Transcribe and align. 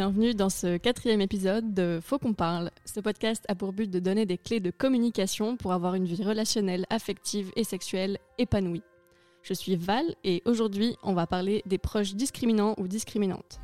Bienvenue 0.00 0.32
dans 0.32 0.48
ce 0.48 0.78
quatrième 0.78 1.20
épisode 1.20 1.74
de 1.74 2.00
Faut 2.02 2.18
qu'on 2.18 2.32
parle. 2.32 2.70
Ce 2.86 3.00
podcast 3.00 3.44
a 3.48 3.54
pour 3.54 3.74
but 3.74 3.90
de 3.90 3.98
donner 3.98 4.24
des 4.24 4.38
clés 4.38 4.58
de 4.58 4.70
communication 4.70 5.58
pour 5.58 5.74
avoir 5.74 5.94
une 5.94 6.06
vie 6.06 6.24
relationnelle, 6.24 6.86
affective 6.88 7.52
et 7.54 7.64
sexuelle 7.64 8.16
épanouie. 8.38 8.82
Je 9.42 9.52
suis 9.52 9.76
Val 9.76 10.06
et 10.24 10.40
aujourd'hui 10.46 10.96
on 11.02 11.12
va 11.12 11.26
parler 11.26 11.62
des 11.66 11.76
proches 11.76 12.14
discriminants 12.14 12.74
ou 12.78 12.88
discriminantes. 12.88 13.60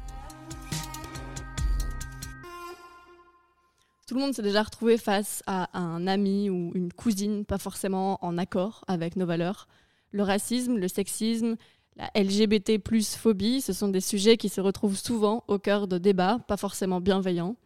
Tout 4.06 4.14
le 4.14 4.20
monde 4.20 4.34
s'est 4.34 4.42
déjà 4.42 4.62
retrouvé 4.62 4.98
face 4.98 5.42
à 5.46 5.70
un 5.72 6.06
ami 6.06 6.50
ou 6.50 6.70
une 6.74 6.92
cousine 6.92 7.46
pas 7.46 7.56
forcément 7.56 8.22
en 8.22 8.36
accord 8.36 8.84
avec 8.88 9.16
nos 9.16 9.24
valeurs. 9.24 9.68
Le 10.10 10.22
racisme, 10.22 10.76
le 10.76 10.88
sexisme, 10.88 11.56
la 11.96 12.10
LGBT 12.14 12.78
plus 12.78 13.16
phobie, 13.16 13.60
ce 13.60 13.72
sont 13.72 13.88
des 13.88 14.00
sujets 14.00 14.36
qui 14.36 14.48
se 14.48 14.60
retrouvent 14.60 14.98
souvent 14.98 15.44
au 15.48 15.58
cœur 15.58 15.88
de 15.88 15.98
débats 15.98 16.38
pas 16.46 16.56
forcément 16.56 17.00
bienveillants. 17.00 17.56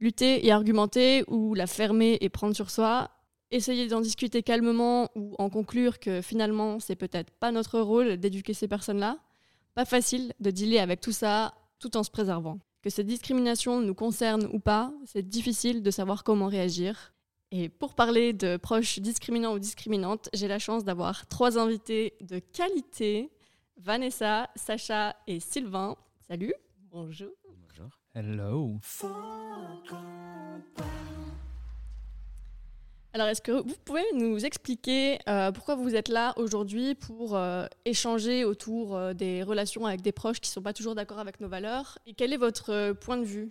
Lutter 0.00 0.46
et 0.46 0.52
argumenter 0.52 1.24
ou 1.28 1.54
la 1.54 1.66
fermer 1.66 2.18
et 2.20 2.28
prendre 2.28 2.54
sur 2.54 2.70
soi, 2.70 3.10
essayer 3.50 3.88
d'en 3.88 4.00
discuter 4.00 4.42
calmement 4.42 5.10
ou 5.16 5.34
en 5.38 5.50
conclure 5.50 5.98
que 5.98 6.20
finalement 6.20 6.78
c'est 6.78 6.96
peut-être 6.96 7.32
pas 7.32 7.52
notre 7.52 7.80
rôle 7.80 8.16
d'éduquer 8.16 8.54
ces 8.54 8.68
personnes-là, 8.68 9.18
pas 9.74 9.84
facile 9.84 10.32
de 10.40 10.50
dealer 10.50 10.78
avec 10.78 11.00
tout 11.00 11.12
ça 11.12 11.54
tout 11.80 11.96
en 11.96 12.02
se 12.02 12.10
préservant. 12.10 12.58
Que 12.82 12.90
ces 12.90 13.02
discriminations 13.02 13.80
nous 13.80 13.94
concernent 13.94 14.48
ou 14.52 14.60
pas, 14.60 14.92
c'est 15.06 15.26
difficile 15.26 15.82
de 15.82 15.90
savoir 15.90 16.22
comment 16.22 16.46
réagir. 16.46 17.12
Et 17.50 17.68
pour 17.68 17.94
parler 17.94 18.32
de 18.32 18.56
proches 18.56 18.98
discriminants 18.98 19.54
ou 19.54 19.58
discriminantes, 19.58 20.28
j'ai 20.34 20.48
la 20.48 20.58
chance 20.58 20.84
d'avoir 20.84 21.26
trois 21.26 21.58
invités 21.58 22.14
de 22.20 22.38
qualité. 22.38 23.30
Vanessa, 23.76 24.50
Sacha 24.56 25.16
et 25.26 25.40
Sylvain. 25.40 25.96
Salut. 26.26 26.54
Bonjour. 26.90 27.30
Bonjour. 27.68 27.90
Hello. 28.14 28.78
Alors, 33.12 33.28
est-ce 33.28 33.42
que 33.42 33.52
vous 33.52 33.76
pouvez 33.84 34.02
nous 34.14 34.44
expliquer 34.44 35.18
euh, 35.28 35.52
pourquoi 35.52 35.76
vous 35.76 35.94
êtes 35.94 36.08
là 36.08 36.32
aujourd'hui 36.36 36.94
pour 36.94 37.36
euh, 37.36 37.66
échanger 37.84 38.44
autour 38.44 38.96
euh, 38.96 39.12
des 39.12 39.42
relations 39.42 39.86
avec 39.86 40.02
des 40.02 40.12
proches 40.12 40.40
qui 40.40 40.50
ne 40.50 40.52
sont 40.54 40.62
pas 40.62 40.72
toujours 40.72 40.94
d'accord 40.94 41.18
avec 41.18 41.40
nos 41.40 41.48
valeurs? 41.48 41.98
Et 42.06 42.14
quel 42.14 42.32
est 42.32 42.36
votre 42.38 42.92
point 42.94 43.16
de 43.16 43.24
vue 43.24 43.50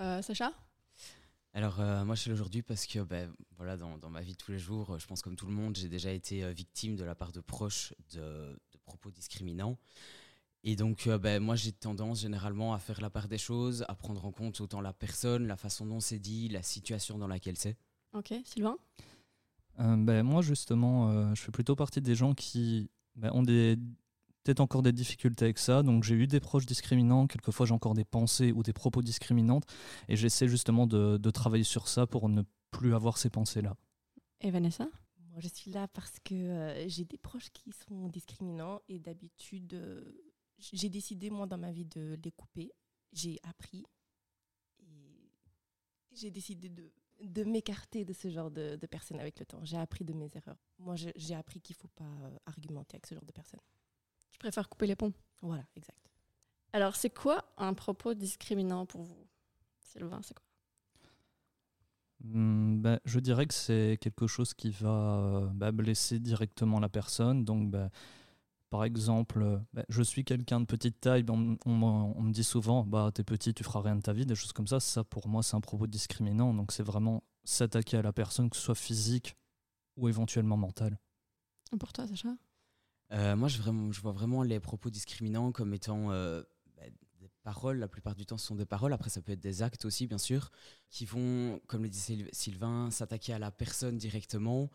Euh, 0.00 0.22
Sacha? 0.22 0.52
Alors, 1.54 1.80
euh, 1.80 2.04
moi, 2.04 2.14
je 2.14 2.20
suis 2.20 2.30
là 2.30 2.34
aujourd'hui 2.34 2.62
parce 2.62 2.86
que 2.86 3.00
ben, 3.00 3.32
voilà, 3.56 3.76
dans, 3.76 3.96
dans 3.98 4.10
ma 4.10 4.20
vie 4.20 4.32
de 4.32 4.36
tous 4.36 4.52
les 4.52 4.58
jours, 4.58 4.98
je 4.98 5.06
pense 5.06 5.22
comme 5.22 5.34
tout 5.36 5.46
le 5.46 5.52
monde, 5.54 5.76
j'ai 5.76 5.88
déjà 5.88 6.10
été 6.12 6.52
victime 6.52 6.94
de 6.94 7.02
la 7.04 7.14
part 7.14 7.32
de 7.32 7.40
proches 7.40 7.94
de 8.14 8.56
propos 8.88 9.10
discriminants. 9.10 9.76
Et 10.64 10.74
donc, 10.74 11.06
euh, 11.06 11.18
ben, 11.18 11.42
moi, 11.42 11.54
j'ai 11.54 11.72
tendance 11.72 12.20
généralement 12.20 12.74
à 12.74 12.78
faire 12.78 13.00
la 13.00 13.10
part 13.10 13.28
des 13.28 13.38
choses, 13.38 13.84
à 13.88 13.94
prendre 13.94 14.24
en 14.24 14.32
compte 14.32 14.60
autant 14.60 14.80
la 14.80 14.92
personne, 14.92 15.46
la 15.46 15.56
façon 15.56 15.86
dont 15.86 16.00
c'est 16.00 16.18
dit, 16.18 16.48
la 16.48 16.62
situation 16.62 17.18
dans 17.18 17.28
laquelle 17.28 17.56
c'est. 17.56 17.76
Ok, 18.12 18.34
Sylvain? 18.44 18.76
Euh, 19.78 19.96
ben, 19.96 20.22
moi, 20.24 20.42
justement, 20.42 21.10
euh, 21.10 21.34
je 21.34 21.42
fais 21.42 21.52
plutôt 21.52 21.76
partie 21.76 22.00
des 22.00 22.14
gens 22.14 22.34
qui 22.34 22.90
ben, 23.14 23.30
ont 23.32 23.42
des 23.42 23.76
peut-être 24.42 24.60
encore 24.60 24.82
des 24.82 24.92
difficultés 24.92 25.44
avec 25.44 25.58
ça. 25.58 25.82
Donc, 25.82 26.04
j'ai 26.04 26.14
eu 26.14 26.26
des 26.26 26.40
proches 26.40 26.64
discriminants. 26.64 27.26
Quelquefois, 27.26 27.66
j'ai 27.66 27.74
encore 27.74 27.94
des 27.94 28.06
pensées 28.06 28.50
ou 28.52 28.62
des 28.62 28.72
propos 28.72 29.02
discriminantes. 29.02 29.64
Et 30.08 30.16
j'essaie 30.16 30.48
justement 30.48 30.86
de, 30.86 31.18
de 31.18 31.30
travailler 31.30 31.64
sur 31.64 31.86
ça 31.86 32.06
pour 32.06 32.28
ne 32.30 32.42
plus 32.70 32.94
avoir 32.94 33.18
ces 33.18 33.28
pensées-là. 33.28 33.74
Et 34.40 34.50
Vanessa? 34.50 34.88
Moi, 35.38 35.42
je 35.44 35.54
suis 35.54 35.70
là 35.70 35.86
parce 35.86 36.18
que 36.18 36.34
euh, 36.34 36.88
j'ai 36.88 37.04
des 37.04 37.16
proches 37.16 37.50
qui 37.50 37.70
sont 37.70 38.08
discriminants 38.08 38.82
et 38.88 38.98
d'habitude, 38.98 39.72
euh, 39.74 40.02
j'ai 40.58 40.88
décidé, 40.88 41.30
moi, 41.30 41.46
dans 41.46 41.56
ma 41.56 41.70
vie, 41.70 41.84
de 41.84 42.18
les 42.24 42.32
couper. 42.32 42.72
J'ai 43.12 43.38
appris 43.44 43.86
et 44.80 45.30
j'ai 46.10 46.32
décidé 46.32 46.68
de, 46.68 46.90
de 47.22 47.44
m'écarter 47.44 48.04
de 48.04 48.12
ce 48.12 48.28
genre 48.30 48.50
de, 48.50 48.74
de 48.74 48.86
personnes 48.88 49.20
avec 49.20 49.38
le 49.38 49.46
temps. 49.46 49.64
J'ai 49.64 49.76
appris 49.76 50.04
de 50.04 50.12
mes 50.12 50.28
erreurs. 50.36 50.58
Moi, 50.80 50.96
j'ai 50.96 51.36
appris 51.36 51.60
qu'il 51.60 51.76
ne 51.76 51.82
faut 51.82 51.94
pas 51.94 52.02
euh, 52.02 52.36
argumenter 52.46 52.96
avec 52.96 53.06
ce 53.06 53.14
genre 53.14 53.24
de 53.24 53.30
personnes. 53.30 53.60
Je 54.32 54.38
préfère 54.38 54.68
couper 54.68 54.88
les 54.88 54.96
ponts? 54.96 55.12
Voilà, 55.40 55.64
exact. 55.76 56.10
Alors, 56.72 56.96
c'est 56.96 57.10
quoi 57.10 57.54
un 57.58 57.74
propos 57.74 58.12
discriminant 58.12 58.86
pour 58.86 59.02
vous? 59.02 59.28
Sylvain, 59.82 60.20
c'est 60.20 60.34
quoi? 60.34 60.47
Ben, 62.20 62.98
je 63.04 63.20
dirais 63.20 63.46
que 63.46 63.54
c'est 63.54 63.98
quelque 64.00 64.26
chose 64.26 64.52
qui 64.54 64.70
va 64.70 64.88
euh, 64.88 65.46
bah, 65.54 65.70
blesser 65.72 66.18
directement 66.18 66.80
la 66.80 66.88
personne. 66.88 67.44
Donc, 67.44 67.70
ben, 67.70 67.90
par 68.70 68.84
exemple, 68.84 69.40
euh, 69.42 69.58
ben, 69.72 69.84
je 69.88 70.02
suis 70.02 70.24
quelqu'un 70.24 70.60
de 70.60 70.66
petite 70.66 71.00
taille, 71.00 71.22
ben, 71.22 71.56
on, 71.64 71.82
on 71.82 72.22
me 72.22 72.32
dit 72.32 72.44
souvent 72.44 72.84
bah, 72.84 73.10
T'es 73.14 73.22
petit, 73.24 73.54
tu 73.54 73.62
feras 73.62 73.82
rien 73.82 73.96
de 73.96 74.02
ta 74.02 74.12
vie, 74.12 74.26
des 74.26 74.34
choses 74.34 74.52
comme 74.52 74.66
ça. 74.66 74.80
Ça, 74.80 75.04
pour 75.04 75.28
moi, 75.28 75.42
c'est 75.42 75.56
un 75.56 75.60
propos 75.60 75.86
discriminant. 75.86 76.52
Donc, 76.54 76.72
c'est 76.72 76.82
vraiment 76.82 77.22
s'attaquer 77.44 77.98
à 77.98 78.02
la 78.02 78.12
personne, 78.12 78.50
que 78.50 78.56
ce 78.56 78.62
soit 78.62 78.74
physique 78.74 79.36
ou 79.96 80.08
éventuellement 80.08 80.56
mental. 80.56 80.98
Et 81.72 81.76
Pour 81.76 81.92
toi, 81.92 82.06
Sacha? 82.06 82.30
Euh, 83.12 83.36
moi, 83.36 83.48
je, 83.48 83.58
vraiment, 83.58 83.90
je 83.90 84.00
vois 84.00 84.12
vraiment 84.12 84.42
les 84.42 84.60
propos 84.60 84.90
discriminants 84.90 85.52
comme 85.52 85.72
étant 85.72 86.10
euh, 86.10 86.42
bah, 86.42 86.48
paroles. 87.50 87.78
La 87.78 87.88
plupart 87.88 88.14
du 88.14 88.24
temps, 88.26 88.38
ce 88.38 88.46
sont 88.46 88.54
des 88.62 88.66
paroles. 88.66 88.92
Après, 88.92 89.10
ça 89.10 89.20
peut 89.22 89.32
être 89.32 89.40
des 89.40 89.62
actes 89.62 89.84
aussi, 89.84 90.06
bien 90.06 90.18
sûr, 90.18 90.50
qui 90.90 91.04
vont, 91.06 91.60
comme 91.66 91.82
le 91.82 91.88
dit 91.88 91.98
Syl- 91.98 92.28
Sylvain, 92.32 92.90
s'attaquer 92.90 93.32
à 93.32 93.38
la 93.38 93.50
personne 93.50 93.96
directement, 93.96 94.70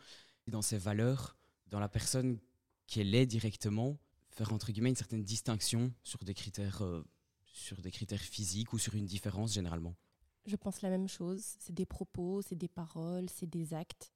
dans 0.48 0.62
ses 0.62 0.78
valeurs, 0.78 1.38
dans 1.68 1.80
la 1.80 1.90
personne 1.90 2.40
qu'elle 2.88 3.14
est 3.16 3.26
directement, 3.26 3.98
faire 4.30 4.52
entre 4.52 4.72
guillemets 4.72 4.90
une 4.90 4.96
certaine 4.96 5.24
distinction 5.24 5.94
sur 6.04 6.24
des 6.24 6.34
critères, 6.34 6.82
euh, 6.84 7.04
sur 7.46 7.82
des 7.82 7.92
critères 7.92 8.22
physiques 8.36 8.74
ou 8.74 8.80
sur 8.80 8.96
une 8.96 9.06
différence 9.06 9.54
généralement. 9.54 9.96
Je 10.46 10.56
pense 10.56 10.82
la 10.82 10.90
même 10.90 11.08
chose. 11.08 11.42
C'est 11.60 11.74
des 11.74 11.86
propos, 11.86 12.42
c'est 12.42 12.56
des 12.56 12.68
paroles, 12.68 13.30
c'est 13.30 13.50
des 13.50 13.74
actes 13.74 14.13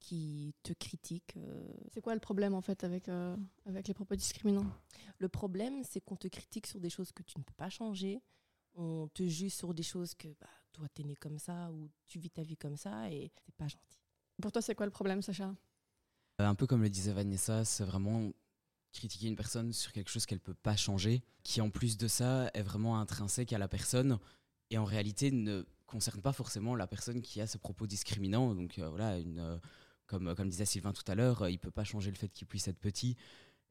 qui 0.00 0.54
te 0.62 0.72
critiquent. 0.72 1.36
euh, 1.36 1.72
C'est 1.92 2.00
quoi 2.00 2.14
le 2.14 2.20
problème 2.20 2.54
en 2.54 2.60
fait 2.60 2.82
avec, 2.82 3.08
euh, 3.08 3.36
avec 3.66 3.86
les 3.86 3.94
propos 3.94 4.16
discriminants? 4.16 4.66
Le 5.18 5.28
problème, 5.28 5.84
c'est 5.84 6.00
qu'on 6.00 6.16
te 6.16 6.26
critique 6.26 6.66
sur 6.66 6.80
des 6.80 6.90
choses 6.90 7.12
que 7.12 7.22
tu 7.22 7.38
ne 7.38 7.44
peux 7.44 7.54
pas 7.54 7.70
changer. 7.70 8.20
On 8.74 9.08
te 9.08 9.26
juge 9.26 9.52
sur 9.52 9.74
des 9.74 9.82
choses 9.82 10.14
que 10.14 10.28
bah, 10.40 10.48
toi, 10.72 10.88
t'es 10.88 11.04
né 11.04 11.14
comme 11.14 11.38
ça 11.38 11.70
ou 11.70 11.90
tu 12.06 12.18
vis 12.18 12.30
ta 12.30 12.42
vie 12.42 12.56
comme 12.56 12.76
ça 12.76 13.10
et 13.10 13.30
c'est 13.44 13.54
pas 13.54 13.68
gentil. 13.68 13.98
Pour 14.40 14.50
toi, 14.50 14.62
c'est 14.62 14.74
quoi 14.74 14.86
le 14.86 14.92
problème, 14.92 15.22
Sacha? 15.22 15.54
Euh, 16.40 16.46
un 16.46 16.54
peu 16.54 16.66
comme 16.66 16.82
le 16.82 16.88
disait 16.88 17.12
Vanessa, 17.12 17.64
c'est 17.64 17.84
vraiment 17.84 18.32
critiquer 18.92 19.28
une 19.28 19.36
personne 19.36 19.72
sur 19.72 19.92
quelque 19.92 20.10
chose 20.10 20.26
qu'elle 20.26 20.40
peut 20.40 20.54
pas 20.54 20.76
changer, 20.76 21.22
qui 21.42 21.60
en 21.60 21.70
plus 21.70 21.96
de 21.96 22.08
ça 22.08 22.50
est 22.54 22.62
vraiment 22.62 22.98
intrinsèque 22.98 23.52
à 23.52 23.58
la 23.58 23.68
personne 23.68 24.18
et 24.70 24.78
en 24.78 24.84
réalité 24.84 25.30
ne 25.30 25.64
concerne 25.86 26.22
pas 26.22 26.32
forcément 26.32 26.74
la 26.74 26.86
personne 26.86 27.20
qui 27.20 27.40
a 27.40 27.46
ce 27.46 27.58
propos 27.58 27.86
discriminant. 27.86 28.54
Donc 28.54 28.78
euh, 28.78 28.88
voilà, 28.88 29.18
une, 29.18 29.38
euh, 29.38 29.58
comme, 30.10 30.34
comme 30.34 30.48
disait 30.48 30.66
Sylvain 30.66 30.92
tout 30.92 31.04
à 31.06 31.14
l'heure, 31.14 31.42
euh, 31.42 31.50
il 31.50 31.58
peut 31.58 31.70
pas 31.70 31.84
changer 31.84 32.10
le 32.10 32.16
fait 32.16 32.28
qu'il 32.28 32.46
puisse 32.46 32.66
être 32.68 32.78
petit. 32.78 33.16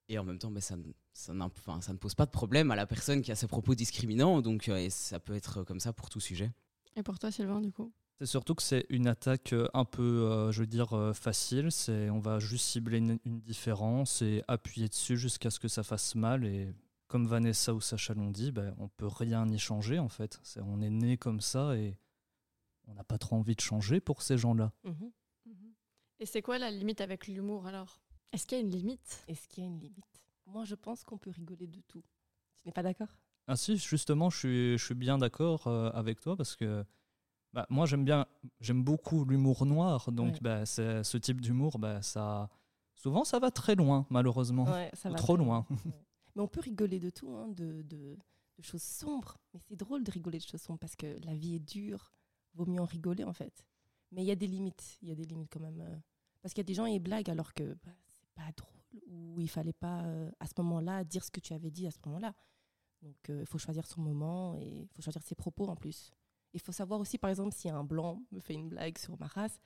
Et 0.07 0.17
en 0.17 0.23
même 0.23 0.39
temps, 0.39 0.49
ben, 0.49 0.61
ça, 0.61 0.75
ne- 0.75 0.91
ça, 1.13 1.33
n'imp- 1.33 1.53
enfin, 1.59 1.81
ça 1.81 1.93
ne 1.93 1.97
pose 1.99 2.15
pas 2.15 2.25
de 2.25 2.31
problème 2.31 2.71
à 2.71 2.75
la 2.75 2.87
personne 2.87 3.21
qui 3.21 3.31
a 3.31 3.35
ce 3.35 3.45
propos 3.45 3.75
discriminants. 3.75 4.41
Donc 4.41 4.69
euh, 4.69 4.77
et 4.77 4.89
ça 4.89 5.19
peut 5.19 5.35
être 5.35 5.63
comme 5.63 5.79
ça 5.79 5.93
pour 5.93 6.09
tout 6.09 6.19
sujet. 6.19 6.51
Et 6.95 7.03
pour 7.03 7.19
toi, 7.19 7.29
Sylvain, 7.31 7.61
du 7.61 7.71
coup? 7.71 7.91
C'est 8.17 8.25
surtout 8.25 8.53
que 8.55 8.63
c'est 8.63 8.85
une 8.89 9.07
attaque 9.07 9.53
euh, 9.53 9.67
un 9.73 9.85
peu, 9.85 10.01
euh, 10.03 10.51
je 10.51 10.61
veux 10.61 10.67
dire, 10.67 10.91
euh, 10.97 11.13
facile. 11.13 11.71
C'est, 11.71 12.09
on 12.09 12.19
va 12.19 12.39
juste 12.39 12.65
cibler 12.65 12.97
une, 12.97 13.19
une 13.23 13.39
différence 13.39 14.21
et 14.21 14.43
appuyer 14.47 14.89
dessus 14.89 15.17
jusqu'à 15.17 15.49
ce 15.51 15.59
que 15.59 15.67
ça 15.69 15.83
fasse 15.83 16.15
mal. 16.15 16.43
Et 16.45 16.73
comme 17.07 17.27
Vanessa 17.27 17.73
ou 17.73 17.79
Sacha 17.79 18.13
l'ont 18.13 18.31
dit, 18.31 18.51
ben, 18.51 18.75
on 18.79 18.87
peut 18.89 19.07
rien 19.07 19.47
y 19.47 19.57
changer 19.59 19.99
en 19.99 20.09
fait. 20.09 20.39
C'est, 20.43 20.59
on 20.61 20.81
est 20.81 20.89
né 20.89 21.15
comme 21.17 21.39
ça 21.39 21.75
et 21.77 21.97
on 22.87 22.93
n'a 22.95 23.03
pas 23.03 23.17
trop 23.19 23.35
envie 23.37 23.55
de 23.55 23.61
changer 23.61 23.99
pour 24.01 24.21
ces 24.23 24.37
gens-là. 24.37 24.71
Mhm. 24.83 25.11
Et 26.19 26.25
c'est 26.25 26.41
quoi 26.41 26.57
la 26.57 26.69
limite 26.71 27.01
avec 27.01 27.27
l'humour 27.27 27.65
alors? 27.67 28.01
Est-ce 28.31 28.45
qu'il 28.45 28.57
y 28.57 28.61
a 28.61 28.63
une 28.63 28.71
limite? 28.71 29.23
Est-ce 29.27 29.47
qu'il 29.47 29.63
y 29.63 29.67
a 29.67 29.69
une 29.69 29.79
limite? 29.79 30.21
Moi, 30.45 30.65
je 30.65 30.75
pense 30.75 31.03
qu'on 31.03 31.17
peut 31.17 31.29
rigoler 31.29 31.67
de 31.67 31.81
tout. 31.87 32.03
Tu 32.57 32.67
n'es 32.67 32.71
pas 32.71 32.83
d'accord? 32.83 33.07
Ah 33.47 33.55
si, 33.55 33.77
justement, 33.77 34.29
je 34.29 34.37
suis, 34.37 34.77
je 34.77 34.85
suis 34.85 34.95
bien 34.95 35.17
d'accord 35.17 35.67
euh, 35.67 35.89
avec 35.91 36.19
toi 36.19 36.35
parce 36.35 36.55
que 36.55 36.85
bah, 37.53 37.65
moi 37.69 37.87
j'aime 37.87 38.05
bien, 38.05 38.27
j'aime 38.59 38.83
beaucoup 38.83 39.25
l'humour 39.25 39.65
noir. 39.65 40.11
Donc 40.11 40.33
Ouais. 40.33 40.39
bah, 40.41 40.65
ce 40.65 41.17
type 41.17 41.41
d'humour, 41.41 41.79
bah, 41.79 42.01
ça, 42.03 42.49
souvent 42.95 43.23
ça 43.23 43.39
va 43.39 43.49
très 43.49 43.75
loin 43.75 44.05
malheureusement. 44.09 44.65
Ouais, 44.65 44.91
ça 44.93 45.09
Ou 45.09 45.13
va 45.13 45.17
trop 45.17 45.35
loin. 45.37 45.65
Ouais. 45.85 46.05
Mais 46.35 46.43
on 46.43 46.47
peut 46.47 46.59
rigoler 46.61 46.99
de 46.99 47.09
tout, 47.09 47.31
hein, 47.35 47.47
de, 47.49 47.81
de- 47.81 48.17
de 48.57 48.63
choses 48.63 48.83
sombres. 48.83 49.37
Mais 49.53 49.59
c'est 49.67 49.75
drôle 49.75 50.03
de 50.03 50.11
rigoler 50.11 50.37
de 50.37 50.43
choses 50.43 50.61
sombres 50.61 50.79
parce 50.79 50.95
que 50.95 51.17
la 51.25 51.33
vie 51.33 51.55
est 51.55 51.59
dure. 51.59 52.13
Vaut 52.53 52.65
mieux 52.67 52.79
en 52.79 52.85
rigoler 52.85 53.23
en 53.23 53.33
fait. 53.33 53.65
Mais 54.11 54.21
il 54.21 54.27
y 54.27 54.31
a 54.31 54.35
des 54.35 54.47
limites. 54.47 54.99
Il 55.01 55.09
y 55.09 55.11
a 55.11 55.15
des 55.15 55.25
limites 55.25 55.49
quand 55.51 55.59
même. 55.59 56.01
Euh, 56.39 56.41
parce 56.41 56.53
qu'il 56.53 56.61
y 56.61 56.65
a 56.65 56.69
des 56.69 56.73
gens, 56.73 56.85
ils 56.85 56.99
blaguent 56.99 57.29
alors 57.29 57.53
que 57.53 57.63
bah, 57.85 57.91
c'est 58.07 58.29
pas 58.35 58.51
drôle 58.55 58.73
ou 59.07 59.39
il 59.39 59.49
fallait 59.49 59.73
pas 59.73 60.01
euh, 60.03 60.31
à 60.39 60.47
ce 60.47 60.53
moment-là 60.57 61.03
dire 61.03 61.23
ce 61.23 61.31
que 61.31 61.39
tu 61.39 61.53
avais 61.53 61.69
dit 61.71 61.85
à 61.87 61.91
ce 61.91 61.97
moment-là. 62.05 62.33
Donc 63.01 63.29
euh, 63.29 63.41
il 63.41 63.45
faut 63.45 63.57
choisir 63.57 63.85
son 63.85 64.01
moment 64.01 64.55
et 64.55 64.81
il 64.81 64.87
faut 64.87 65.01
choisir 65.01 65.21
ses 65.23 65.35
propos 65.35 65.67
en 65.67 65.75
plus. 65.75 66.11
Il 66.53 66.59
faut 66.61 66.71
savoir 66.71 66.99
aussi, 66.99 67.17
par 67.17 67.29
exemple, 67.29 67.53
si 67.53 67.69
un 67.69 67.83
blanc 67.83 68.23
me 68.31 68.39
fait 68.39 68.55
une 68.55 68.69
blague 68.69 68.97
sur 68.97 69.17
ma 69.19 69.27
race, 69.27 69.59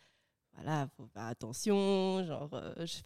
voilà, 0.54 0.88
faut 0.98 1.08
faire 1.08 1.24
attention, 1.24 2.24
genre, 2.26 2.54
euh, 2.54 2.86
je- 2.86 3.02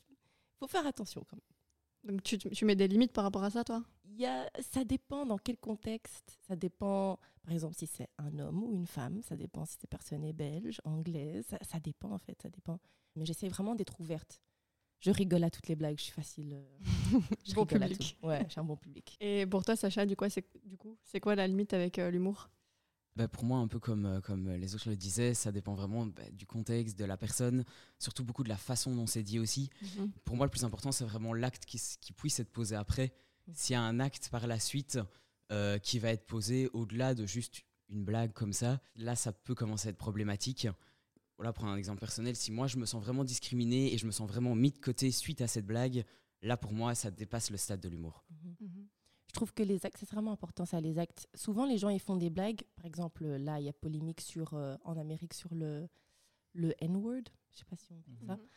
faut 0.60 0.68
faire 0.68 0.86
attention 0.88 1.24
quand 1.30 1.38
même. 1.38 2.14
Donc 2.16 2.24
tu, 2.24 2.38
tu 2.38 2.66
mets 2.66 2.76
des 2.76 2.88
limites 2.88 3.14
par 3.14 3.24
rapport 3.26 3.44
à 3.44 3.50
ça, 3.50 3.64
toi? 3.64 3.84
Il 4.06 4.16
y 4.20 4.26
a, 4.26 4.50
ça 4.62 4.84
dépend 4.84 5.26
dans 5.26 5.38
quel 5.38 5.58
contexte. 5.58 6.38
Ça 6.48 6.56
dépend, 6.56 7.20
par 7.44 7.54
exemple, 7.54 7.76
si 7.76 7.86
c'est 7.88 8.10
un 8.18 8.40
homme 8.40 8.64
ou 8.64 8.74
une 8.74 8.88
femme. 8.88 9.22
Ça 9.24 9.36
dépend 9.36 9.66
si 9.66 9.74
cette 9.80 9.90
personne 9.90 10.24
est 10.24 10.34
belge, 10.34 10.82
anglaise. 10.86 11.46
Ça, 11.48 11.58
ça 11.62 11.80
dépend, 11.80 12.12
en 12.12 12.18
fait. 12.18 12.42
Ça 12.42 12.50
dépend. 12.50 12.80
Mais 13.18 13.26
j'essaie 13.26 13.50
vraiment 13.50 13.76
d'être 13.76 14.00
ouverte. 14.00 14.42
Je 15.00 15.12
rigole 15.12 15.44
à 15.44 15.50
toutes 15.50 15.68
les 15.68 15.76
blagues. 15.76 15.98
Je 15.98 16.04
suis 16.04 16.14
facile. 16.14 16.54
euh, 16.54 17.20
je 17.46 17.54
Bon 17.54 17.64
rigole 17.64 17.84
à 17.84 17.88
public. 17.88 18.18
tout. 18.20 18.28
Ouais, 18.28 18.46
suis 18.50 18.60
un 18.60 18.64
bon 18.64 18.78
public. 18.78 19.18
Et 19.20 19.46
pour 19.46 19.64
toi, 19.64 19.76
Sacha, 19.76 20.06
du 20.06 20.16
coup, 20.16 20.26
c'est 20.30 20.46
du 20.66 20.78
coup, 20.78 20.98
c'est 21.04 21.20
quoi 21.20 21.36
la 21.36 21.48
limite 21.48 21.74
avec 21.74 22.00
euh, 22.00 22.10
l'humour? 22.10 22.50
Bah, 23.18 23.28
pour 23.28 23.46
moi, 23.46 23.58
un 23.58 23.68
peu 23.68 23.80
comme, 23.80 24.06
euh, 24.06 24.22
comme 24.22 24.48
les 24.48 24.76
autres 24.76 24.90
le 24.90 24.96
disaient, 24.96 25.34
ça 25.34 25.52
dépend 25.52 25.74
vraiment 25.74 26.06
bah, 26.06 26.22
du 26.32 26.46
contexte, 26.46 27.00
de 27.00 27.04
la 27.04 27.18
personne, 27.18 27.66
surtout 27.98 28.24
beaucoup 28.24 28.44
de 28.44 28.50
la 28.50 28.58
façon 28.58 28.94
dont 28.96 29.08
c'est 29.08 29.24
dit 29.24 29.40
aussi. 29.40 29.72
Pour 30.24 30.36
moi, 30.36 30.46
le 30.46 30.52
plus 30.52 30.64
important, 30.64 30.92
c'est 30.92 31.04
vraiment 31.04 31.34
l'acte 31.34 31.66
qui, 31.66 31.80
puisse 32.14 32.40
être 32.40 32.52
posé 32.52 32.76
après. 32.76 33.12
Mm. 33.48 33.52
S'il 33.56 33.74
y 33.74 33.76
a 33.76 33.82
un 33.82 34.00
acte 34.00 34.30
par 34.30 34.46
la 34.46 34.60
suite 34.60 35.00
euh, 35.52 35.80
qui 35.80 35.98
va 35.98 36.12
être 36.12 36.28
posé 36.28 36.70
au-delà 36.74 37.16
de 37.16 37.26
juste 37.26 37.64
une 37.90 38.06
blague 38.06 38.34
comme 38.34 38.54
ça, 38.54 38.80
là, 38.96 39.16
ça 39.16 39.32
peut 39.32 39.56
commencer 39.56 39.88
à 39.88 39.92
être 39.92 39.98
problématique. 39.98 40.68
Voilà, 41.38 41.54
pour 41.54 41.66
un 41.66 41.76
exemple 41.76 42.00
personnel, 42.00 42.36
si 42.36 42.52
moi, 42.52 42.68
je 42.68 42.78
me 42.78 42.86
sens 42.86 43.02
vraiment 43.02 43.24
discriminé 43.24 43.94
et 43.94 43.98
je 43.98 44.06
me 44.08 44.12
sens 44.12 44.28
vraiment 44.28 44.56
mis 44.56 44.72
de 44.72 44.80
côté 44.80 45.12
suite 45.12 45.42
à 45.42 45.48
cette 45.48 45.66
blague, 45.68 46.04
là, 46.42 46.58
pour 46.58 46.74
moi, 46.74 46.96
ça 46.96 47.12
dépasse 47.12 47.52
le 47.52 47.58
stade 47.58 47.80
de 47.80 47.90
l'humour. 47.90 48.24
Mhm. 48.60 48.88
Je 49.28 49.34
trouve 49.34 49.54
que 49.54 49.62
les 49.62 49.86
actes, 49.86 49.98
c'est 50.00 50.10
vraiment 50.10 50.32
important 50.32 50.66
ça, 50.66 50.82
les 50.82 50.98
actes. 50.98 51.28
Souvent, 51.36 51.66
les 51.66 51.78
gens, 51.78 51.90
ils 51.90 52.00
font 52.00 52.16
des 52.16 52.32
blagues. 52.32 52.64
Par 52.76 52.86
exemple, 52.86 53.24
là, 53.24 53.60
il 53.60 53.66
y 53.66 53.70
a 53.70 53.74
polémique 53.74 54.22
sur, 54.22 54.56
euh, 54.56 54.76
en 54.84 54.98
Amérique 54.98 55.34
sur 55.36 55.54
le, 55.54 55.88
le 56.54 56.74
N-word. 56.84 57.24
Je 57.54 57.60
sais 57.60 57.66
pas 57.66 57.76
si 57.76 57.92
on 57.92 58.00
dit 58.00 58.18
ça. 58.26 58.36
Mhm. 58.36 58.48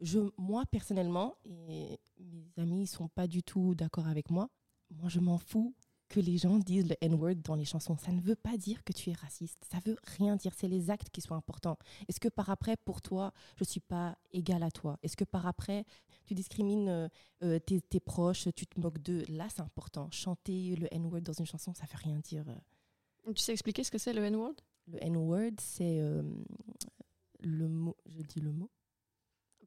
Je, 0.00 0.18
moi, 0.38 0.64
personnellement, 0.66 1.36
et 1.44 1.98
mes 2.18 2.48
amis 2.58 2.82
ne 2.82 2.86
sont 2.86 3.08
pas 3.08 3.26
du 3.26 3.42
tout 3.42 3.74
d'accord 3.74 4.06
avec 4.06 4.30
moi, 4.30 4.48
moi, 4.90 5.08
je 5.08 5.18
m'en 5.18 5.38
fous 5.38 5.74
que 6.10 6.20
les 6.20 6.36
gens 6.36 6.58
disent 6.58 6.88
le 6.88 6.96
N-word 7.00 7.36
dans 7.36 7.54
les 7.54 7.64
chansons. 7.64 7.96
Ça 7.96 8.12
ne 8.12 8.20
veut 8.20 8.36
pas 8.36 8.58
dire 8.58 8.84
que 8.84 8.92
tu 8.92 9.10
es 9.10 9.12
raciste. 9.14 9.64
Ça 9.70 9.78
veut 9.86 9.96
rien 10.18 10.36
dire. 10.36 10.52
C'est 10.54 10.68
les 10.68 10.90
actes 10.90 11.08
qui 11.08 11.20
sont 11.20 11.34
importants. 11.34 11.78
Est-ce 12.08 12.20
que 12.20 12.28
par 12.28 12.50
après, 12.50 12.76
pour 12.76 13.00
toi, 13.00 13.32
je 13.56 13.62
ne 13.62 13.68
suis 13.68 13.80
pas 13.80 14.18
égale 14.32 14.64
à 14.64 14.70
toi? 14.70 14.98
Est-ce 15.02 15.16
que 15.16 15.24
par 15.24 15.46
après, 15.46 15.84
tu 16.26 16.34
discrimines 16.34 16.88
euh, 16.88 17.08
euh, 17.44 17.58
tes, 17.60 17.80
tes 17.80 18.00
proches, 18.00 18.48
tu 18.54 18.66
te 18.66 18.78
moques 18.78 18.98
d'eux? 18.98 19.24
Là, 19.28 19.46
c'est 19.48 19.62
important. 19.62 20.10
Chanter 20.10 20.74
le 20.76 20.92
N-word 20.92 21.22
dans 21.22 21.32
une 21.32 21.46
chanson, 21.46 21.72
ça 21.72 21.84
ne 21.84 21.88
veut 21.88 22.02
rien 22.02 22.18
dire. 22.18 22.44
Tu 23.24 23.36
sais 23.36 23.52
expliquer 23.52 23.84
ce 23.84 23.90
que 23.92 23.98
c'est 23.98 24.12
le 24.12 24.24
N-word? 24.24 24.56
Le 24.88 25.02
N-word, 25.04 25.52
c'est 25.60 26.00
euh, 26.00 26.22
le 27.38 27.68
mot. 27.68 27.96
Je 28.06 28.22
dis 28.22 28.40
le 28.40 28.50
mot? 28.50 28.68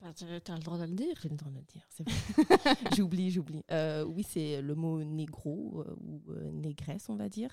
Bah, 0.04 0.14
Tu 0.14 0.26
as 0.26 0.56
le 0.56 0.64
droit 0.64 0.78
de 0.78 0.84
le 0.86 0.96
dire. 0.96 1.16
J'ai 1.22 1.30
le 1.30 1.36
droit 1.36 1.52
de 1.52 1.58
le 1.58 1.64
dire, 1.64 1.86
c'est 1.90 2.04
vrai. 2.08 2.76
j'oublie, 2.96 3.32
j'oublie. 3.32 3.64
Euh, 3.72 4.04
oui, 4.04 4.24
c'est 4.24 4.62
le 4.62 4.76
mot 4.76 5.04
négro 5.04 5.84
euh, 5.88 5.96
ou 6.02 6.22
euh, 6.32 6.52
négresse, 6.52 7.10
on 7.10 7.16
va 7.16 7.30
dire. 7.30 7.52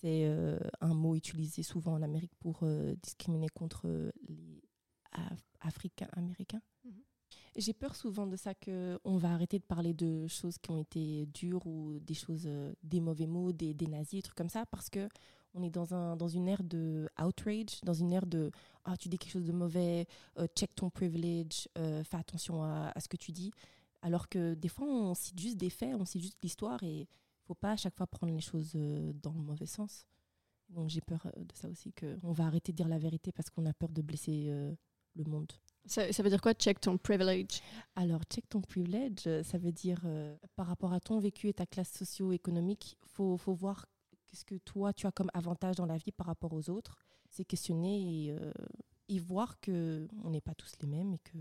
C'est 0.00 0.26
un 0.80 0.94
mot 0.94 1.14
utilisé 1.14 1.62
souvent 1.62 1.92
en 1.92 2.02
Amérique 2.02 2.34
pour 2.40 2.66
discriminer 3.04 3.48
contre 3.48 4.12
les 4.28 4.60
Af- 5.12 5.44
Africains 5.60 6.08
américains. 6.14 6.60
Mhm. 6.84 7.02
J'ai 7.56 7.72
peur 7.72 7.94
souvent 7.94 8.26
de 8.26 8.34
ça 8.34 8.52
qu'on 8.52 9.16
va 9.16 9.30
arrêter 9.32 9.60
de 9.60 9.64
parler 9.64 9.94
de 9.94 10.26
choses 10.26 10.58
qui 10.58 10.72
ont 10.72 10.78
été 10.78 11.26
dures 11.26 11.64
ou 11.68 12.00
des 12.00 12.14
choses, 12.14 12.48
des 12.82 13.00
mauvais 13.00 13.28
mots, 13.28 13.52
des, 13.52 13.74
des 13.74 13.86
nazis, 13.86 14.14
des 14.14 14.22
trucs 14.22 14.36
comme 14.36 14.48
ça, 14.48 14.66
parce 14.66 14.90
que 14.90 15.08
on 15.54 15.62
est 15.62 15.70
dans, 15.70 15.94
un, 15.94 16.16
dans 16.16 16.28
une 16.28 16.48
ère 16.48 16.62
de 16.62 17.08
outrage, 17.22 17.80
dans 17.82 17.94
une 17.94 18.12
ère 18.12 18.26
de 18.26 18.50
ah, 18.84 18.96
tu 18.96 19.08
dis 19.08 19.18
quelque 19.18 19.32
chose 19.32 19.46
de 19.46 19.52
mauvais, 19.52 20.06
euh, 20.38 20.46
check 20.56 20.74
ton 20.74 20.90
privilege, 20.90 21.68
euh, 21.78 22.02
fais 22.04 22.16
attention 22.16 22.62
à, 22.62 22.92
à 22.94 23.00
ce 23.00 23.08
que 23.08 23.16
tu 23.16 23.32
dis. 23.32 23.52
Alors 24.02 24.28
que 24.28 24.54
des 24.54 24.68
fois, 24.68 24.86
on 24.86 25.14
cite 25.14 25.38
juste 25.38 25.56
des 25.56 25.70
faits, 25.70 25.94
on 25.94 26.04
cite 26.04 26.22
juste 26.22 26.38
l'histoire 26.42 26.82
et 26.82 27.02
il 27.42 27.46
faut 27.46 27.54
pas 27.54 27.72
à 27.72 27.76
chaque 27.76 27.96
fois 27.96 28.06
prendre 28.06 28.32
les 28.32 28.40
choses 28.40 28.72
euh, 28.74 29.12
dans 29.22 29.32
le 29.32 29.40
mauvais 29.40 29.66
sens. 29.66 30.06
Donc 30.68 30.88
j'ai 30.88 31.00
peur 31.00 31.20
de 31.36 31.54
ça 31.54 31.68
aussi, 31.68 31.92
qu'on 31.92 32.32
va 32.32 32.46
arrêter 32.46 32.72
de 32.72 32.76
dire 32.76 32.88
la 32.88 32.98
vérité 32.98 33.30
parce 33.30 33.50
qu'on 33.50 33.66
a 33.66 33.72
peur 33.72 33.90
de 33.90 34.02
blesser 34.02 34.46
euh, 34.48 34.74
le 35.16 35.24
monde. 35.24 35.52
Ça, 35.84 36.12
ça 36.12 36.22
veut 36.22 36.30
dire 36.30 36.40
quoi 36.40 36.54
Check 36.54 36.80
ton 36.80 36.96
privilege? 36.96 37.60
Alors, 37.96 38.22
check 38.30 38.48
ton 38.48 38.60
privilege, 38.60 39.42
ça 39.42 39.58
veut 39.58 39.72
dire 39.72 40.00
euh, 40.04 40.36
par 40.56 40.66
rapport 40.66 40.92
à 40.92 41.00
ton 41.00 41.18
vécu 41.18 41.48
et 41.48 41.52
ta 41.52 41.66
classe 41.66 41.92
socio-économique, 41.92 42.96
il 43.02 43.08
faut, 43.08 43.36
faut 43.36 43.52
voir 43.52 43.86
qu'est-ce 44.32 44.44
que 44.46 44.56
toi, 44.56 44.92
tu 44.94 45.06
as 45.06 45.12
comme 45.12 45.30
avantage 45.34 45.76
dans 45.76 45.86
la 45.86 45.98
vie 45.98 46.10
par 46.10 46.26
rapport 46.26 46.52
aux 46.54 46.70
autres? 46.70 46.96
C'est 47.28 47.44
questionner 47.44 48.26
et, 48.26 48.32
euh, 48.32 48.52
voir 49.20 49.60
qu'on 49.60 50.30
n'est 50.30 50.40
pas 50.40 50.54
tous 50.54 50.72
les 50.80 50.86
mêmes 50.88 51.12
et 51.12 51.18
que 51.18 51.36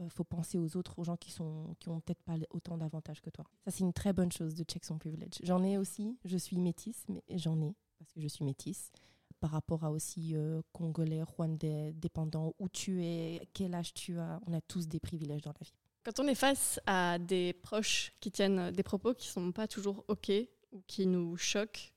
euh, 0.00 0.08
faut 0.08 0.24
penser 0.24 0.58
aux 0.58 0.76
autres, 0.76 0.98
aux 0.98 1.04
gens 1.04 1.16
qui 1.16 1.30
sont 1.30 1.76
qui 1.78 1.88
ont 1.88 2.00
peut-être 2.00 2.22
pas 2.24 2.34
autant 2.50 2.76
d'avantages 2.76 3.20
que 3.20 3.30
toi. 3.30 3.44
Ça, 3.64 3.70
c'est 3.70 3.84
une 3.84 3.92
très 3.92 4.12
bonne 4.12 4.32
chose 4.32 4.56
de 4.56 4.64
check 4.64 4.84
son 4.84 4.98
privilege. 4.98 5.38
J'en 5.44 5.62
ai 5.62 5.78
aussi, 5.78 6.18
je 6.24 6.36
suis 6.36 6.58
métisse, 6.58 7.04
mais 7.08 7.22
j'en 7.30 7.60
ai 7.60 7.76
parce 8.00 8.10
que 8.10 8.20
je 8.20 8.26
suis 8.26 8.44
métisse 8.44 8.90
par 9.38 9.50
rapport 9.50 9.84
à 9.84 9.92
aussi 9.92 10.34
euh, 10.34 10.60
congolais, 10.72 11.22
rwandais, 11.22 11.92
dépendant 11.92 12.52
où 12.58 12.68
tu 12.68 13.04
es, 13.04 13.48
quel 13.52 13.74
âge 13.74 13.94
tu 13.94 14.18
as. 14.18 14.40
On 14.48 14.52
a 14.52 14.60
tous 14.60 14.88
des 14.88 14.98
privilèges 14.98 15.42
dans 15.42 15.52
la 15.52 15.64
vie. 15.64 15.74
Quand 16.02 16.18
on 16.18 16.26
est 16.26 16.34
face 16.34 16.80
à 16.86 17.20
des 17.20 17.52
proches 17.52 18.12
qui 18.18 18.32
tiennent 18.32 18.72
des 18.72 18.82
propos 18.82 19.14
qui 19.14 19.28
sont 19.28 19.52
pas 19.52 19.68
toujours 19.68 20.04
OK 20.08 20.32
ou 20.72 20.82
qui 20.88 21.06
nous 21.06 21.36
choquent, 21.36 21.91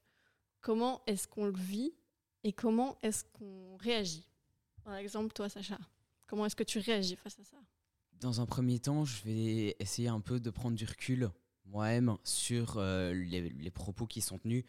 comment 0.65 1.03
est-ce 1.05 1.27
qu'on 1.27 1.45
le 1.45 1.53
vit 1.53 1.93
et 2.43 2.51
comment 2.51 2.97
est-ce 3.03 3.23
qu'on 3.33 3.77
réagit. 3.77 4.27
Par 4.83 4.95
exemple, 4.95 5.31
toi, 5.31 5.47
Sacha, 5.47 5.77
comment 6.25 6.47
est-ce 6.47 6.55
que 6.55 6.63
tu 6.63 6.79
réagis 6.79 7.15
face 7.15 7.37
à 7.39 7.43
ça? 7.43 7.57
Dans 8.13 8.41
un 8.41 8.47
premier 8.47 8.79
temps, 8.79 9.05
je 9.05 9.21
vais 9.23 9.75
essayer 9.77 10.07
un 10.07 10.21
peu 10.21 10.39
de 10.39 10.49
prendre 10.49 10.75
du 10.75 10.85
recul 10.85 11.29
moi-même 11.65 12.17
sur 12.23 12.77
euh, 12.77 13.13
les, 13.13 13.69
propos 13.69 14.07
qui 14.07 14.21
sont 14.21 14.39
tenus 14.39 14.63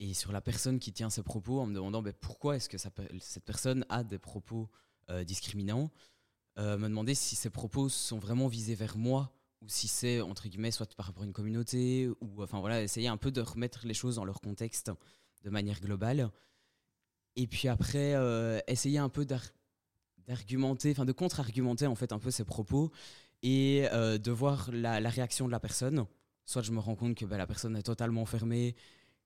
et 0.00 0.14
sur 0.14 0.32
la 0.32 0.40
personne 0.40 0.78
qui 0.78 0.94
tient 0.94 1.10
ces 1.10 1.22
propos 1.22 1.60
en 1.60 1.66
me 1.66 1.74
demandant 1.74 2.00
ben, 2.00 2.14
pourquoi 2.14 2.56
est-ce 2.56 2.70
que 2.70 2.78
cette 2.78 3.44
personne 3.44 3.84
a 3.90 4.02
des 4.02 4.18
propos 4.18 4.70
euh, 5.10 5.24
discriminants? 5.24 5.90
Euh, 6.58 6.78
me 6.78 6.88
demander 6.88 7.14
si 7.14 7.36
ces 7.36 7.50
propos 7.50 7.90
sont 7.90 8.18
vraiment 8.18 8.48
visés 8.48 8.76
vers 8.76 8.96
moi 8.96 9.30
ou 9.60 9.68
si 9.68 9.88
c'est 9.88 10.22
entre 10.22 10.48
guillemets 10.48 10.70
soit 10.70 10.94
par 10.94 11.04
rapport 11.06 11.24
à 11.24 11.26
une 11.26 11.32
communauté 11.34 12.08
ou 12.22 12.42
enfin 12.42 12.60
voilà 12.60 12.82
essayer 12.82 13.08
un 13.08 13.16
peu 13.18 13.30
de 13.30 13.42
remettre 13.42 13.86
les 13.86 13.94
choses 13.94 14.16
dans 14.16 14.24
leur 14.24 14.40
contexte 14.40 14.90
de 15.44 15.50
manière 15.50 15.80
globale. 15.80 16.30
Et 17.36 17.46
puis 17.46 17.68
après 17.68 18.14
euh, 18.14 18.58
essayer 18.66 18.98
un 18.98 19.08
peu 19.08 19.24
d'ar- 19.24 19.52
d'argumenter 20.26 20.90
enfin 20.92 21.04
de 21.04 21.12
contre-argumenter 21.12 21.86
en 21.86 21.94
fait 21.94 22.12
un 22.12 22.18
peu 22.18 22.30
ces 22.30 22.44
propos 22.44 22.90
et 23.42 23.86
euh, 23.92 24.18
de 24.18 24.30
voir 24.30 24.70
la, 24.72 24.98
réaction 25.10 25.46
de 25.46 25.52
la 25.52 25.60
personne. 25.60 26.06
Soit 26.46 26.62
je 26.62 26.72
me 26.72 26.78
rends 26.78 26.94
compte 26.94 27.14
que 27.14 27.24
bah, 27.24 27.38
la 27.38 27.46
personne 27.46 27.76
est 27.76 27.82
totalement 27.82 28.24
fermée 28.26 28.74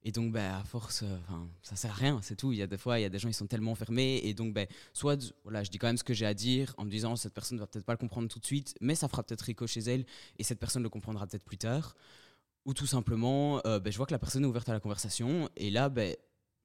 et 0.04 0.12
donc 0.12 0.32
bah, 0.32 0.58
à 0.58 0.64
force 0.64 1.02
euh, 1.02 1.16
ça 1.62 1.76
sert 1.76 1.90
à 1.90 1.94
rien 1.94 2.20
c'est 2.22 2.36
tout. 2.36 2.52
Il 2.52 2.58
y 2.58 2.62
a 2.62 2.66
des 2.66 2.78
fois 2.78 2.98
il 2.98 3.02
y 3.02 3.04
a 3.04 3.08
des 3.08 3.18
gens 3.18 3.28
ils 3.28 3.34
sont 3.34 3.46
tellement 3.46 3.74
fermés 3.74 4.20
et 4.24 4.34
donc 4.34 4.54
bah, 4.54 4.66
soit 4.92 5.34
voilà 5.44 5.62
je 5.62 5.70
dis 5.70 5.78
quand 5.78 5.88
même 5.88 5.98
ce 5.98 6.04
que 6.04 6.14
j'ai 6.14 6.26
à 6.26 6.34
dire 6.34 6.74
en 6.78 6.84
me 6.84 6.90
disant 6.90 7.14
cette 7.16 7.34
personne 7.34 7.58
va 7.58 7.66
peut-être 7.66 7.84
pas 7.84 7.92
le 7.92 7.98
comprendre 7.98 8.28
tout 8.28 8.38
de 8.38 8.46
suite 8.46 8.74
mais 8.80 8.94
ça 8.94 9.08
fera 9.08 9.22
peut-être 9.22 9.48
écho 9.48 9.66
chez 9.66 9.80
elle 9.80 10.06
et 10.38 10.44
cette 10.44 10.60
personne 10.60 10.82
le 10.82 10.88
comprendra 10.88 11.26
peut-être 11.26 11.44
plus 11.44 11.58
tard 11.58 11.94
ou 12.68 12.74
tout 12.74 12.86
simplement 12.86 13.62
euh, 13.66 13.80
bah, 13.80 13.90
je 13.90 13.96
vois 13.96 14.04
que 14.04 14.12
la 14.12 14.18
personne 14.18 14.44
est 14.44 14.46
ouverte 14.46 14.68
à 14.68 14.74
la 14.74 14.78
conversation 14.78 15.48
et 15.56 15.70
là 15.70 15.88
bah, 15.88 16.02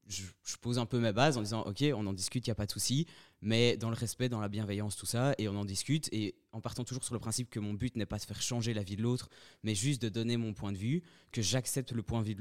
je, 0.06 0.24
pose 0.60 0.78
un 0.78 0.86
peu 0.86 1.00
mes 1.00 1.14
bases 1.14 1.38
en 1.38 1.42
disant 1.42 1.62
ok 1.62 1.82
on 1.96 2.06
en 2.06 2.12
discute 2.12 2.46
il 2.46 2.50
n'y 2.50 2.52
a 2.52 2.56
pas 2.56 2.66
de 2.66 2.72
souci 2.74 3.08
mais 3.42 3.78
dans 3.78 3.90
le 3.90 3.96
respect 3.96 4.28
dans 4.28 4.42
la 4.42 4.50
bienveillance 4.50 4.98
tout 4.98 5.06
ça 5.06 5.34
et 5.38 5.48
on 5.48 5.56
en 5.56 5.64
discute 5.64 6.10
et 6.12 6.36
en 6.52 6.60
partant 6.60 6.84
toujours 6.84 7.06
sur 7.06 7.14
le 7.14 7.22
principe 7.22 7.50
que 7.50 7.62
mon 7.62 7.74
but 7.74 7.96
n'est 7.96 8.06
pas 8.06 8.18
de 8.18 8.24
faire 8.24 8.42
changer 8.42 8.74
la 8.74 8.84
vie 8.84 8.98
de 8.98 9.02
l'autre 9.02 9.30
mais 9.64 9.76
juste 9.76 10.02
de 10.02 10.10
donner 10.10 10.36
mon 10.36 10.54
point 10.54 10.74
de 10.74 10.78
vue 10.78 11.04
que 11.32 11.42
j'accepte 11.42 11.94
le 11.94 12.04
point, 12.04 12.22
de 12.22 12.28
vue- 12.28 12.36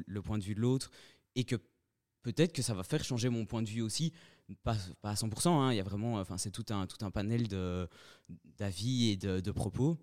de 0.55 0.61
l'autre 0.61 0.91
et 1.37 1.45
que 1.45 1.55
peut-être 2.23 2.53
que 2.53 2.63
ça 2.63 2.75
va 2.75 2.83
faire 2.83 3.05
changer 3.05 3.29
mon 3.29 3.47
point 3.47 3.63
de 3.63 3.69
vue 3.69 3.83
aussi. 3.83 4.13
Pas, 4.65 4.77
à 5.05 5.15
100% 5.15 5.49
hein, 5.49 5.73
il 5.73 5.77
y 5.77 5.81
a 5.81 5.85
vraiment 5.85 6.17
enfin 6.17 6.37
c'est 6.37 6.51
tout 6.51 6.67
un 6.71 7.11
panel 7.13 7.47
d'avis 8.59 9.11
et 9.11 9.17
de, 9.17 9.51
propos. 9.53 9.99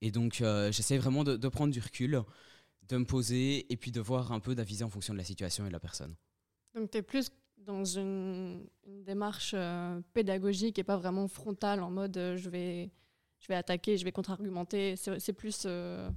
Et 0.00 0.10
donc 0.10 0.42
euh, 0.42 0.70
j'essaie 0.70 0.98
vraiment 0.98 1.24
de 1.24 1.48
prendre 1.48 1.72
du 1.72 1.80
recul 1.80 2.22
de 2.88 2.96
me 2.96 3.04
poser 3.04 3.70
et 3.72 3.76
puis 3.76 3.90
de 3.92 4.00
voir 4.00 4.32
un 4.32 4.40
peu 4.40 4.54
d'aviser 4.54 4.84
en 4.84 4.90
fonction 4.90 5.12
de 5.12 5.18
la 5.18 5.24
situation 5.24 5.64
et 5.64 5.68
de 5.68 5.72
la 5.72 5.80
personne 5.80 6.14
Donc, 6.74 6.90
tu 6.90 6.98
es 6.98 7.02
plus 7.02 7.30
dans 7.58 7.84
une, 7.84 8.66
une 8.86 9.04
démarche 9.04 9.52
euh, 9.54 10.00
pédagogique 10.14 10.78
et 10.78 10.84
pas 10.84 10.96
vraiment 10.96 11.28
frontale 11.28 11.82
en 11.82 11.90
mode 11.90 12.16
euh, 12.16 12.36
je, 12.36 12.48
vais, 12.48 12.90
je 13.40 13.48
vais 13.48 13.54
attaquer, 13.56 13.98
je 13.98 14.04
vais 14.04 14.12
contre-argumenter. 14.12 14.96
C'est 14.96 15.32
plus. 15.32 15.62
euh, 15.66 16.08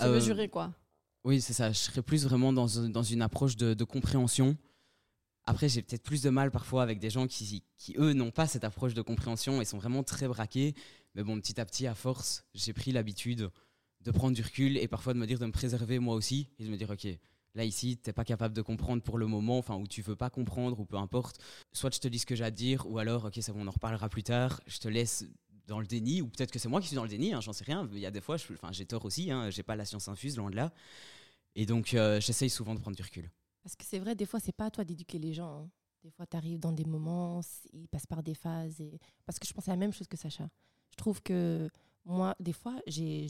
Euh, 0.00 0.14
mesuré, 0.14 0.48
quoi. 0.48 0.74
Oui, 1.22 1.40
c'est 1.40 1.52
ça. 1.52 1.70
Je 1.70 1.78
serais 1.78 2.02
plus 2.02 2.24
vraiment 2.24 2.52
dans, 2.52 2.66
dans 2.88 3.02
une 3.02 3.22
approche 3.22 3.56
de, 3.56 3.72
de 3.74 3.84
compréhension. 3.84 4.56
Après, 5.44 5.68
j'ai 5.68 5.82
peut-être 5.82 6.02
plus 6.02 6.22
de 6.22 6.30
mal 6.30 6.50
parfois 6.50 6.82
avec 6.82 6.98
des 6.98 7.10
gens 7.10 7.26
qui, 7.26 7.62
qui 7.76 7.94
eux, 7.98 8.12
n'ont 8.14 8.30
pas 8.30 8.46
cette 8.46 8.64
approche 8.64 8.94
de 8.94 9.02
compréhension 9.02 9.60
et 9.60 9.64
sont 9.64 9.78
vraiment 9.78 10.02
très 10.02 10.26
braqués. 10.26 10.74
Mais 11.14 11.22
bon, 11.22 11.38
petit 11.40 11.60
à 11.60 11.64
petit, 11.66 11.86
à 11.86 11.94
force, 11.94 12.44
j'ai 12.54 12.72
pris 12.72 12.90
l'habitude 12.92 13.50
de 14.04 14.10
prendre 14.10 14.36
du 14.36 14.42
recul 14.42 14.76
et 14.76 14.86
parfois 14.86 15.14
de 15.14 15.18
me 15.18 15.26
dire 15.26 15.38
de 15.38 15.46
me 15.46 15.52
préserver 15.52 15.98
moi 15.98 16.14
aussi 16.14 16.48
et 16.58 16.64
de 16.64 16.70
me 16.70 16.76
dire, 16.76 16.90
OK, 16.90 17.06
là, 17.54 17.64
ici, 17.64 17.96
t'es 17.96 18.12
pas 18.12 18.24
capable 18.24 18.54
de 18.54 18.62
comprendre 18.62 19.02
pour 19.02 19.18
le 19.18 19.26
moment, 19.26 19.58
enfin, 19.58 19.76
ou 19.76 19.86
tu 19.86 20.02
veux 20.02 20.16
pas 20.16 20.30
comprendre, 20.30 20.78
ou 20.80 20.84
peu 20.84 20.96
importe. 20.96 21.40
Soit 21.72 21.94
je 21.94 22.00
te 22.00 22.08
dis 22.08 22.18
ce 22.18 22.26
que 22.26 22.36
j'ai 22.36 22.44
à 22.44 22.50
dire, 22.50 22.86
ou 22.86 22.98
alors, 22.98 23.26
OK, 23.26 23.38
ça, 23.40 23.52
va, 23.52 23.60
on 23.60 23.66
en 23.66 23.70
reparlera 23.70 24.08
plus 24.08 24.22
tard. 24.22 24.60
Je 24.66 24.78
te 24.78 24.88
laisse 24.88 25.26
dans 25.66 25.80
le 25.80 25.86
déni, 25.86 26.20
ou 26.20 26.28
peut-être 26.28 26.50
que 26.50 26.58
c'est 26.58 26.68
moi 26.68 26.80
qui 26.80 26.88
suis 26.88 26.96
dans 26.96 27.04
le 27.04 27.08
déni, 27.08 27.32
hein, 27.32 27.40
j'en 27.40 27.52
sais 27.52 27.64
rien. 27.64 27.88
Il 27.92 27.98
y 27.98 28.06
a 28.06 28.10
des 28.10 28.20
fois, 28.20 28.36
j'ai 28.72 28.86
tort 28.86 29.04
aussi, 29.04 29.30
hein, 29.30 29.48
j'ai 29.50 29.62
pas 29.62 29.76
la 29.76 29.84
science 29.84 30.08
infuse, 30.08 30.36
loin 30.36 30.50
de 30.50 30.56
là. 30.56 30.72
Et 31.54 31.66
donc, 31.66 31.94
euh, 31.94 32.20
j'essaye 32.20 32.50
souvent 32.50 32.74
de 32.74 32.80
prendre 32.80 32.96
du 32.96 33.02
recul. 33.02 33.30
Parce 33.62 33.76
que 33.76 33.84
c'est 33.84 33.98
vrai, 33.98 34.14
des 34.14 34.26
fois, 34.26 34.40
c'est 34.40 34.52
pas 34.52 34.66
à 34.66 34.70
toi 34.70 34.84
d'éduquer 34.84 35.18
les 35.18 35.32
gens. 35.32 35.62
Hein. 35.62 35.70
Des 36.02 36.10
fois, 36.10 36.26
tu 36.26 36.36
arrives 36.36 36.58
dans 36.58 36.72
des 36.72 36.84
moments, 36.84 37.40
ils 37.72 37.88
passent 37.88 38.06
par 38.06 38.22
des 38.22 38.34
phases. 38.34 38.78
Et... 38.80 38.98
Parce 39.24 39.38
que 39.38 39.46
je 39.46 39.54
pense 39.54 39.66
à 39.68 39.70
la 39.70 39.78
même 39.78 39.92
chose 39.92 40.06
que 40.06 40.18
Sacha. 40.18 40.50
Je 40.90 40.96
trouve 40.96 41.22
que 41.22 41.70
moi, 42.04 42.36
des 42.40 42.52
fois, 42.52 42.76
j'ai, 42.86 43.26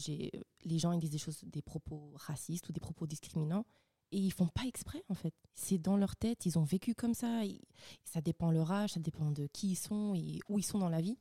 les 0.64 0.78
gens 0.78 0.93
ils 0.93 1.00
disent 1.00 1.11
des 1.11 1.19
choses, 1.19 1.45
des 1.45 1.62
propos 1.62 2.12
racistes 2.16 2.69
ou 2.69 2.73
des 2.73 2.81
propos 2.81 3.07
discriminants 3.07 3.64
et 4.12 4.19
ils 4.19 4.33
font 4.33 4.47
pas 4.47 4.64
exprès 4.66 5.02
en 5.09 5.14
fait. 5.14 5.35
C'est 5.54 5.78
dans 5.78 5.97
leur 5.97 6.16
tête, 6.16 6.47
ils 6.47 6.59
ont 6.59 6.64
vécu 6.64 6.95
comme 6.95 7.14
ça. 7.14 7.40
ça 8.04 8.21
dépend 8.21 8.50
leur 8.50 8.71
âge, 8.73 8.93
ça 8.95 9.00
dépend 9.00 9.31
de 9.31 9.47
qui 9.52 9.73
ils 9.73 9.76
sont 9.76 10.14
et 10.14 10.40
où 10.49 10.59
ils 10.59 10.64
sont 10.64 10.78
dans 10.78 10.88
la 10.88 11.00
vie. 11.00 11.19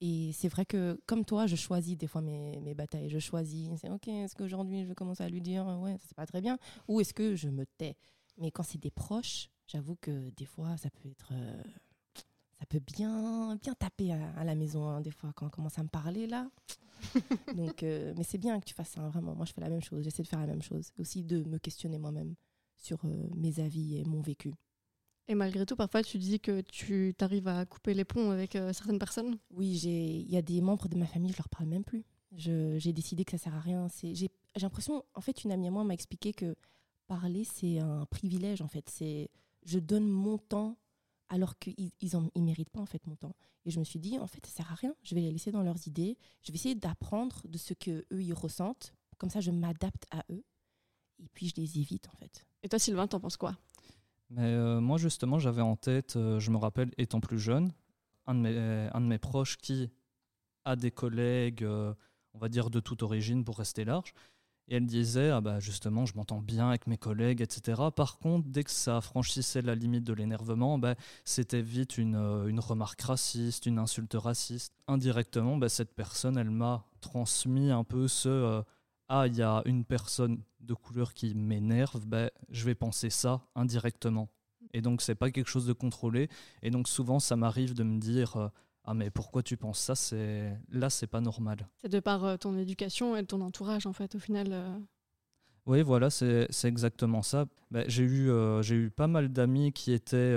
Et 0.00 0.32
c'est 0.32 0.48
vrai 0.48 0.66
que 0.66 1.00
comme 1.06 1.24
toi, 1.24 1.46
je 1.46 1.56
choisis 1.56 1.96
des 1.96 2.06
fois 2.06 2.20
mes, 2.20 2.60
mes 2.60 2.74
batailles. 2.74 3.08
Je 3.08 3.18
choisis, 3.18 3.70
c'est 3.80 3.90
ok, 3.90 4.08
est-ce 4.08 4.34
qu'aujourd'hui 4.34 4.82
je 4.82 4.88
vais 4.88 4.94
commencer 4.94 5.22
à 5.22 5.28
lui 5.28 5.40
dire 5.40 5.66
ouais, 5.80 5.92
ça 5.92 6.04
c'est 6.08 6.16
pas 6.16 6.26
très 6.26 6.40
bien, 6.40 6.58
ou 6.88 7.00
est-ce 7.00 7.14
que 7.14 7.36
je 7.36 7.48
me 7.48 7.64
tais? 7.64 7.96
Mais 8.38 8.50
quand 8.50 8.64
c'est 8.64 8.78
des 8.80 8.90
proches, 8.90 9.48
j'avoue 9.66 9.96
que 9.96 10.30
des 10.30 10.44
fois 10.46 10.76
ça 10.76 10.90
peut 10.90 11.08
être 11.08 11.28
euh, 11.32 11.62
ça 12.64 12.78
peut 12.78 12.92
bien, 12.94 13.56
bien 13.56 13.74
taper 13.74 14.12
à, 14.12 14.42
la 14.42 14.54
maison, 14.54 14.88
hein, 14.88 15.02
des 15.02 15.10
fois, 15.10 15.32
quand 15.34 15.46
on 15.46 15.50
commence 15.50 15.78
à 15.78 15.82
me 15.82 15.88
parler, 15.88 16.26
là. 16.26 16.48
Donc, 17.56 17.82
euh, 17.82 18.14
mais 18.16 18.24
c'est 18.24 18.38
bien 18.38 18.58
que 18.58 18.64
tu 18.64 18.72
fasses 18.72 18.92
ça, 18.92 19.06
vraiment. 19.08 19.34
Moi, 19.34 19.44
je 19.44 19.52
fais 19.52 19.60
la 19.60 19.68
même 19.68 19.82
chose, 19.82 20.02
j'essaie 20.02 20.22
de 20.22 20.28
faire 20.28 20.40
la 20.40 20.46
même 20.46 20.62
chose. 20.62 20.90
Aussi 20.98 21.22
de 21.22 21.44
me 21.44 21.58
questionner 21.58 21.98
moi-même 21.98 22.34
sur 22.74 23.04
euh, 23.04 23.28
mes 23.36 23.60
avis 23.60 23.98
et 23.98 24.04
mon 24.04 24.22
vécu. 24.22 24.54
Et 25.28 25.34
malgré 25.34 25.66
tout, 25.66 25.76
parfois, 25.76 26.02
tu 26.02 26.16
dis 26.16 26.40
que 26.40 26.62
tu 26.62 27.14
arrives 27.20 27.48
à 27.48 27.66
couper 27.66 27.92
les 27.92 28.06
ponts 28.06 28.30
avec 28.30 28.56
euh, 28.56 28.72
certaines 28.72 28.98
personnes? 28.98 29.36
Oui, 29.50 29.78
il 29.84 30.30
y 30.30 30.36
a 30.38 30.42
des 30.42 30.62
membres 30.62 30.88
de 30.88 30.96
ma 30.96 31.06
famille, 31.06 31.32
je 31.32 31.36
leur 31.36 31.50
parle 31.50 31.66
même 31.66 31.84
plus. 31.84 32.04
J'ai 32.32 32.94
décidé 32.94 33.26
que 33.26 33.32
ça 33.32 33.38
sert 33.38 33.54
à 33.54 33.60
rien. 33.60 33.88
J'ai 34.02 34.30
l'impression, 34.56 35.04
en 35.14 35.20
fait, 35.20 35.44
une 35.44 35.52
amie 35.52 35.68
à 35.68 35.70
moi 35.70 35.84
m'a 35.84 35.94
expliqué 35.94 36.32
que 36.32 36.56
parler, 37.08 37.44
c'est 37.44 37.78
un 37.78 38.06
privilège, 38.06 38.62
en 38.62 38.68
fait. 38.68 38.88
C'est 38.88 39.28
Je 39.66 39.78
donne 39.78 40.08
mon 40.08 40.38
temps 40.38 40.78
alors 41.28 41.58
qu'ils 41.58 41.74
ne 41.76 42.28
ils 42.34 42.42
méritent 42.42 42.70
pas 42.70 42.80
en 42.80 42.86
fait 42.86 43.06
mon 43.06 43.16
temps. 43.16 43.34
Et 43.64 43.70
je 43.70 43.78
me 43.78 43.84
suis 43.84 43.98
dit, 43.98 44.18
en 44.18 44.26
fait, 44.26 44.44
ça 44.46 44.52
sert 44.52 44.72
à 44.72 44.74
rien. 44.74 44.94
Je 45.02 45.14
vais 45.14 45.22
les 45.22 45.32
laisser 45.32 45.50
dans 45.50 45.62
leurs 45.62 45.86
idées. 45.86 46.18
Je 46.42 46.52
vais 46.52 46.56
essayer 46.56 46.74
d'apprendre 46.74 47.40
de 47.48 47.58
ce 47.58 47.74
que 47.74 48.04
eux 48.12 48.22
ils 48.22 48.34
ressentent. 48.34 48.94
Comme 49.18 49.30
ça, 49.30 49.40
je 49.40 49.50
m'adapte 49.50 50.06
à 50.10 50.24
eux. 50.30 50.44
Et 51.18 51.28
puis, 51.32 51.48
je 51.48 51.54
les 51.56 51.78
évite 51.78 52.08
en 52.08 52.16
fait. 52.16 52.44
Et 52.62 52.68
toi, 52.68 52.78
Sylvain, 52.78 53.06
t'en 53.06 53.20
penses 53.20 53.36
quoi? 53.36 53.56
Mais 54.30 54.42
euh, 54.42 54.80
moi, 54.80 54.98
justement, 54.98 55.38
j'avais 55.38 55.62
en 55.62 55.76
tête, 55.76 56.16
euh, 56.16 56.40
je 56.40 56.50
me 56.50 56.56
rappelle, 56.56 56.90
étant 56.98 57.20
plus 57.20 57.38
jeune, 57.38 57.72
un 58.26 58.34
de 58.34 58.40
mes, 58.40 58.90
un 58.92 59.00
de 59.00 59.06
mes 59.06 59.18
proches 59.18 59.56
qui 59.56 59.90
a 60.64 60.76
des 60.76 60.90
collègues, 60.90 61.62
euh, 61.62 61.94
on 62.32 62.38
va 62.38 62.48
dire 62.48 62.70
de 62.70 62.80
toute 62.80 63.02
origine 63.02 63.44
pour 63.44 63.58
rester 63.58 63.84
large, 63.84 64.12
et 64.68 64.76
elle 64.76 64.86
disait, 64.86 65.30
ah 65.30 65.40
bah 65.40 65.60
justement, 65.60 66.06
je 66.06 66.16
m'entends 66.16 66.40
bien 66.40 66.68
avec 66.68 66.86
mes 66.86 66.96
collègues, 66.96 67.42
etc. 67.42 67.82
Par 67.94 68.18
contre, 68.18 68.48
dès 68.48 68.64
que 68.64 68.70
ça 68.70 69.00
franchissait 69.00 69.62
la 69.62 69.74
limite 69.74 70.04
de 70.04 70.14
l'énervement, 70.14 70.78
bah, 70.78 70.94
c'était 71.24 71.60
vite 71.60 71.98
une, 71.98 72.16
euh, 72.16 72.46
une, 72.46 72.60
remarque 72.60 73.02
raciste, 73.02 73.66
une 73.66 73.78
insulte 73.78 74.14
raciste. 74.14 74.72
Indirectement, 74.88 75.58
bah, 75.58 75.68
cette 75.68 75.94
personne, 75.94 76.38
elle 76.38 76.50
m'a 76.50 76.86
transmis 77.00 77.70
un 77.70 77.84
peu 77.84 78.08
ce 78.08 78.28
euh, 78.28 78.62
Ah, 79.08 79.26
il 79.26 79.36
y 79.36 79.42
a 79.42 79.62
une 79.66 79.84
personne 79.84 80.42
de 80.60 80.74
couleur 80.74 81.12
qui 81.12 81.34
m'énerve, 81.34 82.06
bah, 82.06 82.30
je 82.50 82.64
vais 82.64 82.74
penser 82.74 83.10
ça 83.10 83.42
indirectement. 83.54 84.30
Et 84.72 84.80
donc, 84.80 85.02
c'est 85.02 85.14
pas 85.14 85.30
quelque 85.30 85.48
chose 85.48 85.66
de 85.66 85.74
contrôlé. 85.74 86.28
Et 86.62 86.70
donc, 86.70 86.88
souvent, 86.88 87.20
ça 87.20 87.36
m'arrive 87.36 87.74
de 87.74 87.84
me 87.84 87.98
dire 87.98 88.36
euh, 88.36 88.48
ah 88.84 88.94
mais 88.94 89.10
pourquoi 89.10 89.42
tu 89.42 89.56
penses 89.56 89.78
ça 89.78 89.94
c'est 89.94 90.56
là 90.70 90.90
c'est 90.90 91.06
pas 91.06 91.20
normal. 91.20 91.68
C'est 91.78 91.88
de 91.88 92.00
par 92.00 92.24
euh, 92.24 92.36
ton 92.36 92.56
éducation 92.58 93.16
et 93.16 93.24
ton 93.24 93.40
entourage 93.40 93.86
en 93.86 93.92
fait 93.92 94.14
au 94.14 94.18
final 94.18 94.48
euh. 94.52 94.78
oui 95.66 95.82
voilà 95.82 96.10
c'est 96.10 96.48
exactement 96.64 97.22
ça. 97.22 97.46
Bah, 97.70 97.84
j'ai 97.88 98.04
eu 98.04 98.30
euh, 98.30 98.62
j'ai 98.62 98.76
eu 98.76 98.90
pas 98.90 99.06
mal 99.06 99.28
d'amis 99.28 99.72
qui 99.72 99.92
étaient 99.92 100.36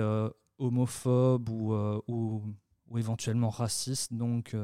homophobes 0.58 1.48
ou, 1.50 1.74
ou, 2.08 2.42
ou, 2.88 2.98
éventuellement 2.98 3.50
racistes 3.50 4.14
donc 4.14 4.56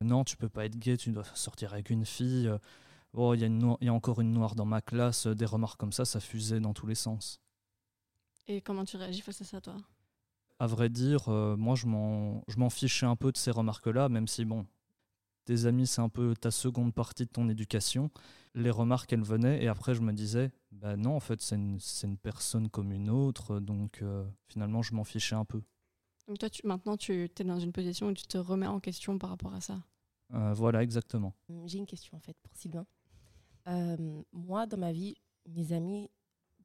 non 0.00 0.24
tu 0.24 0.36
peux 0.36 0.48
pas 0.48 0.64
être 0.64 0.78
gay 0.78 0.96
tu 0.96 1.10
dois 1.10 1.24
sortir 1.34 1.74
avec 1.74 1.90
une 1.90 2.06
fille 2.06 2.50
oh 3.12 3.34
il 3.34 3.42
y, 3.42 3.84
y 3.84 3.88
a 3.88 3.92
encore 3.92 4.20
une 4.20 4.32
noire 4.32 4.54
dans 4.54 4.64
ma 4.64 4.80
classe 4.80 5.26
des 5.26 5.44
remarques 5.44 5.78
comme 5.78 5.92
ça 5.92 6.04
ça 6.04 6.20
fusait 6.20 6.60
dans 6.60 6.72
tous 6.72 6.86
les 6.86 6.94
sens. 6.94 7.40
Et 8.48 8.60
comment 8.62 8.84
tu 8.84 8.96
réagis 8.96 9.20
face 9.20 9.42
à 9.42 9.44
ça 9.44 9.60
toi? 9.60 9.76
À 10.60 10.66
vrai 10.66 10.90
dire, 10.90 11.30
euh, 11.30 11.56
moi, 11.56 11.74
je 11.74 11.86
m'en 11.86 12.70
fichais 12.70 13.06
un 13.06 13.16
peu 13.16 13.32
de 13.32 13.38
ces 13.38 13.50
remarques-là, 13.50 14.10
même 14.10 14.28
si, 14.28 14.44
bon, 14.44 14.66
tes 15.46 15.64
amis, 15.64 15.86
c'est 15.86 16.02
un 16.02 16.10
peu 16.10 16.34
ta 16.38 16.50
seconde 16.50 16.94
partie 16.94 17.24
de 17.24 17.30
ton 17.30 17.48
éducation. 17.48 18.10
Les 18.54 18.70
remarques, 18.70 19.10
elles 19.14 19.22
venaient, 19.22 19.64
et 19.64 19.68
après, 19.68 19.94
je 19.94 20.02
me 20.02 20.12
disais, 20.12 20.52
bah 20.70 20.96
non, 20.98 21.16
en 21.16 21.20
fait, 21.20 21.40
c'est 21.40 21.56
une, 21.56 21.78
une, 22.02 22.18
personne 22.18 22.68
comme 22.68 22.92
une 22.92 23.08
autre, 23.08 23.58
donc 23.58 24.02
euh, 24.02 24.22
finalement, 24.48 24.82
je 24.82 24.94
m'en 24.94 25.02
fichais 25.02 25.34
un 25.34 25.46
peu. 25.46 25.62
Donc 26.28 26.38
toi, 26.38 26.50
tu, 26.50 26.66
maintenant, 26.66 26.98
tu 26.98 27.24
es 27.24 27.44
dans 27.44 27.58
une 27.58 27.72
position 27.72 28.08
où 28.08 28.12
tu 28.12 28.26
te 28.26 28.36
remets 28.36 28.66
en 28.66 28.80
question 28.80 29.18
par 29.18 29.30
rapport 29.30 29.54
à 29.54 29.62
ça? 29.62 29.82
Euh, 30.34 30.52
Voilà, 30.52 30.82
exactement. 30.82 31.34
J'ai 31.64 31.78
une 31.78 31.86
question, 31.86 32.18
en 32.18 32.20
fait, 32.20 32.36
pour 32.42 32.54
Sylvain. 32.54 32.86
moi, 34.34 34.66
dans 34.66 34.78
ma 34.78 34.92
vie, 34.92 35.14
mes 35.48 35.72
amis, 35.72 36.10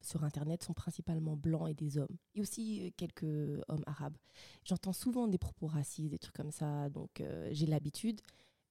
sur 0.06 0.24
Internet 0.24 0.64
sont 0.64 0.74
principalement 0.74 1.36
blancs 1.36 1.70
et 1.70 1.74
des 1.74 1.98
hommes, 1.98 2.18
et 2.34 2.42
aussi 2.42 2.88
euh, 2.88 2.90
quelques 2.98 3.62
hommes 3.68 3.84
arabes. 3.86 4.18
J'entends 4.64 4.94
souvent 4.94 5.28
des 5.28 5.38
propos 5.38 5.68
racistes, 5.68 6.12
des 6.12 6.20
trucs 6.20 6.36
comme 6.36 6.52
ça, 6.52 6.90
donc 6.90 7.22
euh, 7.22 7.50
j'ai 7.52 7.66
l'habitude. 7.66 8.22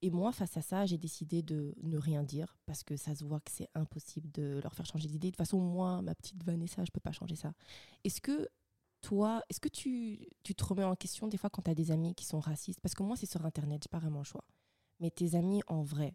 Et 0.02 0.10
moi, 0.10 0.32
face 0.32 0.56
à 0.56 0.62
ça, 0.62 0.84
j'ai 0.84 0.98
décidé 0.98 1.42
de 1.42 1.74
ne 1.82 1.96
rien 1.96 2.22
dire 2.22 2.58
parce 2.66 2.82
que 2.84 2.94
ça 2.96 3.14
se 3.14 3.24
voit 3.24 3.40
que 3.40 3.50
c'est 3.50 3.68
impossible 3.74 4.30
de 4.32 4.60
leur 4.62 4.74
faire 4.74 4.84
changer 4.84 5.08
d'idée. 5.08 5.28
De 5.28 5.30
toute 5.30 5.38
façon, 5.38 5.58
moi, 5.58 6.02
ma 6.02 6.14
petite 6.14 6.42
Vanessa, 6.44 6.84
je 6.84 6.90
peux 6.90 7.00
pas 7.00 7.12
changer 7.12 7.36
ça. 7.36 7.54
Est-ce 8.04 8.20
que 8.20 8.48
toi, 9.00 9.42
est-ce 9.48 9.60
que 9.60 9.68
tu, 9.68 10.28
tu, 10.42 10.54
te 10.54 10.64
remets 10.64 10.84
en 10.84 10.94
question 10.94 11.26
des 11.26 11.38
fois 11.38 11.48
quand 11.48 11.62
tu 11.62 11.70
as 11.70 11.74
des 11.74 11.90
amis 11.90 12.14
qui 12.14 12.26
sont 12.26 12.38
racistes? 12.38 12.80
Parce 12.82 12.94
que 12.94 13.02
moi, 13.02 13.16
c'est 13.16 13.24
sur 13.24 13.46
Internet, 13.46 13.82
j'ai 13.84 13.88
pas 13.88 13.98
vraiment 13.98 14.18
le 14.18 14.24
choix. 14.24 14.44
Mais 15.00 15.10
tes 15.10 15.36
amis 15.36 15.62
en 15.68 15.82
vrai, 15.82 16.14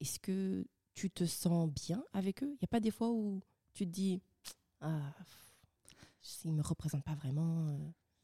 est-ce 0.00 0.18
que 0.18 0.66
tu 0.94 1.10
te 1.10 1.24
sens 1.24 1.70
bien 1.70 2.02
avec 2.14 2.42
eux? 2.42 2.48
Il 2.48 2.58
n'y 2.62 2.64
a 2.64 2.68
pas 2.68 2.80
des 2.80 2.90
fois 2.90 3.10
où 3.10 3.42
tu 3.74 3.86
te 3.86 3.90
dis, 3.90 4.22
ah, 4.80 5.12
ne 6.44 6.52
me 6.52 6.62
représentent 6.62 7.04
pas 7.04 7.14
vraiment. 7.14 7.68
Euh. 7.68 7.78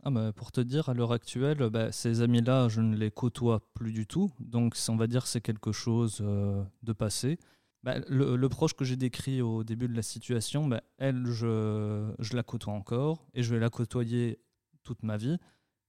Ah 0.05 0.11
bah, 0.11 0.33
pour 0.33 0.51
te 0.51 0.61
dire, 0.61 0.89
à 0.89 0.95
l'heure 0.95 1.13
actuelle, 1.13 1.69
bah, 1.71 1.93
ces 1.93 2.23
amis-là, 2.23 2.69
je 2.69 2.81
ne 2.81 2.97
les 2.97 3.11
côtoie 3.11 3.61
plus 3.75 3.93
du 3.93 4.07
tout. 4.07 4.31
Donc, 4.41 4.77
on 4.89 4.97
va 4.97 5.07
dire 5.07 5.27
c'est 5.27 5.41
quelque 5.41 5.73
chose 5.73 6.19
euh, 6.21 6.63
de 6.83 6.93
passé. 6.93 7.39
Bah, 7.85 7.97
le, 8.09 8.49
proche 8.49 8.75
que 8.75 8.85
j'ai 8.85 8.97
décrit 8.97 9.43
au 9.43 9.65
début 9.65 9.89
de 9.89 9.95
la 9.95 10.03
situation, 10.03 10.67
bah, 10.67 10.83
elle, 10.99 11.27
je, 11.27 12.13
je, 12.19 12.37
la 12.37 12.43
côtoie 12.43 12.73
encore 12.73 13.27
et 13.35 13.43
je 13.43 13.55
vais 13.55 13.61
la 13.61 13.71
côtoyer 13.71 14.41
toute 14.83 15.03
ma 15.03 15.17
vie. 15.17 15.39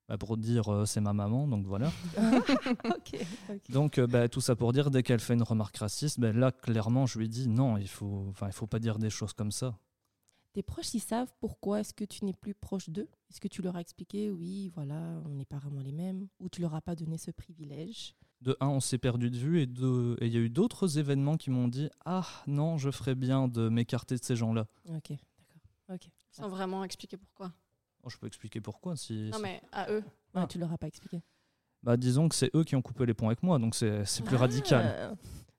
Bah, 0.10 0.18
pour 0.18 0.38
dire 0.38 0.72
euh, 0.72 0.86
c'est 0.86 1.02
ma 1.02 1.14
maman, 1.14 1.48
donc 1.48 1.66
voilà. 1.66 1.92
Donc 3.70 4.02
tout 4.32 4.42
ça 4.42 4.56
pour 4.56 4.74
dire, 4.74 4.92
dès 4.92 5.02
qu'elle 5.02 5.22
fait 5.22 5.34
une 5.34 5.44
remarque 5.44 5.78
raciste, 5.78 6.20
là 6.20 6.52
clairement 6.52 7.06
je 7.06 7.20
lui 7.20 7.30
dis 7.30 7.48
non, 7.48 7.78
il 7.78 7.88
faut, 7.88 8.34
il 8.46 8.52
faut 8.52 8.68
pas 8.68 8.80
dire 8.80 9.00
des 9.00 9.10
choses 9.10 9.32
comme 9.32 9.52
ça 9.52 9.80
tes 10.54 10.64
proches, 10.64 10.94
ils 10.94 11.00
savent 11.00 11.34
pourquoi 11.40 11.82
est-ce 11.82 11.94
que 11.94 12.06
tu 12.06 12.24
n'es 12.26 12.34
plus 12.34 12.54
proche 12.54 12.90
d'eux? 12.90 13.10
Est-ce 13.30 13.42
que 13.42 13.48
tu 13.48 13.62
leur 13.62 13.76
as 13.76 13.82
expliqué, 13.82 14.30
oui, 14.32 14.70
voilà, 14.76 15.22
on 15.26 15.36
n'est 15.36 15.46
pas 15.46 15.58
vraiment 15.58 15.82
les 15.82 15.92
mêmes 15.92 16.28
Ou 16.40 16.48
tu 16.50 16.62
leur 16.62 16.76
as 16.76 16.82
pas 16.82 16.96
donné 16.96 17.18
ce 17.18 17.32
privilège? 17.32 18.16
De 18.42 18.56
un, 18.60 18.68
on 18.68 18.80
s'est 18.80 18.98
perdu 18.98 19.32
de 19.32 19.38
vue, 19.38 19.62
et 19.62 19.68
il 20.26 20.34
y 20.34 20.38
a 20.38 20.40
eu 20.40 20.50
d'autres 20.50 21.00
événements 21.00 21.38
qui 21.38 21.50
m'ont 21.50 21.68
dit, 21.68 21.90
ah 22.06 22.28
non, 22.46 22.78
je 22.78 22.92
ferais 22.92 23.16
bien 23.16 23.48
de 23.48 23.70
m'écarter 23.70 24.16
de 24.16 24.24
ces 24.24 24.36
gens-là. 24.36 24.68
Ok, 24.90 25.10
d'accord. 25.10 25.72
Ok. 25.90 26.10
Sans 26.30 26.50
vraiment 26.50 26.84
expliquer 26.84 27.18
pourquoi 27.18 27.52
oh, 28.04 28.10
Je 28.10 28.18
peux 28.18 28.28
expliquer 28.28 28.62
pourquoi. 28.62 28.96
Si, 28.96 29.30
non, 29.32 29.40
mais 29.40 29.62
à 29.72 29.90
eux. 29.92 30.04
Ah. 30.34 30.46
Tu 30.48 30.60
leur 30.60 30.72
as 30.72 30.78
pas 30.78 30.88
expliqué? 30.88 31.22
Bah, 31.84 31.98
Disons 31.98 32.30
que 32.30 32.36
c'est 32.36 32.54
eux 32.56 32.64
qui 32.64 32.76
ont 32.76 32.82
coupé 32.82 33.06
les 33.06 33.14
ponts 33.14 33.28
avec 33.28 33.44
moi, 33.44 33.60
donc 33.60 33.76
c'est 33.76 34.04
plus 34.24 34.36
radical. 34.36 35.18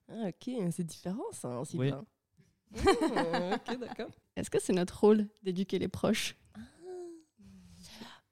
Ah, 0.09 0.29
ok, 0.29 0.51
c'est 0.71 0.85
différent 0.85 1.33
ça 1.33 1.59
aussi. 1.59 1.79
Oui. 1.79 1.91
ok, 2.75 3.79
d'accord. 3.79 4.11
Est-ce 4.37 4.51
que 4.51 4.61
c'est 4.61 4.73
notre 4.73 4.99
rôle 5.01 5.29
d'éduquer 5.43 5.79
les 5.79 5.89
proches? 5.89 6.37
Ah. 6.55 6.61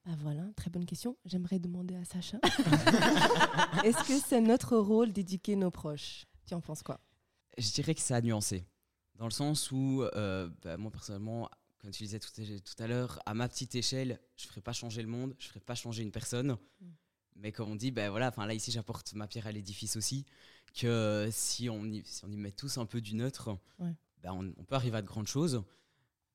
Bah 0.04 0.12
voilà, 0.18 0.42
très 0.56 0.68
bonne 0.68 0.84
question. 0.84 1.16
J'aimerais 1.24 1.60
demander 1.60 1.94
à 1.94 2.04
Sacha. 2.04 2.38
Est-ce 3.84 4.08
que 4.08 4.18
c'est 4.18 4.40
notre 4.40 4.76
rôle 4.76 5.12
d'éduquer 5.12 5.54
nos 5.54 5.70
proches? 5.70 6.26
Tu 6.46 6.54
en 6.54 6.60
penses 6.60 6.82
quoi? 6.82 7.00
Je 7.56 7.70
dirais 7.70 7.94
que 7.94 8.00
ça 8.00 8.16
a 8.16 8.20
nuancé. 8.20 8.66
Dans 9.14 9.26
le 9.26 9.30
sens 9.30 9.70
où, 9.70 10.02
euh, 10.16 10.50
bah, 10.62 10.76
moi 10.76 10.90
personnellement, 10.90 11.48
comme 11.78 11.92
tu 11.92 12.02
disais 12.02 12.18
tout, 12.18 12.32
à 12.82 12.86
l'heure, 12.88 13.20
à 13.26 13.34
ma 13.34 13.48
petite 13.48 13.76
échelle, 13.76 14.18
je 14.36 14.46
ne 14.46 14.48
ferai 14.48 14.60
pas 14.60 14.72
changer 14.72 15.02
le 15.02 15.08
monde, 15.08 15.36
je 15.38 15.46
ne 15.46 15.48
ferai 15.50 15.60
pas 15.60 15.76
changer 15.76 16.02
une 16.02 16.10
personne. 16.10 16.56
Mm. 16.80 16.86
Mais 17.36 17.52
comme 17.52 17.70
on 17.70 17.76
dit, 17.76 17.92
ben 17.92 18.10
voilà, 18.10 18.32
là 18.36 18.54
ici 18.54 18.72
j'apporte 18.72 19.14
ma 19.14 19.28
pierre 19.28 19.46
à 19.46 19.52
l'édifice 19.52 19.96
aussi, 19.96 20.26
que 20.74 21.28
si 21.30 21.70
on, 21.70 21.84
y, 21.84 22.02
si 22.04 22.24
on 22.24 22.30
y 22.30 22.36
met 22.36 22.50
tous 22.52 22.78
un 22.78 22.86
peu 22.86 23.00
du 23.00 23.14
neutre, 23.14 23.56
ben 23.78 24.32
on, 24.32 24.64
peut 24.64 24.74
arriver 24.74 24.98
à 24.98 25.02
de 25.02 25.06
grandes 25.06 25.26
choses. 25.26 25.62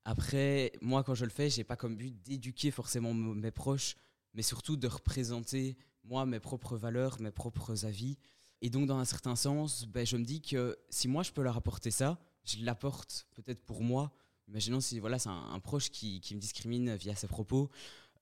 Après, 0.09 0.71
moi, 0.81 1.03
quand 1.03 1.15
je 1.15 1.25
le 1.25 1.29
fais, 1.29 1.49
j'ai 1.49 1.65
pas 1.65 1.75
comme 1.75 1.97
but 1.97 2.15
d'éduquer 2.23 2.71
forcément 2.71 3.13
mes 3.13 3.51
proches, 3.51 3.97
mais 4.33 4.41
surtout 4.41 4.77
de 4.77 4.87
représenter, 4.87 5.75
moi, 6.05 6.25
mes 6.25 6.39
propres 6.39 6.77
valeurs, 6.77 7.19
mes 7.19 7.29
propres 7.29 7.83
avis. 7.83 8.17
Et 8.61 8.69
donc, 8.69 8.87
dans 8.87 8.99
un 8.99 9.03
certain 9.03 9.35
sens, 9.35 9.85
ben, 9.85 10.05
je 10.05 10.15
me 10.15 10.23
dis 10.23 10.41
que 10.41 10.77
si 10.89 11.09
moi 11.09 11.23
je 11.23 11.33
peux 11.33 11.41
leur 11.41 11.57
apporter 11.57 11.91
ça, 11.91 12.17
je 12.45 12.63
l'apporte 12.63 13.27
peut-être 13.35 13.65
pour 13.65 13.83
moi. 13.83 14.13
Imaginons 14.47 14.79
si 14.79 14.97
voilà, 14.99 15.19
c'est 15.19 15.27
un, 15.27 15.59
proche 15.59 15.89
qui, 15.89 16.21
qui, 16.21 16.35
me 16.35 16.39
discrimine 16.39 16.95
via 16.95 17.13
ses 17.13 17.27
propos, 17.27 17.69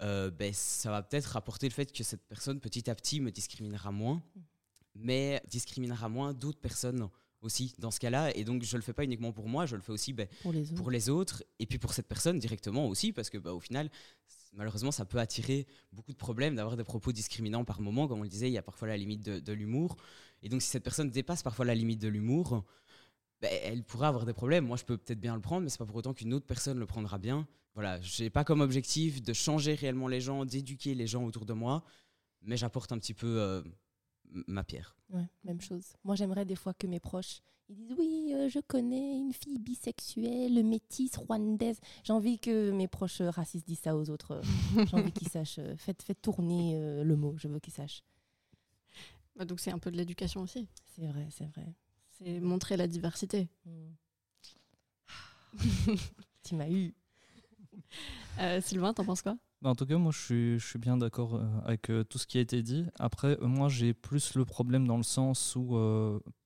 euh, 0.02 0.32
ben, 0.32 0.52
ça 0.56 0.90
va 0.90 1.04
peut-être 1.04 1.38
apporter 1.38 1.70
le 1.70 1.74
fait 1.74 1.92
que 1.92 2.04
cette 2.04 2.28
personne 2.28 2.60
petit 2.60 2.90
à 2.90 2.96
petit 2.96 3.20
me 3.20 3.30
discriminera 3.30 3.92
moins, 3.92 4.24
mais 4.96 5.40
discriminera 5.52 6.10
moins 6.10 6.34
d'autres 6.34 6.60
personnes 6.60 7.10
aussi 7.46 7.74
dans 7.80 7.92
ce 7.92 8.00
cas-là. 8.00 8.36
Et 8.36 8.44
donc, 8.44 8.64
je 8.64 8.76
le 8.76 8.84
fais 8.84 8.94
pas 8.94 9.04
uniquement 9.04 9.32
pour 9.32 9.48
moi, 9.48 9.66
je 9.66 9.76
le 9.76 9.82
fais 9.82 9.92
aussi 9.92 10.14
ben, 10.14 10.28
pour, 10.42 10.52
les 10.92 11.10
autres. 11.10 11.44
et 11.60 11.66
puis 11.66 11.78
pour 11.78 11.94
cette 11.94 12.08
personne 12.08 12.40
directement 12.40 12.88
aussi, 12.88 13.14
parce 13.14 13.30
que 13.30 13.38
bah, 13.38 13.54
au 13.54 13.60
final, 13.60 13.90
malheureusement, 14.54 14.92
ça 14.92 15.06
peut 15.06 15.20
attirer 15.20 15.68
beaucoup 15.92 16.12
de 16.12 16.18
problèmes 16.18 16.56
d'avoir 16.56 16.76
des 16.78 16.84
propos 16.84 17.12
discriminants 17.12 17.64
par 17.64 17.82
moment. 17.82 18.08
Comme 18.08 18.20
on 18.20 18.24
le 18.24 18.30
disait, 18.30 18.50
il 18.50 18.54
y 18.54 18.58
a 18.58 18.64
parfois 18.64 18.88
la 18.88 18.98
limite 18.98 19.22
de, 19.24 19.54
l'humour. 19.54 19.96
Et 20.44 20.50
donc, 20.50 20.62
si 20.62 20.70
cette 20.70 20.84
personne 20.84 21.10
dépasse 21.10 21.44
parfois 21.44 21.66
la 21.66 21.76
limite 21.76 22.02
de 22.02 22.08
l'humour, 22.08 22.66
ben, 23.42 23.52
elle 23.64 23.84
pourra 23.84 24.10
avoir 24.10 24.26
des 24.26 24.34
problèmes. 24.34 24.66
Moi, 24.66 24.78
je 24.78 24.84
peux 24.84 24.98
peut-être 24.98 25.20
bien 25.20 25.36
le 25.36 25.42
prendre, 25.42 25.64
mais 25.64 25.70
c'est 25.70 25.78
pas 25.78 25.86
pour 25.86 25.96
autant 25.96 26.14
qu'une 26.14 26.34
autre 26.34 26.46
personne 26.46 26.80
le 26.80 26.86
prendra 26.86 27.18
bien. 27.18 27.48
Voilà, 27.74 28.00
j'ai 28.02 28.30
pas 28.30 28.46
comme 28.46 28.62
objectif 28.62 29.22
de 29.22 29.34
changer 29.34 29.76
réellement 29.76 30.08
les 30.08 30.22
gens, 30.22 30.46
d'éduquer 30.46 30.96
les 30.96 31.08
gens 31.08 31.26
autour 31.26 31.46
de 31.46 31.52
moi, 31.52 31.84
mais 32.42 32.56
j'apporte 32.56 32.94
un 32.94 32.98
petit 32.98 33.14
peu 33.14 33.40
euh, 33.42 33.62
ma 34.48 34.64
pierre. 34.64 34.96
Ouais, 35.10 35.28
même 35.44 35.62
chose. 35.62 35.94
Moi, 36.04 36.16
j'aimerais 36.16 36.46
des 36.46 36.56
fois 36.56 36.74
que 36.74 36.88
mes 36.88 37.00
proches 37.00 37.42
ils 37.70 37.76
disent 37.76 37.96
oui, 37.98 38.32
euh, 38.34 38.48
je 38.48 38.60
connais 38.60 39.18
une 39.18 39.34
fille 39.34 39.58
bisexuelle, 39.58 40.64
métisse, 40.64 41.18
rwandaise. 41.18 41.80
J'ai 42.04 42.14
envie 42.14 42.38
que 42.38 42.70
mes 42.70 42.88
proches 42.88 43.22
racistes 43.22 43.66
disent 43.66 43.80
ça 43.80 43.96
aux 43.96 44.10
autres. 44.12 44.42
J'ai 44.88 44.96
envie 44.96 45.12
qu'ils 45.12 45.30
sachent. 45.30 45.58
Euh, 45.60 45.76
faites, 45.76 46.04
faites 46.04 46.22
tourner 46.22 46.76
euh, 46.76 47.04
le 47.04 47.16
mot, 47.16 47.36
je 47.38 47.48
veux 47.48 47.60
qu'ils 47.60 47.74
sachent. 47.74 48.04
Bah, 49.36 49.46
donc 49.46 49.60
c'est 49.60 49.72
un 49.72 49.80
peu 49.80 49.90
de 49.90 49.98
l'éducation 49.98 50.42
aussi. 50.42 50.68
C'est 50.96 51.08
vrai, 51.08 51.28
c'est 51.32 51.46
vrai. 51.46 51.74
C'est 52.12 52.40
montrer 52.40 52.78
la 52.78 52.88
diversité. 52.88 53.50
Hmm. 53.66 53.94
tu 56.44 56.56
m'as 56.56 56.70
eu. 56.70 56.94
Sylvain, 58.62 58.94
t'en 58.94 59.06
penses 59.06 59.22
quoi? 59.22 59.38
En 59.66 59.76
tout 59.76 59.86
cas, 59.86 59.98
moi, 59.98 60.12
je 60.12 60.20
suis, 60.20 60.60
je 60.60 60.66
suis 60.66 60.80
bien 60.80 60.98
d'accord 60.98 61.36
euh, 61.36 61.46
avec 61.64 61.90
euh, 61.90 62.04
tout 62.04 62.18
ce 62.18 62.28
qui 62.28 62.38
a 62.38 62.42
été 62.42 62.62
dit. 62.62 62.86
Après, 63.00 63.38
euh, 63.42 63.48
moi, 63.48 63.70
j'ai 63.70 63.94
plus 63.94 64.36
le 64.36 64.46
problème 64.46 64.88
dans 64.88 64.98
le 64.98 65.04
sens 65.04 65.56
où 65.56 65.76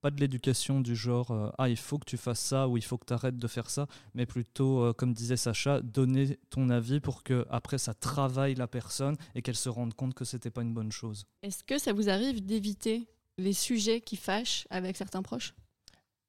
pas 0.01 0.11
de 0.11 0.19
l'éducation 0.19 0.79
du 0.79 0.95
genre 0.95 1.53
ah, 1.57 1.69
il 1.69 1.77
faut 1.77 1.97
que 1.97 2.05
tu 2.05 2.17
fasses 2.17 2.39
ça 2.39 2.67
ou 2.67 2.77
il 2.77 2.83
faut 2.83 2.97
que 2.97 3.05
tu 3.05 3.13
arrêtes 3.13 3.37
de 3.37 3.47
faire 3.47 3.69
ça, 3.69 3.87
mais 4.13 4.25
plutôt, 4.25 4.93
comme 4.93 5.13
disait 5.13 5.37
Sacha, 5.37 5.81
donner 5.81 6.37
ton 6.49 6.69
avis 6.69 6.99
pour 6.99 7.23
que 7.23 7.45
après 7.49 7.77
ça 7.77 7.93
travaille 7.93 8.55
la 8.55 8.67
personne 8.67 9.17
et 9.35 9.41
qu'elle 9.41 9.57
se 9.57 9.69
rende 9.69 9.93
compte 9.93 10.13
que 10.13 10.25
c'était 10.25 10.51
pas 10.51 10.61
une 10.61 10.73
bonne 10.73 10.91
chose. 10.91 11.25
Est-ce 11.43 11.63
que 11.63 11.77
ça 11.77 11.93
vous 11.93 12.09
arrive 12.09 12.45
d'éviter 12.45 13.07
les 13.37 13.53
sujets 13.53 14.01
qui 14.01 14.15
fâchent 14.15 14.67
avec 14.69 14.95
certains 14.95 15.21
proches? 15.21 15.53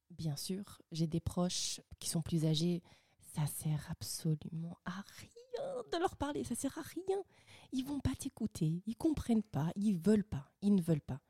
Bien 0.09 0.35
sûr, 0.35 0.81
j'ai 0.91 1.07
des 1.07 1.21
proches 1.21 1.79
qui 1.99 2.09
sont 2.09 2.21
plus 2.21 2.45
âgés. 2.45 2.83
Ça 3.33 3.45
sert 3.47 3.87
absolument 3.89 4.77
à 4.85 5.03
rien 5.19 5.40
de 5.89 5.97
leur 5.97 6.15
parler, 6.15 6.43
ça 6.43 6.55
sert 6.55 6.77
à 6.77 6.81
rien. 6.81 7.17
Ils 7.71 7.85
vont 7.85 7.99
pas 7.99 8.15
t'écouter, 8.17 8.81
ils 8.85 8.95
comprennent 8.95 9.43
pas, 9.43 9.71
ils 9.75 9.95
veulent 9.95 10.23
pas, 10.23 10.51
ils 10.61 10.75
ne 10.75 10.81
veulent 10.81 11.01
pas. 11.01 11.21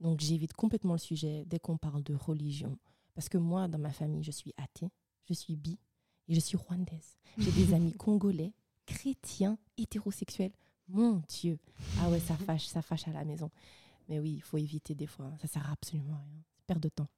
Donc 0.00 0.20
j'évite 0.20 0.52
complètement 0.52 0.94
le 0.94 0.98
sujet 0.98 1.44
dès 1.46 1.58
qu'on 1.58 1.78
parle 1.78 2.02
de 2.02 2.14
religion. 2.14 2.78
Parce 3.14 3.28
que 3.28 3.38
moi, 3.38 3.66
dans 3.68 3.78
ma 3.78 3.92
famille, 3.92 4.22
je 4.22 4.30
suis 4.30 4.52
athée, 4.58 4.90
je 5.24 5.34
suis 5.34 5.56
bi 5.56 5.78
et 6.28 6.34
je 6.34 6.40
suis 6.40 6.56
rwandaise. 6.56 7.16
J'ai 7.38 7.52
des 7.52 7.74
amis 7.74 7.94
congolais, 7.94 8.52
chrétiens, 8.84 9.58
hétérosexuels. 9.78 10.52
Mon 10.88 11.22
Dieu. 11.28 11.58
Ah 12.00 12.10
ouais, 12.10 12.20
ça 12.20 12.36
fâche, 12.36 12.66
ça 12.66 12.82
fâche 12.82 13.08
à 13.08 13.12
la 13.12 13.24
maison. 13.24 13.50
Mais 14.08 14.20
oui, 14.20 14.34
il 14.34 14.42
faut 14.42 14.58
éviter 14.58 14.94
des 14.94 15.06
fois. 15.06 15.32
Ça 15.40 15.48
sert 15.48 15.68
absolument 15.70 16.14
à 16.14 16.20
rien. 16.20 16.42
Perte 16.66 16.82
de 16.82 16.88
temps. 16.88 17.08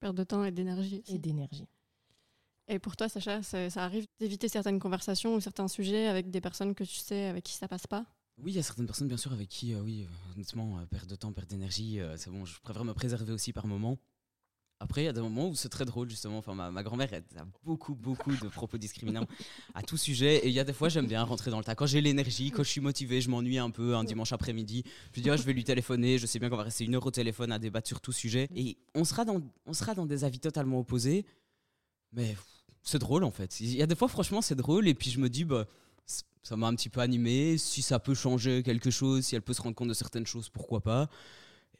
Perte 0.00 0.14
de 0.14 0.24
temps 0.24 0.44
et 0.44 0.52
d'énergie. 0.52 1.02
Et 1.08 1.18
d'énergie. 1.18 1.68
Et 2.68 2.78
pour 2.78 2.96
toi, 2.96 3.08
Sacha, 3.08 3.42
ça, 3.42 3.68
arrive 3.82 4.06
d'éviter 4.20 4.48
certaines 4.48 4.78
conversations 4.78 5.34
ou 5.34 5.40
certains 5.40 5.68
sujets 5.68 6.06
avec 6.06 6.30
des 6.30 6.40
personnes 6.40 6.74
que 6.74 6.84
tu 6.84 6.96
sais 6.96 7.24
avec 7.26 7.44
qui 7.44 7.54
ça 7.54 7.66
passe 7.66 7.86
pas? 7.86 8.04
Oui, 8.42 8.52
il 8.52 8.56
y 8.56 8.58
a 8.58 8.62
certaines 8.62 8.86
personnes, 8.86 9.08
bien 9.08 9.16
sûr, 9.16 9.32
avec 9.32 9.48
qui, 9.48 9.74
euh, 9.74 9.80
oui, 9.80 10.04
euh, 10.04 10.32
honnêtement, 10.34 10.78
euh, 10.78 10.86
perte 10.86 11.08
de 11.08 11.16
temps, 11.16 11.32
perte 11.32 11.50
d'énergie, 11.50 11.98
c'est 12.16 12.30
bon, 12.30 12.44
je 12.44 12.60
préfère 12.60 12.84
me 12.84 12.94
préserver 12.94 13.32
aussi 13.32 13.52
par 13.52 13.66
moment. 13.66 13.98
Après, 14.80 15.02
il 15.02 15.06
y 15.06 15.08
a 15.08 15.12
des 15.12 15.20
moments 15.20 15.48
où 15.48 15.56
c'est 15.56 15.70
très 15.70 15.84
drôle, 15.84 16.08
justement. 16.08 16.38
Enfin, 16.38 16.54
ma, 16.54 16.82
grand-mère 16.84 17.12
a 17.12 17.44
beaucoup, 17.64 17.96
beaucoup 17.96 18.30
de 18.30 18.46
propos 18.46 18.78
discriminants 18.78 19.26
à 19.74 19.82
tout 19.82 19.96
sujet. 19.96 20.36
Et 20.36 20.48
il 20.48 20.54
y 20.54 20.60
a 20.60 20.64
des 20.64 20.72
fois, 20.72 20.88
j'aime 20.88 21.08
bien 21.08 21.24
rentrer 21.24 21.50
dans 21.50 21.58
le 21.58 21.64
tas. 21.64 21.74
Quand 21.74 21.86
j'ai 21.86 22.00
l'énergie, 22.00 22.52
quand 22.52 22.62
je 22.62 22.68
suis 22.68 22.80
motivé, 22.80 23.20
je 23.20 23.28
m'ennuie 23.28 23.58
un 23.58 23.70
peu 23.70 23.96
un 23.96 24.04
dimanche 24.04 24.32
après-midi. 24.32 24.84
Je 25.14 25.20
dis, 25.20 25.28
oh, 25.32 25.36
je 25.36 25.42
vais 25.42 25.52
lui 25.52 25.64
téléphoner. 25.64 26.18
Je 26.18 26.26
sais 26.26 26.38
bien 26.38 26.48
qu'on 26.48 26.56
va 26.56 26.62
rester 26.62 26.84
une 26.84 26.94
heure 26.94 27.04
au 27.04 27.10
téléphone 27.10 27.50
à 27.50 27.58
débattre 27.58 27.88
sur 27.88 28.00
tout 28.00 28.12
sujet. 28.12 28.48
Et 28.54 28.78
on 28.94 29.02
sera 29.02 29.24
dans, 29.24 29.42
on 29.66 29.72
sera 29.72 29.94
dans 29.94 30.06
des 30.06 30.22
avis 30.22 30.38
totalement 30.38 30.78
opposés. 30.78 31.26
Mais 32.12 32.36
c'est 32.88 32.98
drôle 32.98 33.24
en 33.24 33.30
fait. 33.30 33.60
Il 33.60 33.74
y 33.74 33.82
a 33.82 33.86
des 33.86 33.94
fois, 33.94 34.08
franchement, 34.08 34.40
c'est 34.40 34.54
drôle. 34.54 34.88
Et 34.88 34.94
puis 34.94 35.10
je 35.10 35.20
me 35.20 35.28
dis, 35.28 35.44
bah, 35.44 35.66
ça 36.42 36.56
m'a 36.56 36.66
un 36.66 36.74
petit 36.74 36.88
peu 36.88 37.00
animé. 37.00 37.58
Si 37.58 37.82
ça 37.82 37.98
peut 37.98 38.14
changer 38.14 38.62
quelque 38.62 38.90
chose, 38.90 39.24
si 39.24 39.34
elle 39.36 39.42
peut 39.42 39.52
se 39.52 39.62
rendre 39.62 39.76
compte 39.76 39.88
de 39.88 39.94
certaines 39.94 40.26
choses, 40.26 40.48
pourquoi 40.48 40.80
pas. 40.80 41.08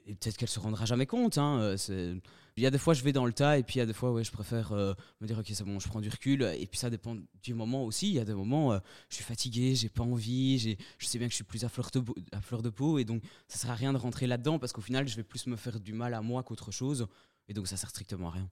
Et 0.07 0.15
peut-être 0.15 0.37
qu'elle 0.37 0.49
se 0.49 0.61
rendra 0.61 0.85
jamais 0.87 1.07
compte. 1.07 1.39
Hein. 1.39 1.61
Euh, 1.61 2.19
il 2.57 2.63
y 2.63 2.67
a 2.67 2.71
des 2.71 2.79
fois, 2.79 2.95
je 2.95 3.03
vais 3.03 3.13
dans 3.13 3.27
le 3.27 3.33
tas, 3.33 3.59
et 3.59 3.63
puis 3.63 3.77
il 3.77 3.79
y 3.79 3.83
a 3.83 3.87
des 3.87 3.93
fois, 3.93 4.11
ouais, 4.11 4.25
je 4.25 4.33
préfère 4.33 4.73
euh, 4.73 4.95
me 5.21 5.27
dire, 5.27 5.39
ok, 5.39 5.47
c'est 5.53 5.65
bon, 5.65 5.79
je 5.79 5.89
prends 5.89 6.01
du 6.01 6.09
recul. 6.09 6.43
Et 6.43 6.67
puis 6.67 6.79
ça 6.79 6.91
dépend 6.91 7.17
du 7.43 7.55
moment 7.55 7.85
aussi. 7.85 8.09
Il 8.09 8.15
y 8.15 8.19
a 8.19 8.25
des 8.25 8.35
moments, 8.35 8.73
euh, 8.73 8.79
je 9.11 9.17
suis 9.17 9.25
fatigué, 9.25 9.75
j'ai 9.75 9.89
pas 9.89 10.03
envie, 10.03 10.59
je 10.99 11.07
sais 11.07 11.19
bien 11.19 11.29
que 11.29 11.33
je 11.33 11.37
suis 11.37 11.45
plus 11.45 11.65
à 11.65 11.69
fleur, 11.69 11.91
de, 11.93 12.03
à 12.33 12.41
fleur 12.41 12.63
de 12.63 12.71
peau, 12.71 12.99
et 12.99 13.05
donc 13.05 13.23
ça 13.49 13.59
sert 13.59 13.71
à 13.71 13.75
rien 13.75 13.93
de 13.93 13.99
rentrer 13.99 14.27
là-dedans 14.27 14.59
parce 14.59 14.73
qu'au 14.73 14.81
final, 14.81 15.07
je 15.09 15.17
vais 15.17 15.23
plus 15.23 15.47
me 15.47 15.57
faire 15.57 15.79
du 15.79 15.93
mal 15.93 16.15
à 16.15 16.21
moi 16.23 16.43
qu'autre 16.43 16.71
chose. 16.71 17.07
Et 17.49 17.55
donc 17.55 17.67
ça 17.67 17.77
sert 17.77 17.91
strictement 17.91 18.29
à 18.29 18.33
rien. 18.33 18.51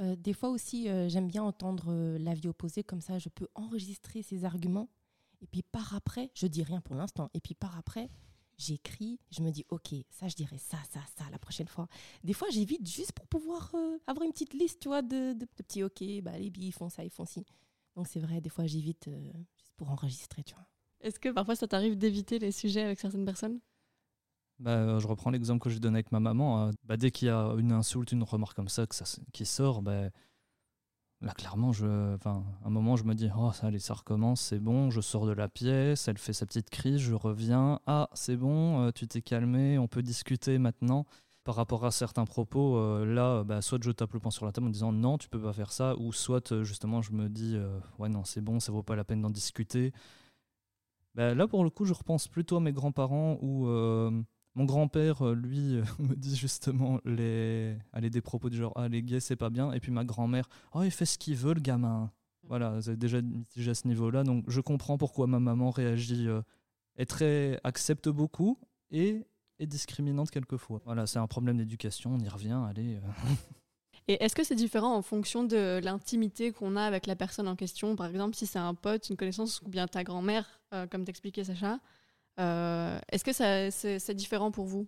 Euh, 0.00 0.16
des 0.16 0.32
fois 0.32 0.50
aussi, 0.50 0.88
euh, 0.88 1.08
j'aime 1.08 1.28
bien 1.28 1.42
entendre 1.42 1.86
euh, 1.88 2.18
l'avis 2.18 2.48
opposé, 2.48 2.82
comme 2.82 3.00
ça 3.00 3.18
je 3.18 3.28
peux 3.28 3.48
enregistrer 3.54 4.22
ses 4.22 4.44
arguments. 4.44 4.88
Et 5.40 5.46
puis 5.46 5.62
par 5.62 5.94
après, 5.94 6.30
je 6.34 6.46
dis 6.46 6.62
rien 6.62 6.80
pour 6.80 6.96
l'instant, 6.96 7.30
et 7.34 7.40
puis 7.40 7.54
par 7.54 7.76
après, 7.78 8.08
j'écris, 8.56 9.20
je 9.30 9.42
me 9.42 9.50
dis, 9.50 9.64
ok, 9.68 9.94
ça 10.10 10.26
je 10.26 10.34
dirais 10.34 10.58
ça, 10.58 10.78
ça, 10.90 11.00
ça 11.16 11.24
la 11.30 11.38
prochaine 11.38 11.68
fois. 11.68 11.88
Des 12.22 12.32
fois, 12.32 12.48
j'évite 12.50 12.88
juste 12.88 13.12
pour 13.12 13.26
pouvoir 13.26 13.72
avoir 14.06 14.24
une 14.24 14.32
petite 14.32 14.54
liste, 14.54 14.80
tu 14.80 14.88
vois, 14.88 15.02
de, 15.02 15.32
de, 15.34 15.44
petits, 15.44 15.82
ok, 15.82 16.02
bah, 16.22 16.38
les 16.38 16.50
billes, 16.50 16.72
font 16.72 16.88
ça, 16.88 17.04
ils 17.04 17.10
font 17.10 17.26
ci. 17.26 17.44
Donc 17.94 18.08
c'est 18.08 18.20
vrai, 18.20 18.40
des 18.40 18.50
fois, 18.50 18.66
j'évite 18.66 19.10
juste 19.56 19.72
pour 19.76 19.90
enregistrer, 19.90 20.42
tu 20.42 20.54
vois. 20.54 20.66
Est-ce 21.00 21.20
que 21.20 21.28
parfois 21.28 21.54
ça 21.54 21.68
t'arrive 21.68 21.98
d'éviter 21.98 22.38
les 22.38 22.52
sujets 22.52 22.82
avec 22.82 22.98
certaines 22.98 23.26
personnes? 23.26 23.60
Bah, 24.60 24.70
euh, 24.70 25.00
je 25.00 25.06
reprends 25.06 25.30
l'exemple 25.30 25.62
que 25.62 25.70
j'ai 25.70 25.80
donné 25.80 25.96
avec 25.96 26.12
ma 26.12 26.20
maman. 26.20 26.68
Euh, 26.68 26.70
bah, 26.84 26.96
dès 26.96 27.10
qu'il 27.10 27.28
y 27.28 27.30
a 27.30 27.54
une 27.58 27.72
insulte, 27.72 28.12
une 28.12 28.22
remarque 28.22 28.54
comme 28.54 28.68
ça, 28.68 28.86
que 28.86 28.94
ça 28.94 29.04
qui 29.32 29.44
sort, 29.46 29.82
bah, 29.82 30.10
là 31.20 31.32
clairement, 31.32 31.72
je, 31.72 32.14
enfin, 32.14 32.44
un 32.64 32.70
moment, 32.70 32.96
je 32.96 33.04
me 33.04 33.14
dis, 33.14 33.28
oh, 33.36 33.52
ça, 33.52 33.66
allez, 33.68 33.78
ça 33.78 33.94
recommence, 33.94 34.40
c'est 34.40 34.60
bon, 34.60 34.90
je 34.90 35.00
sors 35.00 35.26
de 35.26 35.32
la 35.32 35.48
pièce, 35.48 36.06
elle 36.08 36.18
fait 36.18 36.32
sa 36.32 36.46
petite 36.46 36.70
crise, 36.70 36.98
je 36.98 37.14
reviens, 37.14 37.80
ah, 37.86 38.08
c'est 38.14 38.36
bon, 38.36 38.86
euh, 38.86 38.90
tu 38.92 39.08
t'es 39.08 39.22
calmé, 39.22 39.78
on 39.78 39.88
peut 39.88 40.02
discuter 40.02 40.58
maintenant. 40.58 41.06
Par 41.44 41.56
rapport 41.56 41.84
à 41.84 41.90
certains 41.90 42.24
propos, 42.24 43.04
là, 43.04 43.44
bah, 43.44 43.60
soit 43.60 43.78
je 43.82 43.90
tape 43.90 44.14
le 44.14 44.20
poing 44.20 44.30
sur 44.30 44.46
la 44.46 44.52
table 44.52 44.66
en 44.68 44.70
disant 44.70 44.92
non, 44.92 45.18
tu 45.18 45.28
peux 45.28 45.40
pas 45.40 45.52
faire 45.52 45.72
ça, 45.72 45.94
ou 45.98 46.10
soit 46.10 46.62
justement 46.62 47.02
je 47.02 47.12
me 47.12 47.28
dis 47.28 47.58
ouais 47.98 48.08
non, 48.08 48.24
c'est 48.24 48.40
bon, 48.40 48.60
ça 48.60 48.72
vaut 48.72 48.82
pas 48.82 48.96
la 48.96 49.04
peine 49.04 49.20
d'en 49.20 49.28
discuter. 49.28 49.92
Bah, 51.14 51.34
là, 51.34 51.46
pour 51.46 51.62
le 51.62 51.68
coup, 51.68 51.84
je 51.84 51.92
repense 51.92 52.28
plutôt 52.28 52.56
à 52.56 52.60
mes 52.60 52.72
grands-parents 52.72 53.36
où 53.42 53.68
mon 54.54 54.64
grand-père, 54.64 55.22
euh, 55.22 55.34
lui, 55.34 55.76
euh, 55.76 55.84
me 55.98 56.14
dit 56.14 56.36
justement 56.36 57.00
les, 57.04 57.76
allez, 57.92 58.10
des 58.10 58.20
propos 58.20 58.50
du 58.50 58.56
genre 58.56 58.72
Ah, 58.76 58.88
les 58.88 59.02
gays, 59.02 59.20
c'est 59.20 59.36
pas 59.36 59.50
bien. 59.50 59.72
Et 59.72 59.80
puis 59.80 59.92
ma 59.92 60.04
grand-mère 60.04 60.48
Oh, 60.72 60.82
il 60.82 60.90
fait 60.90 61.06
ce 61.06 61.18
qu'il 61.18 61.36
veut, 61.36 61.54
le 61.54 61.60
gamin. 61.60 62.10
Voilà, 62.44 62.80
c'est 62.82 62.98
déjà 62.98 63.22
mitigé 63.22 63.70
à 63.70 63.74
ce 63.74 63.88
niveau-là. 63.88 64.22
Donc 64.22 64.44
je 64.48 64.60
comprends 64.60 64.98
pourquoi 64.98 65.26
ma 65.26 65.40
maman 65.40 65.70
réagit, 65.70 66.28
euh, 66.28 66.42
est 66.96 67.06
très, 67.06 67.58
accepte 67.64 68.08
beaucoup 68.08 68.58
et 68.90 69.26
est 69.58 69.66
discriminante 69.66 70.30
quelquefois. 70.30 70.80
Voilà, 70.84 71.06
c'est 71.06 71.18
un 71.18 71.26
problème 71.26 71.56
d'éducation, 71.56 72.14
on 72.14 72.18
y 72.20 72.28
revient, 72.28 72.60
allez. 72.68 73.00
Et 74.06 74.22
est-ce 74.22 74.34
que 74.34 74.44
c'est 74.44 74.54
différent 74.54 74.94
en 74.94 75.00
fonction 75.00 75.44
de 75.44 75.80
l'intimité 75.82 76.52
qu'on 76.52 76.76
a 76.76 76.82
avec 76.82 77.06
la 77.06 77.16
personne 77.16 77.48
en 77.48 77.56
question? 77.56 77.96
Par 77.96 78.06
exemple, 78.06 78.36
si 78.36 78.46
c'est 78.46 78.58
un 78.58 78.74
pote, 78.74 79.08
une 79.08 79.16
connaissance 79.16 79.62
ou 79.62 79.70
bien 79.70 79.86
ta 79.86 80.04
grand-mère, 80.04 80.60
comme 80.90 81.06
t'expliquait 81.06 81.44
Sacha, 81.44 81.78
euh, 82.40 82.98
est-ce 83.10 83.24
que 83.24 83.98
c'est 83.98 84.14
différent 84.14 84.50
pour 84.50 84.66
vous? 84.66 84.86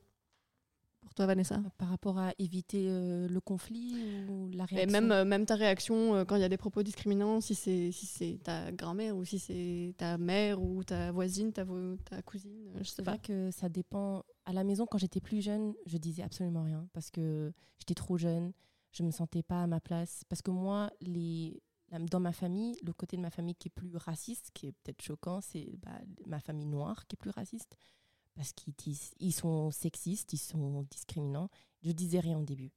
Pour 1.01 1.15
toi, 1.15 1.27
Vanessa? 1.27 1.63
Par 1.79 1.89
rapport 1.89 2.19
à 2.19 2.33
éviter 2.39 2.87
euh, 2.89 3.29
le 3.29 3.41
conflit 3.41 3.95
ou 4.29 4.51
la 4.53 4.65
réaction? 4.65 5.01
même, 5.01 5.13
euh, 5.13 5.25
même 5.25 5.47
ta 5.47 5.55
réaction 5.55 6.25
quand 6.25 6.35
il 6.35 6.43
y 6.43 6.45
a 6.45 6.49
des 6.49 6.57
propos 6.57 6.83
discriminants, 6.83 7.41
si 7.41 7.55
c'est 7.55 7.93
si 7.93 8.39
ta 8.41 8.73
grand-mère 8.73 9.17
ou 9.17 9.25
si 9.25 9.39
c'est 9.39 9.95
ta 9.97 10.19
mère 10.19 10.61
ou 10.61 10.83
ta 10.83 11.13
voisine, 11.13 11.53
ta, 11.53 11.65
ta 12.11 12.23
cousine, 12.23 12.73
je 12.81 12.85
sais 12.85 13.03
pas. 13.03 13.19
que 13.19 13.51
ça 13.53 13.69
dépend. 13.69 14.25
À 14.47 14.53
la 14.53 14.65
maison, 14.65 14.87
quand 14.87 14.99
j'étais 14.99 15.21
plus 15.21 15.41
jeune, 15.41 15.75
je 15.87 15.97
disais 15.97 16.23
absolument 16.23 16.65
rien 16.65 16.89
parce 16.93 17.11
que 17.11 17.53
j'étais 17.79 17.95
trop 17.95 18.19
jeune, 18.19 18.53
je 18.93 19.03
me 19.05 19.11
sentais 19.13 19.43
pas 19.43 19.63
à 19.63 19.67
ma 19.69 19.81
place. 19.81 20.23
Parce 20.29 20.43
que 20.43 20.51
moi, 20.51 20.91
les, 21.01 21.63
dans 21.93 22.21
ma 22.21 22.33
famille, 22.33 22.77
le 22.83 22.93
côté 22.93 23.17
de 23.17 23.23
ma 23.23 23.31
famille 23.31 23.55
qui 23.55 23.69
est 23.69 23.71
plus 23.71 23.97
raciste, 23.97 24.51
qui 24.53 24.67
est 24.69 24.73
peut-être 24.73 25.03
choquant, 25.03 25.41
c'est 25.41 25.77
bah, 25.83 25.99
ma 26.27 26.41
famille 26.41 26.67
noire 26.67 27.07
qui 27.07 27.15
est 27.15 27.19
plus 27.19 27.31
raciste. 27.31 27.77
parce 28.35 28.53
qu'ils 28.53 28.97
ils 29.21 29.33
sont 29.33 29.71
sexistes, 29.71 30.33
ils 30.33 30.39
sont 30.39 30.87
discriminants. 30.91 31.49
Je 31.83 31.93
disais 31.93 32.21
rien 32.21 32.39
au 32.39 32.45
début. 32.45 32.73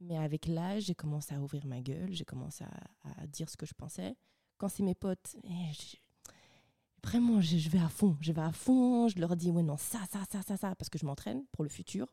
Mais 0.00 0.16
avec 0.16 0.46
l'âge, 0.46 0.84
j'ai 0.84 0.94
commencé 0.94 1.34
à 1.34 1.40
ouvrir 1.40 1.66
ma 1.66 1.80
gueule, 1.80 2.12
j'ai 2.12 2.24
commencé 2.24 2.64
à, 2.64 3.26
dire 3.26 3.50
ce 3.50 3.56
que 3.56 3.66
je 3.66 3.74
pensais. 3.74 4.16
Quand 4.56 4.68
c'est 4.68 4.82
mes 4.82 4.94
potes, 4.94 5.36
eh, 5.44 5.72
vraiment, 7.04 7.40
je, 7.40 7.58
je 7.58 7.68
vais 7.68 7.80
à 7.80 7.88
fond. 7.88 8.16
Je 8.20 8.32
vais 8.32 8.42
à 8.42 8.52
fond, 8.52 9.08
je 9.08 9.18
leur 9.18 9.36
dis, 9.36 9.50
ouais, 9.50 9.62
non, 9.62 9.76
ça, 9.76 10.00
ça, 10.10 10.20
ça, 10.30 10.42
ça, 10.42 10.56
ça, 10.56 10.74
parce 10.74 10.88
que 10.88 10.98
je 10.98 11.04
m'entraîne 11.04 11.44
pour 11.52 11.64
le 11.64 11.70
futur. 11.70 12.06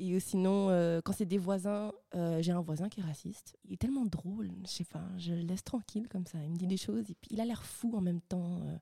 Et 0.00 0.18
sinon, 0.18 0.70
euh, 0.70 1.02
quand 1.04 1.12
c'est 1.12 1.26
des 1.26 1.36
voisins, 1.36 1.92
euh, 2.14 2.40
j'ai 2.40 2.52
un 2.52 2.62
voisin 2.62 2.88
qui 2.88 3.00
est 3.00 3.04
raciste. 3.04 3.54
Il 3.64 3.74
est 3.74 3.76
tellement 3.76 4.06
drôle, 4.06 4.50
je 4.62 4.70
sais 4.70 4.84
pas, 4.84 5.04
je 5.18 5.34
le 5.34 5.42
laisse 5.42 5.62
tranquille 5.62 6.08
comme 6.08 6.26
ça. 6.26 6.42
Il 6.42 6.50
me 6.50 6.56
dit 6.56 6.66
des 6.66 6.78
choses 6.78 7.10
et 7.10 7.14
puis 7.14 7.28
il 7.32 7.40
a 7.40 7.44
l'air 7.44 7.62
fou 7.62 7.94
en 7.94 8.00
même 8.00 8.22
temps. 8.22 8.62
euh. 8.62 8.78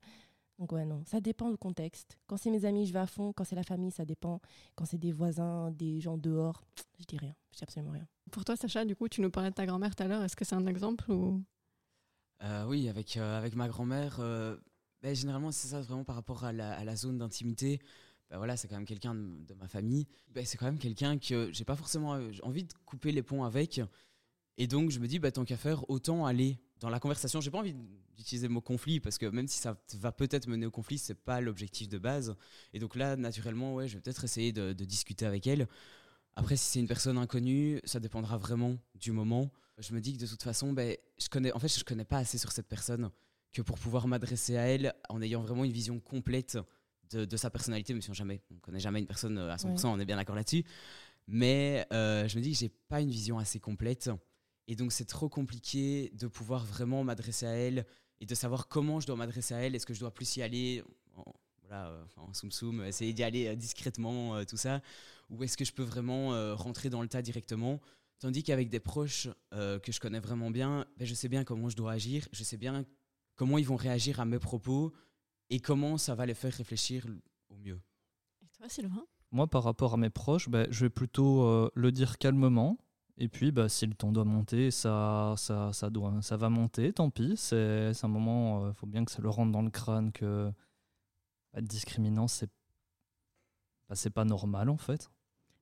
Donc 0.60 0.72
ouais, 0.72 0.84
non, 0.84 1.02
ça 1.06 1.20
dépend 1.20 1.50
du 1.50 1.56
contexte. 1.56 2.18
Quand 2.28 2.36
c'est 2.36 2.50
mes 2.50 2.64
amis, 2.64 2.86
je 2.86 2.92
vais 2.92 3.00
à 3.00 3.06
fond. 3.06 3.32
Quand 3.32 3.42
c'est 3.42 3.56
la 3.56 3.64
famille, 3.64 3.90
ça 3.90 4.04
dépend. 4.04 4.40
Quand 4.76 4.84
c'est 4.84 4.98
des 4.98 5.12
voisins, 5.12 5.72
des 5.72 6.00
gens 6.00 6.18
dehors, 6.18 6.62
je 7.00 7.04
dis 7.04 7.16
rien. 7.16 7.34
Je 7.52 7.58
dis 7.58 7.64
absolument 7.64 7.92
rien. 7.92 8.06
Pour 8.30 8.44
toi, 8.44 8.56
Sacha, 8.56 8.84
du 8.84 8.94
coup, 8.94 9.08
tu 9.08 9.20
nous 9.20 9.30
parlais 9.30 9.50
de 9.50 9.54
ta 9.54 9.66
grand-mère 9.66 9.96
tout 9.96 10.02
à 10.04 10.06
l'heure. 10.06 10.22
Est-ce 10.22 10.36
que 10.36 10.44
c'est 10.44 10.56
un 10.56 10.66
exemple 10.66 11.10
ou... 11.10 11.42
Euh, 12.42 12.64
oui, 12.66 12.88
avec, 12.88 13.16
euh, 13.16 13.38
avec 13.38 13.56
ma 13.56 13.66
grand-mère, 13.66 14.18
euh, 14.20 14.56
ben, 15.02 15.14
généralement, 15.14 15.50
c'est 15.50 15.68
ça 15.68 15.80
vraiment 15.80 16.04
par 16.04 16.14
rapport 16.14 16.44
à 16.44 16.52
la, 16.52 16.72
à 16.72 16.84
la 16.84 16.94
zone 16.94 17.18
d'intimité. 17.18 17.80
Ben, 18.30 18.36
voilà, 18.36 18.56
c'est 18.56 18.68
quand 18.68 18.76
même 18.76 18.86
quelqu'un 18.86 19.14
de, 19.14 19.54
ma 19.54 19.68
famille. 19.68 20.06
Ben, 20.34 20.44
c'est 20.44 20.58
quand 20.58 20.66
même 20.66 20.78
quelqu'un 20.78 21.18
que 21.18 21.50
j'ai 21.52 21.64
pas 21.64 21.76
forcément 21.76 22.14
euh, 22.14 22.30
envie 22.42 22.64
de 22.64 22.72
couper 22.84 23.12
les 23.12 23.22
ponts 23.22 23.44
avec. 23.44 23.80
Et 24.58 24.66
donc, 24.66 24.90
je 24.90 24.98
me 24.98 25.06
dis, 25.06 25.18
bah, 25.18 25.30
tant 25.30 25.44
qu'à 25.44 25.56
faire, 25.56 25.88
autant 25.88 26.26
aller 26.26 26.58
dans 26.80 26.90
la 26.90 27.00
conversation. 27.00 27.40
J'ai 27.40 27.50
pas 27.50 27.58
envie 27.58 27.74
d'utiliser 28.16 28.48
le 28.48 28.52
mot 28.52 28.60
conflit 28.60 29.00
parce 29.00 29.18
que 29.18 29.26
même 29.26 29.48
si 29.48 29.58
ça 29.58 29.80
va 29.94 30.12
peut-être 30.12 30.46
mener 30.46 30.66
au 30.66 30.70
conflit, 30.70 30.98
c'est 30.98 31.14
pas 31.14 31.40
l'objectif 31.40 31.88
de 31.88 31.98
base. 31.98 32.36
Et 32.72 32.78
donc 32.78 32.96
là, 32.96 33.16
naturellement, 33.16 33.74
ouais, 33.74 33.88
je 33.88 33.94
vais 33.94 34.00
peut-être 34.00 34.24
essayer 34.24 34.52
de, 34.52 34.72
de 34.72 34.84
discuter 34.84 35.24
avec 35.24 35.46
elle. 35.46 35.68
Après, 36.34 36.56
si 36.56 36.64
c'est 36.70 36.80
une 36.80 36.86
personne 36.86 37.18
inconnue, 37.18 37.80
ça 37.84 37.98
dépendra 37.98 38.36
vraiment 38.36 38.76
du 38.94 39.10
moment. 39.12 39.50
Je 39.78 39.92
me 39.92 40.00
dis 40.00 40.12
que 40.12 40.20
de 40.20 40.26
toute 40.26 40.42
façon, 40.42 40.72
ben, 40.72 40.96
je 41.18 41.28
connais, 41.28 41.52
en 41.52 41.58
fait, 41.58 41.68
je 41.68 41.84
connais 41.84 42.04
pas 42.04 42.18
assez 42.18 42.38
sur 42.38 42.52
cette 42.52 42.68
personne 42.68 43.10
que 43.52 43.62
pour 43.62 43.78
pouvoir 43.78 44.06
m'adresser 44.06 44.56
à 44.56 44.62
elle 44.62 44.94
en 45.08 45.22
ayant 45.22 45.42
vraiment 45.42 45.64
une 45.64 45.72
vision 45.72 45.98
complète 45.98 46.58
de, 47.10 47.24
de 47.24 47.36
sa 47.36 47.50
personnalité, 47.50 47.92
même 47.92 48.02
si 48.02 48.10
on 48.10 48.14
jamais, 48.14 48.40
on 48.50 48.58
connaît 48.58 48.80
jamais 48.80 49.00
une 49.00 49.06
personne 49.06 49.38
à 49.38 49.56
100%, 49.56 49.86
on 49.86 50.00
est 50.00 50.04
bien 50.04 50.16
d'accord 50.16 50.36
là-dessus. 50.36 50.64
Mais 51.26 51.86
euh, 51.92 52.26
je 52.26 52.36
me 52.38 52.42
dis 52.42 52.52
que 52.52 52.58
j'ai 52.58 52.68
pas 52.68 53.00
une 53.00 53.10
vision 53.10 53.38
assez 53.38 53.60
complète. 53.60 54.10
Et 54.66 54.76
donc, 54.76 54.92
c'est 54.92 55.04
trop 55.04 55.28
compliqué 55.28 56.10
de 56.14 56.26
pouvoir 56.26 56.64
vraiment 56.64 57.04
m'adresser 57.04 57.46
à 57.46 57.52
elle 57.52 57.86
et 58.20 58.26
de 58.26 58.34
savoir 58.34 58.68
comment 58.68 59.00
je 59.00 59.06
dois 59.06 59.16
m'adresser 59.16 59.54
à 59.54 59.58
elle. 59.58 59.74
Est-ce 59.74 59.86
que 59.86 59.94
je 59.94 60.00
dois 60.00 60.12
plus 60.12 60.36
y 60.36 60.42
aller 60.42 60.82
en, 61.16 61.24
voilà, 61.62 61.88
euh, 61.88 62.04
en 62.16 62.32
soum 62.34 62.50
soum, 62.50 62.84
essayer 62.84 63.12
d'y 63.12 63.22
aller 63.22 63.46
euh, 63.46 63.56
discrètement, 63.56 64.36
euh, 64.36 64.44
tout 64.44 64.56
ça? 64.56 64.80
Ou 65.30 65.44
est-ce 65.44 65.56
que 65.56 65.64
je 65.64 65.72
peux 65.72 65.82
vraiment 65.82 66.34
euh, 66.34 66.54
rentrer 66.54 66.90
dans 66.90 67.02
le 67.02 67.08
tas 67.08 67.22
directement? 67.22 67.80
Tandis 68.18 68.42
qu'avec 68.42 68.68
des 68.68 68.80
proches 68.80 69.28
euh, 69.52 69.78
que 69.78 69.92
je 69.92 70.00
connais 70.00 70.20
vraiment 70.20 70.50
bien, 70.50 70.86
ben, 70.96 71.06
je 71.06 71.14
sais 71.14 71.28
bien 71.28 71.44
comment 71.44 71.68
je 71.68 71.76
dois 71.76 71.92
agir, 71.92 72.26
je 72.32 72.42
sais 72.42 72.56
bien 72.56 72.84
comment 73.36 73.58
ils 73.58 73.66
vont 73.66 73.76
réagir 73.76 74.18
à 74.18 74.24
mes 74.24 74.38
propos 74.38 74.92
et 75.50 75.60
comment 75.60 75.98
ça 75.98 76.14
va 76.14 76.26
les 76.26 76.34
faire 76.34 76.52
réfléchir 76.52 77.06
au 77.48 77.56
mieux. 77.56 77.80
Et 78.42 78.48
toi, 78.48 78.68
Sylvain? 78.68 79.04
Moi, 79.30 79.46
par 79.46 79.62
rapport 79.62 79.94
à 79.94 79.96
mes 79.96 80.10
proches, 80.10 80.48
ben, 80.48 80.66
je 80.70 80.86
vais 80.86 80.90
plutôt 80.90 81.42
euh, 81.42 81.70
le 81.74 81.92
dire 81.92 82.18
calmement. 82.18 82.78
Et 83.16 83.28
puis, 83.28 83.50
bah, 83.50 83.68
si 83.68 83.84
le 83.86 83.94
ton 83.94 84.12
doit 84.12 84.24
monter, 84.24 84.70
ça, 84.70 85.34
ça, 85.36 85.72
ça, 85.72 85.90
doit, 85.90 86.22
ça 86.22 86.36
va 86.36 86.48
monter, 86.48 86.92
tant 86.92 87.10
pis. 87.10 87.36
C'est 87.36 87.92
un 88.02 88.08
moment, 88.08 88.68
il 88.68 88.74
faut 88.74 88.86
bien 88.86 89.04
que 89.04 89.10
ça 89.10 89.20
le 89.20 89.28
rentre 89.28 89.52
dans 89.52 89.62
le 89.62 89.70
crâne 89.70 90.12
que 90.12 90.52
être 91.54 91.66
discriminant, 91.66 92.28
c'est 92.28 92.50
bah, 93.88 93.94
c'est 93.94 94.10
pas 94.10 94.24
normal 94.24 94.68
en 94.68 94.76
fait. 94.76 95.10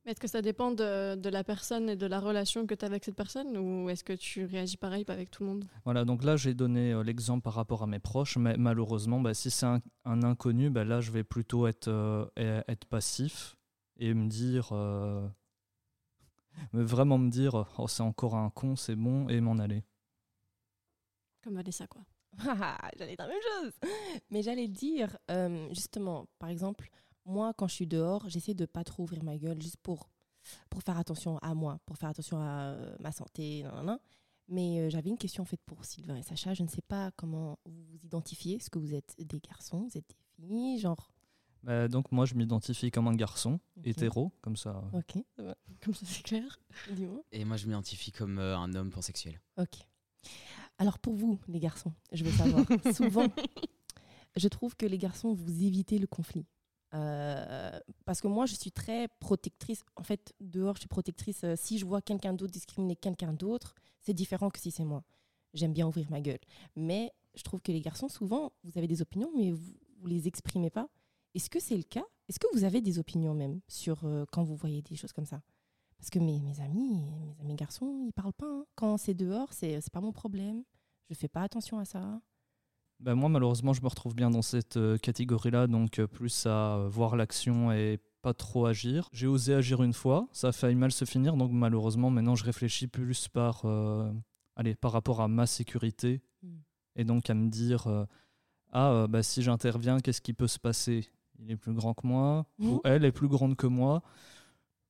Mais 0.06 0.12
Est-ce 0.12 0.20
que 0.20 0.28
ça 0.28 0.40
dépend 0.40 0.70
de, 0.70 1.16
de 1.16 1.28
la 1.28 1.42
personne 1.42 1.90
et 1.90 1.96
de 1.96 2.06
la 2.06 2.20
relation 2.20 2.64
que 2.64 2.74
tu 2.76 2.84
as 2.84 2.86
avec 2.88 3.04
cette 3.04 3.16
personne 3.16 3.56
ou 3.56 3.90
est-ce 3.90 4.04
que 4.04 4.12
tu 4.12 4.44
réagis 4.44 4.76
pareil 4.76 5.04
avec 5.08 5.32
tout 5.32 5.42
le 5.42 5.48
monde? 5.50 5.64
Voilà, 5.84 6.04
donc 6.04 6.22
là, 6.22 6.36
j'ai 6.36 6.54
donné 6.54 6.92
euh, 6.92 7.02
l'exemple 7.02 7.42
par 7.42 7.54
rapport 7.54 7.82
à 7.82 7.88
mes 7.88 7.98
proches, 7.98 8.36
mais 8.36 8.56
malheureusement, 8.56 9.20
bah, 9.20 9.34
si 9.34 9.50
c'est 9.50 9.66
un, 9.66 9.80
un 10.04 10.22
inconnu, 10.22 10.70
bah, 10.70 10.84
là, 10.84 11.00
je 11.00 11.10
vais 11.10 11.24
plutôt 11.24 11.66
être, 11.66 11.88
euh, 11.88 12.24
être 12.36 12.84
passif 12.84 13.56
et 13.98 14.14
me 14.14 14.28
dire. 14.28 14.68
euh, 14.72 15.26
mais 16.72 16.84
vraiment 16.84 17.18
me 17.18 17.28
dire, 17.28 17.66
oh, 17.76 17.88
c'est 17.88 18.02
encore 18.04 18.36
un 18.36 18.50
con, 18.50 18.76
c'est 18.76 18.94
bon, 18.96 19.28
et 19.28 19.40
m'en 19.40 19.58
aller. 19.58 19.82
Comme 21.42 21.54
Vanessa, 21.56 21.86
quoi. 21.88 22.02
J'allais 22.96 23.16
dire 23.16 23.26
la 23.26 23.28
même 23.28 23.42
chose. 23.42 23.72
Mais 24.30 24.42
j'allais 24.42 24.68
dire, 24.68 25.16
euh, 25.30 25.68
justement, 25.70 26.26
par 26.38 26.48
exemple, 26.50 26.90
moi, 27.26 27.52
quand 27.54 27.68
je 27.68 27.74
suis 27.74 27.86
dehors, 27.86 28.28
j'essaie 28.28 28.54
de 28.54 28.64
pas 28.66 28.84
trop 28.84 29.02
ouvrir 29.02 29.22
ma 29.24 29.36
gueule 29.36 29.60
juste 29.60 29.76
pour, 29.82 30.08
pour 30.70 30.82
faire 30.82 30.96
attention 30.96 31.36
à 31.38 31.54
moi, 31.54 31.78
pour 31.84 31.98
faire 31.98 32.08
attention 32.08 32.38
à 32.40 32.68
euh, 32.70 32.96
ma 33.00 33.12
santé. 33.12 33.62
nan, 33.64 33.74
nan, 33.74 33.86
nan. 33.86 33.98
Mais 34.48 34.78
euh, 34.78 34.90
j'avais 34.90 35.10
une 35.10 35.18
question 35.18 35.44
faite 35.44 35.60
pour 35.66 35.84
Sylvain 35.84 36.14
et 36.16 36.22
Sacha. 36.22 36.54
Je 36.54 36.62
ne 36.62 36.68
sais 36.68 36.82
pas 36.82 37.10
comment 37.16 37.58
vous 37.64 37.82
vous 37.84 37.98
identifiez. 38.04 38.54
Est-ce 38.56 38.70
que 38.70 38.78
vous 38.78 38.94
êtes 38.94 39.14
des 39.18 39.40
garçons, 39.40 39.88
vous 39.90 39.98
êtes 39.98 40.08
des 40.38 40.46
filles? 40.46 40.78
Genre, 40.78 41.10
Bah, 41.64 41.88
donc, 41.88 42.12
moi, 42.12 42.26
je 42.26 42.34
m'identifie 42.36 42.92
comme 42.92 43.08
un 43.08 43.14
garçon, 43.16 43.58
Ok. 43.76 43.86
hétéro, 43.88 44.32
comme 44.42 44.56
ça. 44.56 44.84
ok. 44.92 45.18
Comme 45.84 45.94
ça, 45.94 46.06
c'est 46.06 46.22
clair. 46.22 46.58
dis-moi. 46.92 47.20
Et 47.32 47.44
moi, 47.44 47.56
je 47.56 47.66
m'identifie 47.66 48.10
comme 48.12 48.38
euh, 48.38 48.56
un 48.56 48.72
homme 48.74 48.90
pansexuel. 48.90 49.40
Ok. 49.58 49.78
Alors 50.78 50.98
pour 50.98 51.14
vous, 51.14 51.38
les 51.48 51.60
garçons, 51.60 51.92
je 52.12 52.24
veux 52.24 52.30
savoir. 52.30 52.64
souvent, 52.96 53.26
je 54.36 54.48
trouve 54.48 54.74
que 54.76 54.86
les 54.86 54.98
garçons, 54.98 55.32
vous 55.34 55.62
évitez 55.64 55.98
le 55.98 56.06
conflit. 56.06 56.46
Euh, 56.96 57.78
parce 58.04 58.20
que 58.20 58.28
moi, 58.28 58.46
je 58.46 58.54
suis 58.54 58.72
très 58.72 59.08
protectrice. 59.20 59.82
En 59.96 60.02
fait, 60.02 60.34
dehors, 60.40 60.76
je 60.76 60.80
suis 60.80 60.88
protectrice. 60.88 61.44
Euh, 61.44 61.54
si 61.56 61.78
je 61.78 61.84
vois 61.84 62.00
quelqu'un 62.00 62.32
d'autre 62.32 62.52
discriminer 62.52 62.96
quelqu'un 62.96 63.32
d'autre, 63.32 63.74
c'est 64.00 64.14
différent 64.14 64.50
que 64.50 64.58
si 64.58 64.70
c'est 64.70 64.84
moi. 64.84 65.04
J'aime 65.54 65.72
bien 65.72 65.86
ouvrir 65.86 66.10
ma 66.10 66.20
gueule. 66.20 66.40
Mais 66.74 67.12
je 67.34 67.42
trouve 67.42 67.60
que 67.60 67.72
les 67.72 67.80
garçons, 67.80 68.08
souvent, 68.08 68.52
vous 68.64 68.78
avez 68.78 68.86
des 68.86 69.02
opinions, 69.02 69.30
mais 69.36 69.52
vous 69.52 69.74
ne 70.04 70.08
les 70.08 70.26
exprimez 70.26 70.70
pas. 70.70 70.88
Est-ce 71.34 71.50
que 71.50 71.60
c'est 71.60 71.76
le 71.76 71.82
cas? 71.82 72.04
Est-ce 72.28 72.38
que 72.38 72.46
vous 72.54 72.64
avez 72.64 72.80
des 72.80 72.98
opinions 72.98 73.34
même 73.34 73.60
sur 73.68 74.04
euh, 74.04 74.24
quand 74.32 74.42
vous 74.42 74.56
voyez 74.56 74.82
des 74.82 74.96
choses 74.96 75.12
comme 75.12 75.26
ça? 75.26 75.42
Parce 75.98 76.10
que 76.10 76.18
mes, 76.18 76.60
amis, 76.60 77.04
mes 77.20 77.40
amis 77.40 77.54
garçons, 77.54 78.04
ils 78.06 78.12
parlent 78.12 78.32
pas. 78.32 78.46
hein. 78.50 78.64
Quand 78.74 78.96
c'est 78.96 79.14
dehors, 79.14 79.52
c'est 79.52 79.80
pas 79.90 80.00
mon 80.00 80.12
problème. 80.12 80.64
Je 81.08 81.14
fais 81.14 81.28
pas 81.28 81.42
attention 81.42 81.78
à 81.78 81.84
ça. 81.84 82.20
Bah, 83.00 83.14
moi, 83.14 83.28
malheureusement, 83.28 83.72
je 83.72 83.82
me 83.82 83.88
retrouve 83.88 84.14
bien 84.14 84.30
dans 84.30 84.42
cette 84.42 84.76
euh, 84.78 84.96
catégorie-là, 84.96 85.66
donc 85.66 85.98
euh, 85.98 86.06
plus 86.06 86.46
à 86.46 86.76
euh, 86.78 86.88
voir 86.88 87.14
l'action 87.16 87.70
et 87.70 88.00
pas 88.22 88.32
trop 88.34 88.66
agir. 88.66 89.08
J'ai 89.12 89.26
osé 89.26 89.54
agir 89.54 89.82
une 89.82 89.92
fois, 89.92 90.28
ça 90.32 90.48
a 90.48 90.52
failli 90.52 90.74
mal 90.74 90.90
se 90.90 91.04
finir, 91.04 91.36
donc 91.36 91.52
malheureusement, 91.52 92.10
maintenant, 92.10 92.34
je 92.34 92.44
réfléchis 92.44 92.86
plus 92.88 93.28
par, 93.28 93.62
euh, 93.64 94.10
allez, 94.56 94.74
par 94.74 94.92
rapport 94.92 95.20
à 95.20 95.28
ma 95.28 95.46
sécurité 95.46 96.22
Mm. 96.42 96.48
et 96.96 97.04
donc 97.04 97.30
à 97.30 97.34
me 97.34 97.48
dire 97.48 97.86
euh, 97.86 98.04
ah, 98.72 99.06
bah, 99.08 99.22
si 99.22 99.42
j'interviens, 99.42 100.00
qu'est-ce 100.00 100.20
qui 100.20 100.32
peut 100.34 100.48
se 100.48 100.58
passer? 100.58 101.08
Il 101.38 101.50
est 101.50 101.56
plus 101.56 101.72
grand 101.74 101.94
que 101.94 102.06
moi, 102.06 102.46
ou 102.58 102.80
elle 102.84 103.04
est 103.04 103.12
plus 103.12 103.28
grande 103.28 103.56
que 103.56 103.66
moi. 103.66 104.02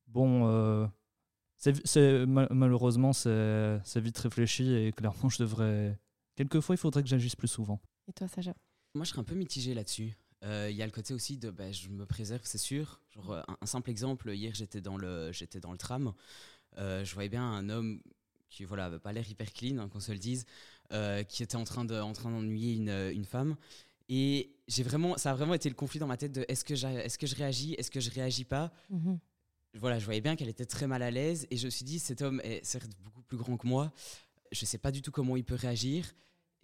Bon, 0.09 0.49
euh, 0.49 0.87
c'est, 1.57 1.85
c'est- 1.87 2.25
ma- 2.27 2.49
malheureusement, 2.51 3.13
c'est, 3.13 3.79
c'est 3.85 4.01
vite 4.01 4.19
réfléchi 4.19 4.73
et 4.73 4.93
clairement, 4.93 5.29
je 5.29 5.39
devrais. 5.43 5.99
Quelquefois, 6.37 6.75
il 6.75 6.79
faudrait 6.79 7.03
que 7.03 7.09
j'agisse 7.09 7.37
plus 7.37 7.49
souvent. 7.49 7.81
Et 8.09 8.13
toi, 8.13 8.29
Sacha 8.29 8.55
Moi, 8.95 9.05
je 9.05 9.11
serais 9.11 9.21
un 9.21 9.25
peu 9.25 9.35
mitigé 9.35 9.75
là-dessus. 9.75 10.17
Euh, 10.45 10.69
Il 10.71 10.77
y 10.77 10.83
a 10.83 10.87
le 10.87 10.93
côté 10.93 11.15
aussi 11.15 11.39
de 11.39 11.51
bah, 11.51 11.73
je 11.73 11.89
me 11.89 12.07
préserve, 12.07 12.43
c'est 12.45 12.59
sûr. 12.59 13.01
Genre, 13.11 13.33
euh, 13.33 13.43
un, 13.49 13.57
un 13.61 13.67
simple 13.67 13.91
exemple, 13.91 14.31
hier, 14.33 14.55
j'étais 14.55 14.81
dans 14.81 14.97
le, 14.97 15.33
j'étais 15.33 15.61
dans 15.61 15.73
le 15.73 15.79
tram. 15.79 16.13
Euh, 16.79 17.05
je 17.05 17.15
voyais 17.15 17.29
bien 17.29 17.43
un 17.45 17.69
homme 17.69 18.01
qui 18.51 18.65
voilà, 18.65 18.87
avait 18.87 18.99
pas 18.99 19.13
l'air 19.13 19.29
hyper 19.29 19.53
clean, 19.53 19.79
hein, 19.79 19.89
qu'on 19.89 20.01
se 20.01 20.13
le 20.13 20.19
dise, 20.19 20.47
euh, 20.93 21.23
qui 21.25 21.43
était 21.43 21.57
en 21.57 21.65
train 21.65 21.85
de, 21.85 21.99
en 21.99 22.13
train 22.13 22.31
d'ennuyer 22.31 22.75
une, 22.75 22.91
une 23.13 23.25
femme. 23.25 23.57
Et 24.09 24.55
j'ai 24.69 24.85
vraiment, 24.85 25.17
ça 25.17 25.33
a 25.33 25.35
vraiment 25.35 25.55
été 25.55 25.69
le 25.69 25.75
conflit 25.75 25.99
dans 25.99 26.07
ma 26.07 26.17
tête 26.17 26.33
de 26.33 26.45
est-ce 26.49 26.65
que, 26.65 26.75
est-ce 26.75 27.19
que 27.19 27.27
je 27.27 27.35
réagis, 27.35 27.75
est-ce 27.75 27.91
que 27.91 27.99
je 27.99 28.11
réagis 28.11 28.45
pas? 28.45 28.73
Voilà, 29.75 29.99
je 29.99 30.05
voyais 30.05 30.21
bien 30.21 30.37
qu'elle 30.37 30.49
était 30.49 30.65
très 30.65 30.87
mal 30.87 31.03
à 31.03 31.11
l'aise 31.11 31.47
et 31.51 31.57
je 31.57 31.67
me 31.67 31.71
suis 31.71 31.85
dit, 31.85 31.99
cet 31.99 32.23
homme 32.23 32.41
est 32.45 32.65
certes 32.65 32.93
beaucoup 33.03 33.23
plus 33.23 33.37
grand 33.37 33.57
que 33.57 33.67
moi. 33.67 33.93
Je 34.53 34.65
sais 34.65 34.79
pas 34.79 34.93
du 34.93 35.03
tout 35.03 35.11
comment 35.11 35.37
il 35.37 35.45
peut 35.45 35.57
réagir. 35.57 36.15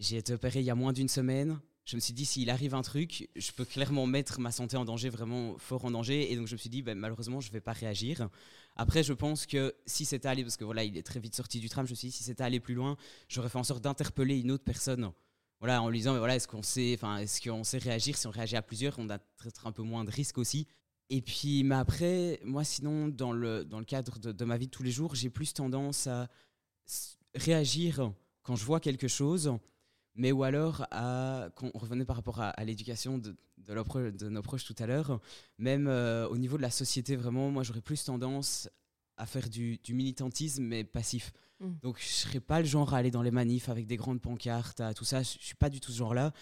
J'ai 0.02 0.16
été 0.16 0.32
opéré 0.32 0.58
il 0.58 0.64
y 0.64 0.70
a 0.70 0.74
moins 0.74 0.92
d'une 0.92 1.06
semaine. 1.06 1.60
Je 1.84 1.94
me 1.94 2.00
suis 2.00 2.12
dit, 2.12 2.24
s'il 2.24 2.50
arrive 2.50 2.74
un 2.74 2.82
truc, 2.82 3.28
je 3.36 3.52
peux 3.52 3.64
clairement 3.64 4.04
mettre 4.04 4.40
ma 4.40 4.50
santé 4.50 4.76
en 4.76 4.84
danger, 4.84 5.08
vraiment 5.10 5.56
fort 5.58 5.84
en 5.84 5.92
danger. 5.92 6.32
Et 6.32 6.34
donc, 6.34 6.48
je 6.48 6.54
me 6.54 6.58
suis 6.58 6.70
dit, 6.70 6.82
ben, 6.82 6.98
malheureusement, 6.98 7.40
je 7.40 7.52
vais 7.52 7.60
pas 7.60 7.70
réagir. 7.70 8.28
Après, 8.74 9.04
je 9.04 9.12
pense 9.12 9.46
que 9.46 9.72
si 9.86 10.04
c'était 10.04 10.26
allé, 10.26 10.42
parce 10.42 10.56
que 10.56 10.64
voilà, 10.64 10.82
il 10.82 10.96
est 10.96 11.04
très 11.04 11.20
vite 11.20 11.36
sorti 11.36 11.60
du 11.60 11.68
tram, 11.68 11.86
je 11.86 11.92
me 11.92 11.94
suis 11.94 12.08
dit, 12.08 12.16
si 12.16 12.24
c'était 12.24 12.42
allé 12.42 12.58
plus 12.58 12.74
loin, 12.74 12.96
j'aurais 13.28 13.48
fait 13.48 13.58
en 13.58 13.62
sorte 13.62 13.84
d'interpeller 13.84 14.40
une 14.40 14.50
autre 14.50 14.64
personne. 14.64 15.12
Voilà, 15.60 15.80
en 15.80 15.88
lui 15.88 15.98
disant, 15.98 16.14
mais 16.14 16.18
voilà, 16.18 16.34
est-ce 16.34 16.48
qu'on 16.48 16.64
sait, 16.64 16.98
est-ce 17.20 17.62
sait 17.62 17.78
réagir? 17.78 18.16
Si 18.16 18.26
on 18.26 18.32
réagit 18.32 18.56
à 18.56 18.62
plusieurs, 18.62 18.98
on 18.98 19.08
a 19.08 19.20
peut-être 19.20 19.68
un 19.68 19.72
peu 19.72 19.82
moins 19.82 20.02
de 20.02 20.10
risques 20.10 20.38
aussi. 20.38 20.66
Et 21.10 21.22
puis, 21.22 21.62
mais 21.62 21.76
après, 21.76 22.40
moi, 22.42 22.64
sinon, 22.64 23.06
dans 23.06 23.30
le, 23.30 23.64
dans 23.64 23.78
le 23.78 23.84
cadre 23.84 24.18
de, 24.18 24.44
ma 24.44 24.56
vie 24.56 24.66
de 24.66 24.72
tous 24.72 24.82
les 24.82 24.90
jours, 24.90 25.14
j'ai 25.14 25.30
plus 25.30 25.54
tendance 25.54 26.08
à 26.08 26.28
réagir 27.36 28.12
quand 28.42 28.56
je 28.56 28.64
vois 28.64 28.80
quelque 28.80 29.06
chose 29.06 29.56
Mais 30.14 30.30
ou 30.30 30.42
alors, 30.42 30.86
à, 30.90 31.48
on 31.62 31.78
revenait 31.78 32.04
par 32.04 32.16
rapport 32.16 32.40
à, 32.40 32.64
l'éducation 32.64 33.18
de, 33.18 33.34
de, 33.58 34.28
nos 34.28 34.42
proches 34.42 34.64
tout 34.64 34.74
à 34.78 34.86
l'heure, 34.86 35.20
même 35.58 35.86
euh, 35.88 36.28
au 36.28 36.36
niveau 36.36 36.56
de 36.58 36.62
la 36.62 36.70
société, 36.70 37.16
vraiment, 37.16 37.50
moi 37.50 37.62
j'aurais 37.62 37.80
plus 37.80 38.04
tendance 38.04 38.68
à 39.16 39.26
faire 39.26 39.48
du, 39.48 39.78
militantisme, 39.88 40.64
mais 40.64 40.84
passif. 40.84 41.32
Mm. 41.60 41.72
Donc 41.82 41.98
je 41.98 42.08
serais 42.08 42.40
pas 42.40 42.60
le 42.60 42.66
genre 42.66 42.92
à 42.92 42.98
aller 42.98 43.10
dans 43.10 43.22
les 43.22 43.30
manifs 43.30 43.68
avec 43.68 43.86
des 43.86 43.96
grandes 43.96 44.20
pancartes, 44.20 44.80
à 44.80 44.92
tout 44.92 45.04
ça, 45.04 45.22
je 45.22 45.28
suis 45.28 45.54
pas 45.54 45.70
du 45.70 45.80
tout 45.80 45.92
ce 45.92 45.98
genre-là, 45.98 46.32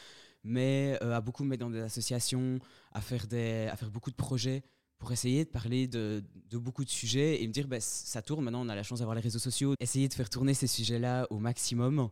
mais 0.42 0.98
euh, 1.02 1.14
à 1.14 1.20
beaucoup 1.20 1.44
me 1.44 1.50
mettre 1.50 1.64
dans 1.64 1.70
des 1.70 1.80
associations, 1.80 2.58
à 2.92 3.00
faire, 3.00 3.26
des, 3.28 3.68
à 3.70 3.76
faire 3.76 3.90
beaucoup 3.90 4.10
de 4.10 4.16
projets 4.16 4.64
pour 4.98 5.12
essayer 5.12 5.44
de 5.44 5.50
parler 5.50 5.88
de, 5.88 6.22
de 6.50 6.58
beaucoup 6.58 6.84
de 6.84 6.90
sujets 6.90 7.42
et 7.42 7.46
me 7.46 7.52
dire, 7.52 7.66
bah, 7.68 7.80
ça 7.80 8.20
tourne, 8.20 8.44
maintenant 8.44 8.64
on 8.64 8.68
a 8.68 8.74
la 8.74 8.82
chance 8.82 8.98
d'avoir 8.98 9.14
les 9.14 9.22
réseaux 9.22 9.38
sociaux, 9.38 9.74
essayer 9.80 10.08
de 10.08 10.14
faire 10.14 10.28
tourner 10.28 10.54
ces 10.54 10.66
sujets-là 10.66 11.26
au 11.30 11.38
maximum. 11.38 12.10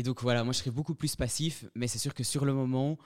Et 0.00 0.02
donc 0.02 0.22
voilà, 0.22 0.44
moi 0.44 0.54
je 0.54 0.60
serais 0.60 0.70
beaucoup 0.70 0.94
plus 0.94 1.14
passif, 1.14 1.66
mais 1.74 1.86
c'est 1.86 1.98
sûr 1.98 2.14
que 2.14 2.24
sur 2.24 2.46
le 2.46 2.54
moment, 2.54 2.96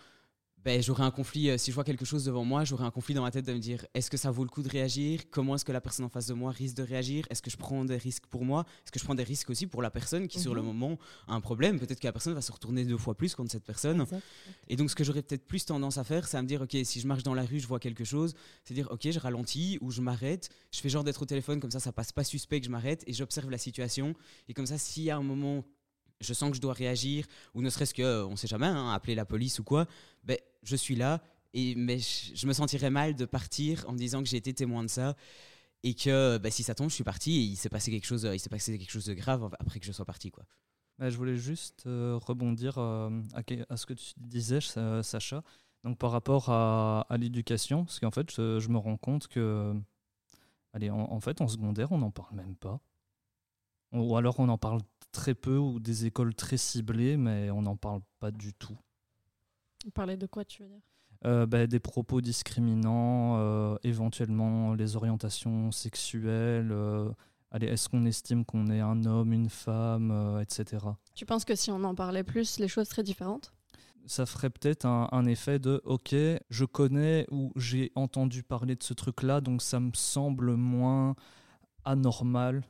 ben, 0.65 0.81
j'aurais 0.81 1.03
un 1.03 1.11
conflit, 1.11 1.51
euh, 1.51 1.59
si 1.59 1.73
je 1.73 1.75
vois 1.75 1.83
quelque 1.83 2.05
chose 2.05 2.25
devant 2.25 2.45
moi, 2.45 2.63
j'aurais 2.63 2.85
un 2.85 2.93
conflit 2.93 3.17
dans 3.17 3.23
ma 3.23 3.33
tête 3.33 3.45
de 3.45 3.53
me 3.53 3.59
dire 3.59 3.85
est-ce 3.95 4.09
que 4.09 4.17
ça 4.17 4.31
vaut 4.31 4.45
le 4.45 4.49
coup 4.49 4.63
de 4.63 4.69
réagir? 4.69 5.23
Comment 5.33 5.57
est-ce 5.57 5.65
que 5.65 5.73
la 5.73 5.81
personne 5.81 6.07
en 6.07 6.09
face 6.09 6.29
de 6.29 6.35
moi 6.35 6.53
risque 6.53 6.77
de 6.77 6.85
réagir? 6.85 7.27
Est-ce 7.31 7.43
que 7.43 7.51
je 7.51 7.57
prends 7.57 7.85
des 7.85 7.97
risques 7.97 8.27
pour 8.27 8.45
moi? 8.45 8.65
Est-ce 8.85 8.93
que 8.93 9.01
je 9.01 9.05
prends 9.05 9.17
des 9.17 9.25
risques 9.25 9.51
aussi 9.51 9.67
pour 9.67 9.83
la 9.83 9.91
personne 9.91 10.29
qui, 10.29 10.39
sur 10.39 10.55
le 10.55 10.63
mhm. 10.63 10.69
moment, 10.69 10.99
a 11.27 11.35
un 11.35 11.41
problème? 11.41 11.81
Peut-être 11.81 11.99
que 11.99 12.07
la 12.07 12.13
personne 12.13 12.33
va 12.33 12.43
se 12.43 12.53
retourner 12.53 12.85
deux 12.85 12.97
fois 12.97 13.17
plus 13.17 13.35
contre 13.35 13.51
cette 13.51 13.65
personne. 13.65 14.07
Et 14.69 14.77
donc, 14.77 14.89
ce 14.89 14.95
que 14.95 15.03
j'aurais 15.03 15.23
peut-être 15.23 15.49
plus 15.49 15.65
tendance 15.65 15.99
à 15.99 16.05
faire, 16.05 16.29
c'est 16.29 16.37
à 16.37 16.43
me 16.43 16.47
dire 16.47 16.63
ok, 16.63 16.77
si 16.85 17.01
je 17.01 17.09
marche 17.09 17.25
dans 17.25 17.35
la 17.35 17.43
rue, 17.43 17.59
je 17.59 17.67
vois 17.67 17.81
quelque 17.81 18.05
chose, 18.05 18.35
c'est 18.63 18.73
dire 18.73 18.87
ok, 18.93 19.11
je 19.11 19.19
ralentis 19.19 19.79
ou 19.81 19.91
je 19.91 20.01
m'arrête, 20.01 20.49
je 20.71 20.79
fais 20.79 20.89
genre 20.89 21.03
d'être 21.03 21.23
au 21.23 21.27
téléphone, 21.27 21.59
comme 21.59 21.73
ça, 21.73 21.81
ça 21.81 21.91
passe 21.91 22.13
pas 22.13 22.23
suspect 22.23 22.61
que 22.61 22.67
je 22.67 22.71
m'arrête 22.71 23.03
et 23.09 23.13
j'observe 23.13 23.51
la 23.51 23.59
situation. 23.59 24.15
Et 24.49 24.55
comme 24.55 24.67
ça, 24.67 24.79
s'il 24.79 25.03
y 25.03 25.11
a 25.11 25.17
un 25.17 25.23
moment 25.25 25.65
je 26.21 26.33
sens 26.33 26.51
que 26.51 26.57
je 26.57 26.61
dois 26.61 26.73
réagir, 26.73 27.27
ou 27.55 27.63
ne 27.63 27.71
serait-ce 27.71 27.95
que, 27.95 28.03
euh, 28.03 28.27
on 28.27 28.37
sait 28.37 28.47
jamais, 28.47 28.67
hein, 28.67 28.93
appeler 28.93 29.15
la 29.15 29.25
police 29.25 29.59
ou 29.59 29.65
quoi, 29.65 29.87
ben, 30.25 30.39
je 30.63 30.77
suis 30.77 30.97
là, 30.97 31.23
et, 31.53 31.75
mais 31.75 31.99
je, 31.99 32.47
me 32.47 32.53
sentirais 32.53 32.91
mal 32.91 33.15
de 33.15 33.25
partir 33.25 33.85
en 33.89 33.93
me 33.93 33.99
disant 33.99 34.23
que 34.23 34.29
j'ai 34.29 34.37
été 34.37 34.53
témoin 34.53 34.83
de 34.83 34.89
ça 34.89 35.17
et 35.85 35.95
que 35.95 36.39
bah, 36.39 36.51
si 36.51 36.63
ça 36.63 36.75
tombe, 36.75 36.89
je 36.89 36.95
suis 36.95 37.05
parti 37.05 37.33
et 37.33 37.43
il 37.43 37.57
s'est 37.57 37.69
passé 37.69 37.91
quelque 37.91 38.07
chose, 38.07 38.29
il 38.33 38.41
s'est 38.41 38.49
passé 38.49 38.77
quelque 38.79 38.91
chose 38.91 39.05
de 39.05 39.15
grave 39.15 39.55
après 39.59 39.79
que 39.79 39.87
je 39.87 39.93
sois 39.93 40.05
parti, 40.05 40.31
quoi. 40.31 40.45
Bah, 40.99 41.11
je 41.11 41.17
voulais 41.17 41.37
juste 41.37 41.85
euh, 41.87 42.19
rebondir 42.25 42.79
euh, 42.79 43.11
à, 43.69 43.77
ce 43.77 43.87
que 43.87 43.95
tu 43.95 44.15
disais, 44.17 44.61
Sacha. 44.61 45.43
Donc 45.83 45.99
par 45.99 46.13
rapport 46.13 46.49
à, 46.51 47.07
l'éducation, 47.19 47.85
parce 47.85 48.01
qu'en 48.01 48.11
fait, 48.11 48.31
je, 48.37 48.69
me 48.69 48.79
rends 48.79 48.97
compte 48.97 49.29
que, 49.29 49.75
allez, 50.73 50.89
en, 50.91 51.21
fait, 51.21 51.41
en 51.41 51.49
secondaire, 51.49 51.93
on 51.93 51.99
n'en 51.99 52.11
parle 52.11 52.37
même 52.37 52.57
pas. 52.57 52.81
Ou 53.93 54.17
alors 54.17 54.41
on 54.41 54.49
en 54.49 54.59
parle 54.59 54.81
très 55.15 55.35
peu 55.35 55.57
ou 55.57 55.81
des 55.81 56.05
écoles 56.05 56.35
très 56.35 56.59
ciblées, 56.59 57.17
mais 57.17 57.51
on 57.51 57.63
n'en 57.63 57.77
parle 57.77 58.03
pas 58.21 58.31
du 58.31 58.53
tout. 58.53 58.77
Parler 59.95 60.17
de 60.17 60.27
quoi, 60.27 60.45
tu 60.45 60.63
veux 60.63 60.69
dire? 60.69 60.81
Euh, 61.27 61.47
bah, 61.47 61.67
des 61.67 61.81
propos 61.81 62.21
discriminants, 62.21 63.39
euh, 63.39 63.77
éventuellement 63.83 64.75
les 64.75 64.97
orientations 64.97 65.71
sexuelles. 65.71 66.71
Euh, 66.71 67.11
allez, 67.51 67.67
est-ce 67.67 67.89
qu'on 67.89 68.05
estime 68.05 68.45
qu'on 68.45 68.67
est 68.67 68.81
un 68.81 69.05
homme, 69.05 69.33
une 69.33 69.49
femme, 69.49 70.39
etc. 70.43 70.85
Tu 71.15 71.25
penses 71.25 71.47
que 71.47 71.55
si 71.55 71.71
on 71.71 71.83
en 71.85 71.95
parlait 71.95 72.25
plus, 72.25 72.59
les 72.59 72.69
choses 72.69 72.89
seraient 72.89 73.03
différentes? 73.03 73.55
Ça 74.07 74.27
ferait 74.27 74.51
peut-être 74.51 74.85
un, 74.85 75.09
un, 75.13 75.25
effet 75.25 75.59
de 75.59 75.81
OK, 75.85 76.15
je 76.51 76.65
connais 76.67 77.27
ou 77.31 77.53
j'ai 77.57 77.91
entendu 77.95 78.43
parler 78.43 78.75
de 78.75 78.83
ce 78.83 78.93
truc-là, 78.93 79.41
donc 79.41 79.63
ça 79.63 79.81
me 79.81 79.93
semble 79.95 80.57
moins 80.57 81.17
anormal 81.87 82.63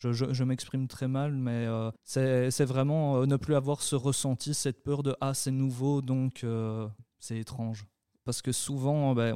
je, 0.00 0.44
m'exprime 0.44 0.88
très 0.88 1.08
mal, 1.08 1.32
mais 1.32 1.66
euh, 1.66 1.90
c'est 2.04 2.64
vraiment 2.64 3.16
euh, 3.16 3.26
ne 3.26 3.36
plus 3.36 3.54
avoir 3.54 3.82
ce 3.82 3.96
ressenti, 3.96 4.54
cette 4.54 4.82
peur 4.82 5.02
de 5.02 5.14
ah 5.20 5.34
c'est 5.34 5.50
nouveau, 5.50 6.02
donc 6.02 6.44
euh, 6.44 6.88
c'est 7.18 7.38
étrange. 7.38 7.86
Parce 8.24 8.42
que 8.42 8.52
souvent, 8.52 9.14
ben, 9.14 9.34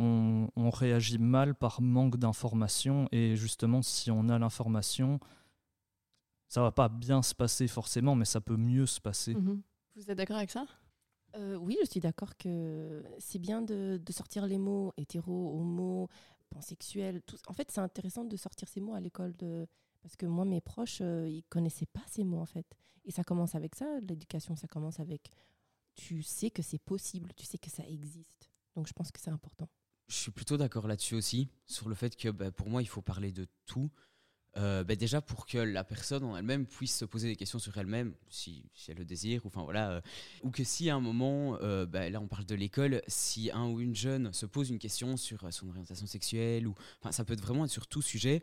on, 0.56 0.70
réagit 0.70 1.18
mal 1.18 1.54
par 1.54 1.80
manque 1.80 2.16
d'information, 2.16 3.08
et 3.12 3.34
justement, 3.34 3.82
si 3.82 4.10
on 4.10 4.28
a 4.28 4.38
l'information, 4.38 5.20
ça 6.48 6.62
va 6.62 6.70
pas 6.70 6.88
bien 6.88 7.22
se 7.22 7.34
passer 7.34 7.66
forcément, 7.66 8.14
mais 8.14 8.24
ça 8.26 8.40
peut 8.40 8.56
mieux 8.56 8.86
se 8.86 9.00
passer. 9.00 9.34
Mhm. 9.34 9.62
Vous 9.96 10.10
êtes 10.10 10.18
d'accord 10.18 10.36
avec 10.36 10.50
ça? 10.50 10.66
Oui, 11.58 11.76
je 11.82 11.90
suis 11.90 11.98
d'accord 11.98 12.36
que 12.36 13.02
c'est 13.18 13.40
bien 13.40 13.60
de, 13.60 14.00
de, 14.00 14.12
sortir 14.12 14.46
les 14.46 14.58
mots 14.58 14.92
hétéro, 14.96 15.58
homo, 15.58 16.08
pansexuel. 16.48 17.22
Tout. 17.22 17.38
En 17.48 17.52
fait, 17.52 17.72
c'est 17.72 17.80
intéressant 17.80 18.24
de 18.24 18.36
sortir 18.36 18.68
ces 18.68 18.80
mots 18.80 18.94
à 18.94 19.00
l'école 19.00 19.34
de 19.36 19.66
parce 20.04 20.16
que 20.16 20.26
moi, 20.26 20.44
mes 20.44 20.60
proches, 20.60 20.98
euh, 21.00 21.26
ils 21.26 21.44
connaissaient 21.44 21.86
pas 21.86 22.04
ces 22.06 22.24
mots, 22.24 22.40
en 22.40 22.44
fait. 22.44 22.66
Et 23.06 23.10
ça 23.10 23.24
commence 23.24 23.54
avec 23.54 23.74
ça, 23.74 23.86
l'éducation, 24.06 24.54
ça 24.54 24.68
commence 24.68 25.00
avec 25.00 25.30
tu 25.94 26.22
sais 26.22 26.50
que 26.50 26.60
c'est 26.60 26.78
possible, 26.78 27.32
tu 27.36 27.46
sais 27.46 27.56
que 27.56 27.70
ça 27.70 27.82
existe. 27.88 28.50
Donc 28.76 28.86
je 28.86 28.92
pense 28.92 29.10
que 29.10 29.18
c'est 29.18 29.30
important. 29.30 29.66
Je 30.08 30.16
suis 30.16 30.30
plutôt 30.30 30.58
d'accord 30.58 30.88
là-dessus 30.88 31.14
aussi, 31.14 31.48
sur 31.64 31.88
le 31.88 31.94
fait 31.94 32.16
que 32.16 32.28
bah, 32.28 32.50
pour 32.50 32.68
moi, 32.68 32.82
il 32.82 32.86
faut 32.86 33.00
parler 33.00 33.32
de 33.32 33.46
tout. 33.64 33.90
Euh, 34.58 34.84
bah, 34.84 34.94
déjà 34.94 35.22
pour 35.22 35.46
que 35.46 35.56
la 35.56 35.84
personne 35.84 36.22
en 36.22 36.36
elle-même 36.36 36.66
puisse 36.66 36.98
se 36.98 37.06
poser 37.06 37.28
des 37.28 37.36
questions 37.36 37.58
sur 37.58 37.76
elle-même, 37.78 38.14
si, 38.28 38.70
elle 38.88 38.98
le 38.98 39.06
désire, 39.06 39.46
ou, 39.46 39.48
enfin, 39.48 39.62
voilà, 39.62 39.90
euh, 39.90 40.00
ou 40.42 40.50
que 40.50 40.64
si 40.64 40.90
à 40.90 40.96
un 40.96 41.00
moment, 41.00 41.58
bah, 41.86 42.10
là 42.10 42.20
on 42.20 42.28
parle 42.28 42.44
de 42.44 42.54
l'école, 42.54 43.00
si 43.06 43.50
un 43.52 43.68
ou 43.68 43.80
une 43.80 43.94
jeune 43.94 44.34
se 44.34 44.44
pose 44.44 44.68
une 44.68 44.78
question 44.78 45.16
sur 45.16 45.50
son 45.50 45.70
orientation 45.70 46.06
sexuelle, 46.06 46.66
ou 46.66 46.74
ça 47.10 47.24
peut 47.24 47.36
vraiment 47.36 47.64
être 47.64 47.70
sur 47.70 47.86
tout 47.86 48.02
sujet, 48.02 48.42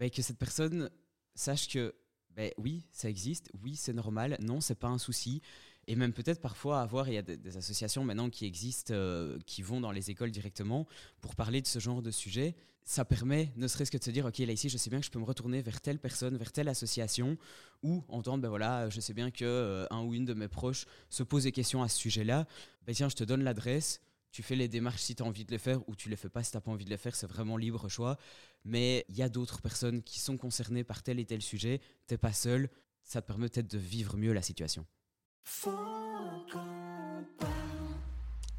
bah, 0.00 0.10
que 0.10 0.22
cette 0.22 0.38
personne 0.38 0.90
sache 1.34 1.68
que 1.68 1.94
ben 2.34 2.50
oui, 2.56 2.86
ça 2.90 3.10
existe, 3.10 3.50
oui, 3.62 3.76
c'est 3.76 3.92
normal, 3.92 4.38
non, 4.40 4.60
c'est 4.60 4.74
pas 4.74 4.88
un 4.88 4.98
souci. 4.98 5.42
Et 5.86 5.96
même 5.96 6.12
peut-être 6.12 6.40
parfois 6.40 6.80
avoir, 6.80 7.08
il 7.08 7.14
y 7.14 7.18
a 7.18 7.22
des, 7.22 7.56
associations 7.56 8.04
maintenant 8.04 8.30
qui 8.30 8.46
existent, 8.46 8.94
euh, 8.94 9.38
qui 9.46 9.62
vont 9.62 9.80
dans 9.80 9.90
les 9.90 10.10
écoles 10.10 10.30
directement 10.30 10.86
pour 11.20 11.34
parler 11.34 11.60
de 11.60 11.66
ce 11.66 11.80
genre 11.80 12.00
de 12.00 12.10
sujet. 12.10 12.54
Ça 12.84 13.04
permet, 13.04 13.52
ne 13.56 13.66
serait-ce 13.66 13.90
que 13.90 13.98
de 13.98 14.04
se 14.04 14.10
dire, 14.10 14.24
ok, 14.24 14.38
là 14.38 14.52
ici, 14.52 14.68
je 14.68 14.78
sais 14.78 14.88
bien 14.88 15.00
que 15.00 15.06
je 15.06 15.10
peux 15.10 15.18
me 15.18 15.24
retourner 15.24 15.60
vers 15.60 15.80
telle 15.80 15.98
personne, 15.98 16.36
vers 16.36 16.52
telle 16.52 16.68
association, 16.68 17.36
ou 17.82 18.04
entendre, 18.08 18.42
ben 18.42 18.48
voilà, 18.48 18.88
je 18.88 19.00
sais 19.00 19.12
bien 19.12 19.30
que 19.30 19.44
euh, 19.44 19.86
un 19.90 20.02
ou 20.02 20.14
une 20.14 20.24
de 20.24 20.34
mes 20.34 20.48
proches 20.48 20.86
se 21.08 21.22
pose 21.22 21.42
des 21.42 21.52
questions 21.52 21.82
à 21.82 21.88
ce 21.88 21.98
sujet-là. 21.98 22.46
Ben 22.86 22.94
tiens, 22.94 23.08
je 23.08 23.16
te 23.16 23.24
donne 23.24 23.42
l'adresse, 23.42 24.00
tu 24.32 24.42
fais 24.42 24.54
les 24.54 24.68
démarches 24.68 25.02
si 25.02 25.14
tu 25.14 25.22
as 25.22 25.26
envie 25.26 25.44
de 25.44 25.50
les 25.50 25.58
faire 25.58 25.86
ou 25.88 25.96
tu 25.96 26.08
les 26.08 26.16
fais 26.16 26.28
pas 26.28 26.42
si 26.44 26.52
tu 26.52 26.56
n'as 26.56 26.60
pas 26.60 26.70
envie 26.70 26.84
de 26.84 26.90
les 26.90 26.96
faire, 26.96 27.16
c'est 27.16 27.26
vraiment 27.26 27.56
libre 27.56 27.88
choix. 27.88 28.16
Mais 28.64 29.04
il 29.08 29.16
y 29.16 29.22
a 29.22 29.28
d'autres 29.28 29.62
personnes 29.62 30.02
qui 30.02 30.20
sont 30.20 30.36
concernées 30.36 30.84
par 30.84 31.02
tel 31.02 31.18
et 31.18 31.24
tel 31.24 31.42
sujet, 31.42 31.80
tu 32.06 32.14
n'es 32.14 32.18
pas 32.18 32.32
seul, 32.32 32.68
ça 33.02 33.22
te 33.22 33.26
permet 33.26 33.48
peut-être 33.48 33.70
de 33.70 33.78
vivre 33.78 34.16
mieux 34.16 34.32
la 34.32 34.42
situation. 34.42 34.86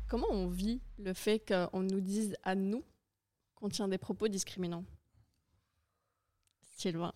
Comment 0.08 0.28
on 0.30 0.48
vit 0.48 0.82
le 0.98 1.14
fait 1.14 1.40
qu'on 1.40 1.84
nous 1.84 2.02
dise 2.02 2.36
à 2.44 2.56
nous 2.56 2.84
qu'on 3.56 3.70
tient 3.70 3.88
des 3.88 3.98
propos 3.98 4.28
discriminants? 4.28 4.84
Sylvain. 6.62 7.14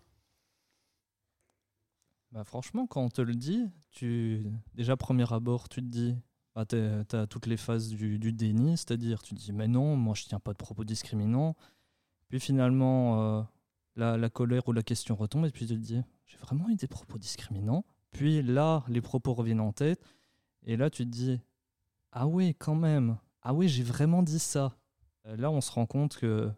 Bah 2.32 2.43
franchement, 2.43 2.86
quand 2.86 3.02
on 3.02 3.10
te 3.10 3.21
le 3.21 3.34
dit, 3.34 3.65
tu 3.91 4.45
déjà 4.74 4.95
premier 4.98 5.32
abord, 5.34 5.69
tu 5.69 5.82
te 5.82 5.88
dis 5.88 6.15
bah, 6.54 6.65
tu 6.65 6.78
as 6.78 7.28
toutes 7.28 7.48
les 7.48 7.58
phases 7.58 7.89
du, 7.89 8.32
déni, 8.32 8.78
c'est-à-dire 8.78 9.21
tu 9.21 9.34
dis 9.34 9.52
mais 9.52 9.67
non, 9.67 9.95
moi 9.98 10.13
je 10.15 10.24
tiens 10.26 10.39
pas 10.39 10.54
de 10.54 10.58
propos 10.58 10.84
discriminants. 10.84 11.56
Puis 12.28 12.40
finalement, 12.40 13.40
euh, 13.40 13.44
la, 13.96 14.30
colère 14.30 14.68
ou 14.68 14.74
la 14.74 14.84
question 14.84 15.16
retombe 15.16 15.46
et 15.46 15.52
puis 15.52 15.68
tu 15.68 15.76
te 15.76 15.80
dis 15.80 16.02
j'ai 16.26 16.38
vraiment 16.38 16.70
eu 16.70 16.76
des 16.76 16.88
propos 16.88 17.18
discriminants. 17.18 17.86
Puis 18.12 18.42
là, 18.42 18.84
les 18.88 19.02
propos 19.02 19.34
reviennent 19.34 19.62
en 19.62 19.72
tête 19.72 20.02
et 20.64 20.78
là 20.78 20.90
tu 20.90 21.06
te 21.06 21.10
dis 21.10 21.40
ah 22.12 22.28
oui, 22.28 22.56
quand 22.56 22.76
même, 22.76 23.18
ah 23.42 23.54
oui, 23.54 23.68
j'ai 23.68 23.84
vraiment 23.84 24.24
dit 24.24 24.40
ça. 24.40 24.78
Là, 25.26 25.52
on 25.52 25.60
se 25.60 25.72
rend 25.72 25.86
compte 25.86 26.18
que 26.18 26.52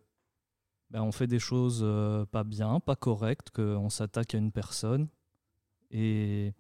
ben, 0.89 1.01
on 1.01 1.11
fait 1.11 1.27
des 1.27 1.39
choses 1.39 1.81
euh, 1.83 2.25
pas 2.25 2.43
bien, 2.43 2.79
pas 2.79 2.95
correctes, 2.95 3.49
qu'on 3.49 3.89
s'attaque 3.89 4.35
à 4.35 4.37
une 4.37 4.51
personne 4.51 5.09
et 5.91 6.53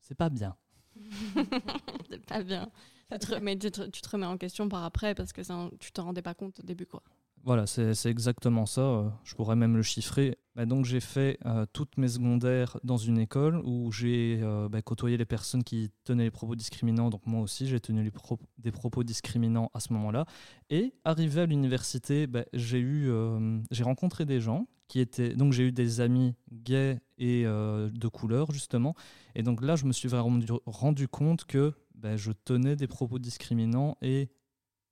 c'est 0.00 0.16
pas 0.16 0.30
bien. 0.30 0.56
c'est 2.10 2.24
pas 2.26 2.42
bien. 2.42 2.70
mais 3.40 3.56
tu 3.56 3.70
te, 3.70 4.08
remets 4.08 4.26
en 4.26 4.36
question 4.36 4.68
par 4.68 4.84
après 4.84 5.14
parce 5.14 5.32
que 5.32 5.42
ça, 5.42 5.70
tu 5.78 5.92
t'en 5.92 6.04
rendais 6.04 6.22
pas 6.22 6.34
compte 6.34 6.58
au 6.60 6.62
début. 6.62 6.86
quoi. 6.86 7.02
Voilà, 7.44 7.66
c'est 7.66 8.06
exactement 8.06 8.66
ça. 8.66 8.80
Euh, 8.80 9.08
je 9.24 9.34
pourrais 9.34 9.56
même 9.56 9.76
le 9.76 9.82
chiffrer. 9.82 10.38
Bah, 10.54 10.66
donc 10.66 10.84
j'ai 10.84 11.00
fait 11.00 11.38
euh, 11.46 11.66
toutes 11.72 11.96
mes 11.96 12.08
secondaires 12.08 12.78
dans 12.84 12.96
une 12.96 13.18
école 13.18 13.62
où 13.64 13.92
j'ai 13.92 14.40
euh, 14.42 14.68
bah, 14.68 14.82
côtoyé 14.82 15.16
les 15.16 15.24
personnes 15.24 15.62
qui 15.64 15.90
tenaient 16.04 16.24
les 16.24 16.30
propos 16.30 16.56
discriminants. 16.56 17.10
Donc 17.10 17.26
moi 17.26 17.40
aussi, 17.40 17.66
j'ai 17.66 17.80
tenu 17.80 18.10
des 18.58 18.72
propos 18.72 19.04
discriminants 19.04 19.70
à 19.72 19.80
ce 19.80 19.92
moment-là. 19.92 20.26
Et 20.68 20.94
arrivé 21.04 21.40
à 21.42 21.46
l'université, 21.46 22.26
bah, 22.26 22.44
j'ai 22.52 22.80
eu, 22.80 23.10
j'ai 23.70 23.84
rencontré 23.84 24.26
des 24.26 24.40
gens 24.40 24.68
qui 24.88 25.00
étaient. 25.00 25.34
Donc 25.34 25.52
j'ai 25.52 25.68
eu 25.68 25.72
des 25.72 26.00
amis 26.00 26.34
gays 26.52 27.00
et 27.18 27.44
de 27.44 28.08
couleur 28.08 28.50
justement. 28.52 28.94
Et 29.34 29.42
donc 29.42 29.62
là, 29.62 29.76
je 29.76 29.86
me 29.86 29.92
suis 29.92 30.08
vraiment 30.08 30.40
rendu 30.66 31.08
compte 31.08 31.44
que 31.44 31.72
je 32.16 32.32
tenais 32.32 32.76
des 32.76 32.86
propos 32.86 33.18
discriminants 33.18 33.96
et 34.02 34.28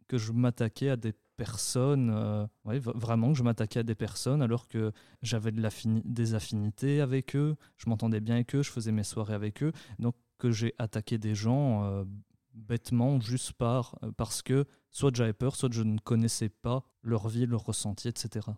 que 0.09 0.19
je 0.19 0.33
m'attaquais 0.33 0.91
à 0.91 0.97
des 0.97 1.13
personnes, 1.37 2.11
euh, 2.11 2.47
vraiment 2.65 3.33
que 3.33 3.39
je 3.39 3.43
m'attaquais 3.43 3.81
à 3.81 3.83
des 3.83 3.95
personnes 3.95 4.43
alors 4.43 4.69
que 4.69 4.93
j'avais 5.23 5.53
de 5.53 5.63
des 6.05 6.35
affinités 6.35 7.01
avec 7.01 7.37
eux, 7.37 7.57
je 7.77 7.89
m'entendais 7.89 8.21
bien 8.21 8.37
avec 8.37 8.55
eux, 8.55 8.63
je 8.63 8.71
faisais 8.71 8.93
mes 8.93 9.03
soirées 9.03 9.35
avec 9.35 9.63
eux. 9.63 9.73
Donc 9.99 10.15
que 10.39 10.51
j'ai 10.51 10.75
attaqué 10.79 11.19
des 11.19 11.35
gens 11.35 11.85
euh, 11.85 12.05
bêtement 12.53 13.21
juste 13.21 13.53
par, 13.53 13.97
euh, 14.03 14.13
parce 14.17 14.43
que 14.43 14.67
soit 14.91 15.15
j'avais 15.15 15.33
peur, 15.33 15.57
soit 15.57 15.73
je 15.73 15.83
ne 15.83 15.99
connaissais 15.99 16.49
pas 16.49 16.85
leur 17.03 17.29
vie, 17.29 17.47
leur 17.47 17.65
ressenti, 17.65 18.09
etc. 18.09 18.49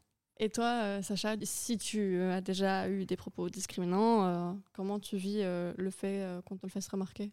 Et 0.41 0.51
toi, 0.51 1.03
Sacha, 1.03 1.35
si 1.43 1.79
tu 1.79 2.21
as 2.21 2.41
déjà 2.41 2.89
eu 2.89 3.05
des 3.07 3.17
propos 3.17 3.49
discriminants, 3.49 4.57
comment 4.73 5.01
tu 5.01 5.17
vis 5.17 5.43
le 5.43 5.91
fait 5.91 6.25
qu'on 6.45 6.57
te 6.57 6.65
le 6.65 6.71
fasse 6.71 6.87
remarquer? 6.87 7.33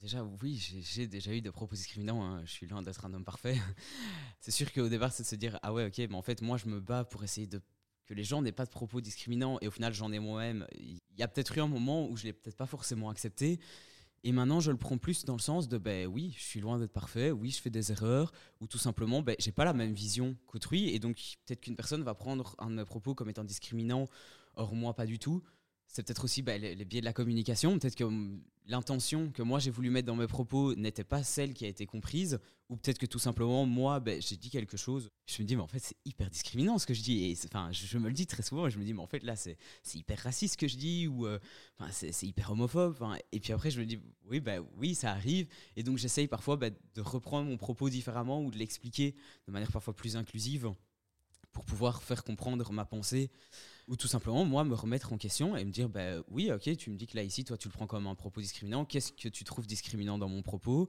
Déjà, 0.00 0.24
oui, 0.42 0.56
j'ai 0.80 1.06
déjà 1.06 1.34
eu 1.34 1.42
des 1.42 1.50
propos 1.50 1.74
discriminants. 1.76 2.24
Hein. 2.24 2.42
Je 2.46 2.50
suis 2.50 2.66
loin 2.66 2.80
d'être 2.80 3.04
un 3.04 3.12
homme 3.12 3.24
parfait. 3.24 3.58
c'est 4.40 4.50
sûr 4.50 4.72
qu'au 4.72 4.88
départ, 4.88 5.12
c'est 5.12 5.24
de 5.24 5.28
se 5.28 5.34
dire 5.34 5.58
Ah 5.62 5.74
ouais, 5.74 5.86
ok, 5.86 5.98
mais 5.98 6.14
en 6.14 6.22
fait, 6.22 6.40
moi, 6.40 6.56
je 6.56 6.66
me 6.66 6.80
bats 6.80 7.04
pour 7.04 7.22
essayer 7.22 7.46
de 7.46 7.60
que 8.06 8.14
les 8.14 8.24
gens 8.24 8.40
n'aient 8.40 8.50
pas 8.50 8.64
de 8.64 8.70
propos 8.70 9.02
discriminants. 9.02 9.58
Et 9.60 9.68
au 9.68 9.70
final, 9.70 9.92
j'en 9.92 10.10
ai 10.10 10.18
moi-même. 10.18 10.66
Il 10.74 10.98
y 11.18 11.22
a 11.22 11.28
peut-être 11.28 11.56
eu 11.56 11.60
un 11.60 11.68
moment 11.68 12.08
où 12.08 12.16
je 12.16 12.24
l'ai 12.24 12.32
peut-être 12.32 12.56
pas 12.56 12.66
forcément 12.66 13.10
accepté. 13.10 13.60
Et 14.24 14.32
maintenant, 14.32 14.60
je 14.60 14.70
le 14.70 14.78
prends 14.78 14.98
plus 14.98 15.24
dans 15.26 15.34
le 15.34 15.40
sens 15.40 15.68
de 15.68 15.76
ben 15.76 16.06
oui, 16.06 16.34
je 16.36 16.42
suis 16.42 16.60
loin 16.60 16.78
d'être 16.78 16.92
parfait, 16.92 17.30
oui, 17.30 17.50
je 17.50 17.60
fais 17.60 17.70
des 17.70 17.90
erreurs, 17.90 18.32
ou 18.60 18.66
tout 18.66 18.76
simplement, 18.76 19.22
ben, 19.22 19.34
j'ai 19.38 19.52
pas 19.52 19.64
la 19.64 19.72
même 19.72 19.94
vision 19.94 20.36
qu'autrui, 20.46 20.90
et 20.90 20.98
donc 20.98 21.16
peut-être 21.46 21.62
qu'une 21.62 21.76
personne 21.76 22.02
va 22.02 22.14
prendre 22.14 22.54
un 22.58 22.68
de 22.68 22.74
mes 22.74 22.84
propos 22.84 23.14
comme 23.14 23.30
étant 23.30 23.44
discriminant, 23.44 24.08
or 24.56 24.74
moi 24.74 24.94
pas 24.94 25.06
du 25.06 25.18
tout 25.18 25.42
c'est 25.90 26.04
peut-être 26.04 26.22
aussi 26.22 26.40
bah, 26.40 26.56
les, 26.56 26.84
biais 26.84 27.00
de 27.00 27.04
la 27.04 27.12
communication. 27.12 27.76
Peut-être 27.78 27.96
que 27.96 28.04
hum, 28.04 28.40
l'intention 28.66 29.32
que 29.32 29.42
moi 29.42 29.58
j'ai 29.58 29.72
voulu 29.72 29.90
mettre 29.90 30.06
dans 30.06 30.14
mes 30.14 30.28
propos 30.28 30.76
n'était 30.76 31.02
pas 31.02 31.24
celle 31.24 31.52
qui 31.52 31.64
a 31.64 31.68
été 31.68 31.84
comprise, 31.84 32.38
ou 32.68 32.76
peut-être 32.76 32.98
que 32.98 33.06
tout 33.06 33.18
simplement 33.18 33.66
moi 33.66 33.98
bah, 33.98 34.20
j'ai 34.20 34.36
dit 34.36 34.50
quelque 34.50 34.76
chose. 34.76 35.10
Je 35.26 35.42
me 35.42 35.48
dis 35.48 35.56
mais 35.56 35.62
en 35.62 35.66
fait 35.66 35.80
c'est 35.80 35.96
hyper 36.04 36.30
discriminant 36.30 36.78
ce 36.78 36.86
que 36.86 36.94
je 36.94 37.02
dis. 37.02 37.36
Enfin 37.44 37.72
je, 37.72 37.98
me 37.98 38.06
le 38.06 38.14
dis 38.14 38.28
très 38.28 38.44
souvent 38.44 38.68
et 38.68 38.70
je 38.70 38.78
me 38.78 38.84
dis 38.84 38.94
mais 38.94 39.00
en 39.00 39.08
fait 39.08 39.24
là 39.24 39.34
c'est 39.34 39.56
hyper 39.94 40.20
raciste 40.20 40.54
ce 40.54 40.58
que 40.58 40.68
je 40.68 40.76
dis 40.76 41.08
ou 41.08 41.26
euh, 41.26 41.40
c'est 41.90 42.22
hyper 42.22 42.52
homophobe. 42.52 42.96
Et 43.32 43.40
puis 43.40 43.52
après 43.52 43.72
je 43.72 43.80
me 43.80 43.84
dis 43.84 43.98
oui 44.26 44.38
bah 44.38 44.58
oui 44.76 44.94
ça 44.94 45.10
arrive 45.10 45.48
et 45.74 45.82
donc 45.82 45.98
j'essaye 45.98 46.28
parfois 46.28 46.56
bah, 46.56 46.70
de 46.70 47.00
reprendre 47.00 47.48
mon 47.48 47.56
propos 47.56 47.90
différemment 47.90 48.44
ou 48.44 48.52
de 48.52 48.58
l'expliquer 48.58 49.16
de 49.48 49.52
manière 49.52 49.72
parfois 49.72 49.94
plus 49.94 50.16
inclusive 50.16 50.72
pour 51.50 51.64
pouvoir 51.64 52.00
faire 52.00 52.22
comprendre 52.22 52.70
ma 52.72 52.84
pensée 52.84 53.28
ou 53.90 53.96
tout 53.96 54.06
simplement, 54.06 54.44
moi, 54.44 54.62
me 54.62 54.74
remettre 54.74 55.12
en 55.12 55.18
question 55.18 55.56
et 55.56 55.64
me 55.64 55.72
dire, 55.72 55.88
bah, 55.88 56.22
oui, 56.28 56.52
ok, 56.52 56.76
tu 56.76 56.90
me 56.90 56.96
dis 56.96 57.08
que 57.08 57.16
là, 57.16 57.24
ici, 57.24 57.44
toi, 57.44 57.58
tu 57.58 57.66
le 57.66 57.72
prends 57.72 57.88
comme 57.88 58.06
un 58.06 58.14
propos 58.14 58.40
discriminant. 58.40 58.84
Qu'est-ce 58.84 59.10
que 59.12 59.28
tu 59.28 59.42
trouves 59.42 59.66
discriminant 59.66 60.16
dans 60.16 60.28
mon 60.28 60.42
propos? 60.42 60.88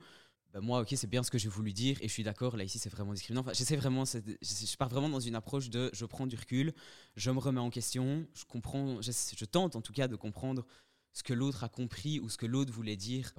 Bah, 0.54 0.62
Moi, 0.62 0.80
ok, 0.82 0.94
c'est 0.96 1.10
bien 1.10 1.24
ce 1.24 1.32
que 1.32 1.40
j'ai 1.40 1.50
voulu 1.50 1.74
dire 1.74 1.98
et 2.02 2.08
je 2.08 2.14
suis 2.14 2.22
d'accord, 2.22 2.58
là, 2.58 2.64
ici, 2.64 2.78
c'est 2.78 2.92
vraiment 2.92 3.14
discriminant. 3.14 3.42
Enfin, 3.42 3.54
j'essaie 3.54 3.76
vraiment, 3.76 4.04
je 4.06 4.78
pars 4.78 4.90
vraiment 4.90 5.10
dans 5.10 5.20
une 5.20 5.34
approche 5.34 5.72
de 5.72 5.90
je 5.94 6.06
prends 6.06 6.28
du 6.28 6.36
recul, 6.36 6.74
je 7.16 7.32
me 7.32 7.40
remets 7.40 7.60
en 7.60 7.72
question, 7.72 8.28
je 8.36 8.46
comprends, 8.46 9.02
je, 9.02 9.46
tente 9.46 9.76
en 9.76 9.82
tout 9.82 9.94
cas 9.94 10.08
de 10.08 10.16
comprendre 10.16 10.68
ce 11.12 11.24
que 11.24 11.34
l'autre 11.34 11.64
a 11.64 11.70
compris 11.70 12.20
ou 12.20 12.30
ce 12.30 12.38
que 12.38 12.46
l'autre 12.46 12.72
voulait 12.72 12.98
dire. 12.98 13.34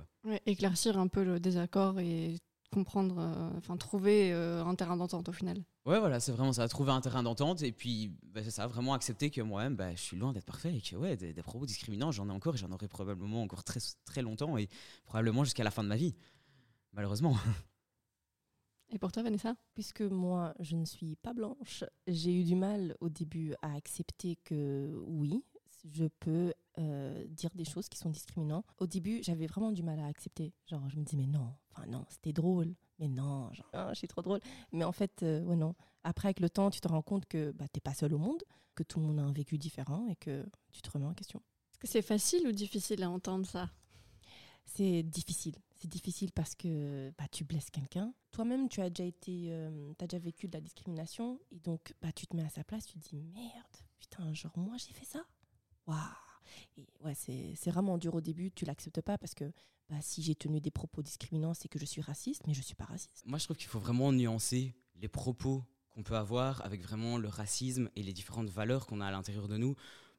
éclaircir 0.44 0.98
un 0.98 1.06
peu 1.06 1.22
le 1.22 1.38
désaccord 1.38 2.00
et 2.00 2.36
comprendre, 2.72 3.16
euh, 3.18 3.50
enfin 3.58 3.76
trouver 3.76 4.32
euh, 4.32 4.64
un 4.64 4.74
terrain 4.74 4.96
d'entente 4.96 5.28
au 5.28 5.32
final. 5.32 5.58
Ouais, 5.84 5.98
voilà, 6.00 6.18
c'est 6.18 6.32
vraiment 6.32 6.52
ça, 6.52 6.66
trouver 6.68 6.90
un 6.90 7.00
terrain 7.00 7.22
d'entente 7.22 7.62
et 7.62 7.70
puis 7.70 8.12
bah, 8.24 8.40
c'est 8.42 8.50
ça, 8.50 8.66
vraiment 8.66 8.94
accepter 8.94 9.30
que 9.30 9.40
moi-même, 9.40 9.76
bah, 9.76 9.94
je 9.94 10.00
suis 10.00 10.16
loin 10.16 10.32
d'être 10.32 10.46
parfait 10.46 10.74
et 10.74 10.80
que 10.80 10.96
ouais, 10.96 11.16
des, 11.16 11.34
propos 11.42 11.66
discriminants, 11.66 12.10
j'en 12.10 12.28
ai 12.28 12.32
encore 12.32 12.54
et 12.54 12.58
j'en 12.58 12.72
aurai 12.72 12.88
probablement 12.88 13.42
encore 13.42 13.62
très, 13.62 13.80
très 14.04 14.22
longtemps 14.22 14.56
et 14.56 14.68
probablement 15.04 15.44
jusqu'à 15.44 15.64
la 15.64 15.70
fin 15.70 15.84
de 15.84 15.88
ma 15.88 15.96
vie, 15.96 16.14
malheureusement. 16.92 17.36
Et 18.94 18.98
pour 18.98 19.10
toi, 19.10 19.22
Vanessa? 19.22 19.54
Puisque 19.72 20.02
moi, 20.02 20.52
je 20.60 20.76
ne 20.76 20.84
suis 20.84 21.16
pas 21.16 21.32
blanche, 21.32 21.82
j'ai 22.06 22.38
eu 22.38 22.44
du 22.44 22.54
mal 22.54 22.94
au 23.00 23.08
début 23.08 23.54
à 23.62 23.74
accepter 23.74 24.36
que 24.44 24.94
oui, 25.06 25.42
je 25.90 26.04
peux 26.20 26.52
euh, 26.78 27.24
dire 27.28 27.50
des 27.54 27.64
choses 27.64 27.88
qui 27.88 27.98
sont 27.98 28.10
discriminantes. 28.10 28.64
Au 28.78 28.86
début, 28.86 29.22
j'avais 29.22 29.46
vraiment 29.46 29.72
du 29.72 29.82
mal 29.82 29.98
à 30.00 30.06
accepter. 30.06 30.54
Genre, 30.66 30.88
je 30.88 30.96
me 30.96 31.04
dis, 31.04 31.16
mais 31.16 31.26
non, 31.26 31.54
enfin 31.70 31.86
non, 31.86 32.04
c'était 32.08 32.32
drôle, 32.32 32.74
mais 32.98 33.08
non, 33.08 33.52
genre, 33.52 33.68
ah, 33.72 33.90
je 33.92 33.98
suis 33.98 34.08
trop 34.08 34.22
drôle. 34.22 34.40
Mais 34.72 34.84
en 34.84 34.92
fait, 34.92 35.22
euh, 35.22 35.42
ouais, 35.44 35.56
non. 35.56 35.74
Après, 36.04 36.28
avec 36.28 36.40
le 36.40 36.50
temps, 36.50 36.70
tu 36.70 36.80
te 36.80 36.88
rends 36.88 37.02
compte 37.02 37.26
que 37.26 37.52
bah, 37.52 37.66
tu 37.68 37.76
n'es 37.76 37.80
pas 37.80 37.94
seul 37.94 38.14
au 38.14 38.18
monde, 38.18 38.42
que 38.74 38.82
tout 38.82 39.00
le 39.00 39.06
monde 39.06 39.18
a 39.18 39.22
un 39.22 39.32
vécu 39.32 39.58
différent 39.58 40.06
et 40.08 40.16
que 40.16 40.46
tu 40.72 40.82
te 40.82 40.90
remets 40.90 41.06
en 41.06 41.14
question. 41.14 41.40
Est-ce 41.72 41.78
que 41.78 41.88
c'est 41.88 42.02
facile 42.02 42.46
ou 42.46 42.52
difficile 42.52 43.02
à 43.02 43.10
entendre 43.10 43.46
ça? 43.46 43.70
C'est 44.64 45.02
difficile. 45.02 45.56
C'est 45.78 45.88
difficile 45.88 46.32
parce 46.32 46.54
que 46.54 47.12
bah, 47.18 47.26
tu 47.30 47.44
blesses 47.44 47.70
quelqu'un. 47.70 48.14
Toi-même, 48.30 48.68
tu 48.68 48.80
as 48.80 48.88
déjà 48.88 49.04
été, 49.04 49.48
euh, 49.50 49.92
as 50.00 50.06
déjà 50.06 50.22
vécu 50.22 50.48
de 50.48 50.54
la 50.54 50.60
discrimination 50.60 51.40
et 51.50 51.58
donc 51.58 51.94
bah, 52.00 52.12
tu 52.12 52.26
te 52.26 52.36
mets 52.36 52.44
à 52.44 52.48
sa 52.48 52.64
place, 52.64 52.86
tu 52.86 52.98
te 52.98 53.08
dis 53.08 53.16
merde, 53.16 53.76
putain, 53.98 54.32
genre 54.32 54.56
moi 54.56 54.76
j'ai 54.76 54.92
fait 54.92 55.04
ça? 55.04 55.24
Waouh 55.86 55.98
ouais, 57.04 57.14
c'est 57.14 57.70
vraiment 57.70 57.98
dur 57.98 58.14
au 58.14 58.20
début, 58.20 58.50
tu 58.50 58.64
l'acceptes 58.64 59.00
pas 59.00 59.18
parce 59.18 59.34
que 59.34 59.52
bah, 59.88 59.96
si 60.00 60.22
j'ai 60.22 60.34
tenu 60.34 60.60
des 60.60 60.70
propos 60.70 61.02
discriminants, 61.02 61.54
c'est 61.54 61.68
que 61.68 61.78
je 61.78 61.84
suis 61.84 62.00
raciste, 62.00 62.46
mais 62.46 62.54
je 62.54 62.62
suis 62.62 62.74
pas 62.74 62.84
raciste. 62.84 63.22
Moi, 63.26 63.38
je 63.38 63.44
trouve 63.44 63.56
qu'il 63.56 63.68
faut 63.68 63.80
vraiment 63.80 64.12
nuancer 64.12 64.74
les 64.96 65.08
propos 65.08 65.64
qu'on 65.90 66.02
peut 66.02 66.16
avoir 66.16 66.64
avec 66.64 66.82
vraiment 66.82 67.18
le 67.18 67.28
racisme 67.28 67.90
et 67.96 68.02
les 68.02 68.12
différentes 68.12 68.48
valeurs 68.48 68.86
qu'on 68.86 69.00
a 69.00 69.06
à 69.06 69.10
l'intérieur 69.10 69.48
de 69.48 69.56
nous. 69.56 69.74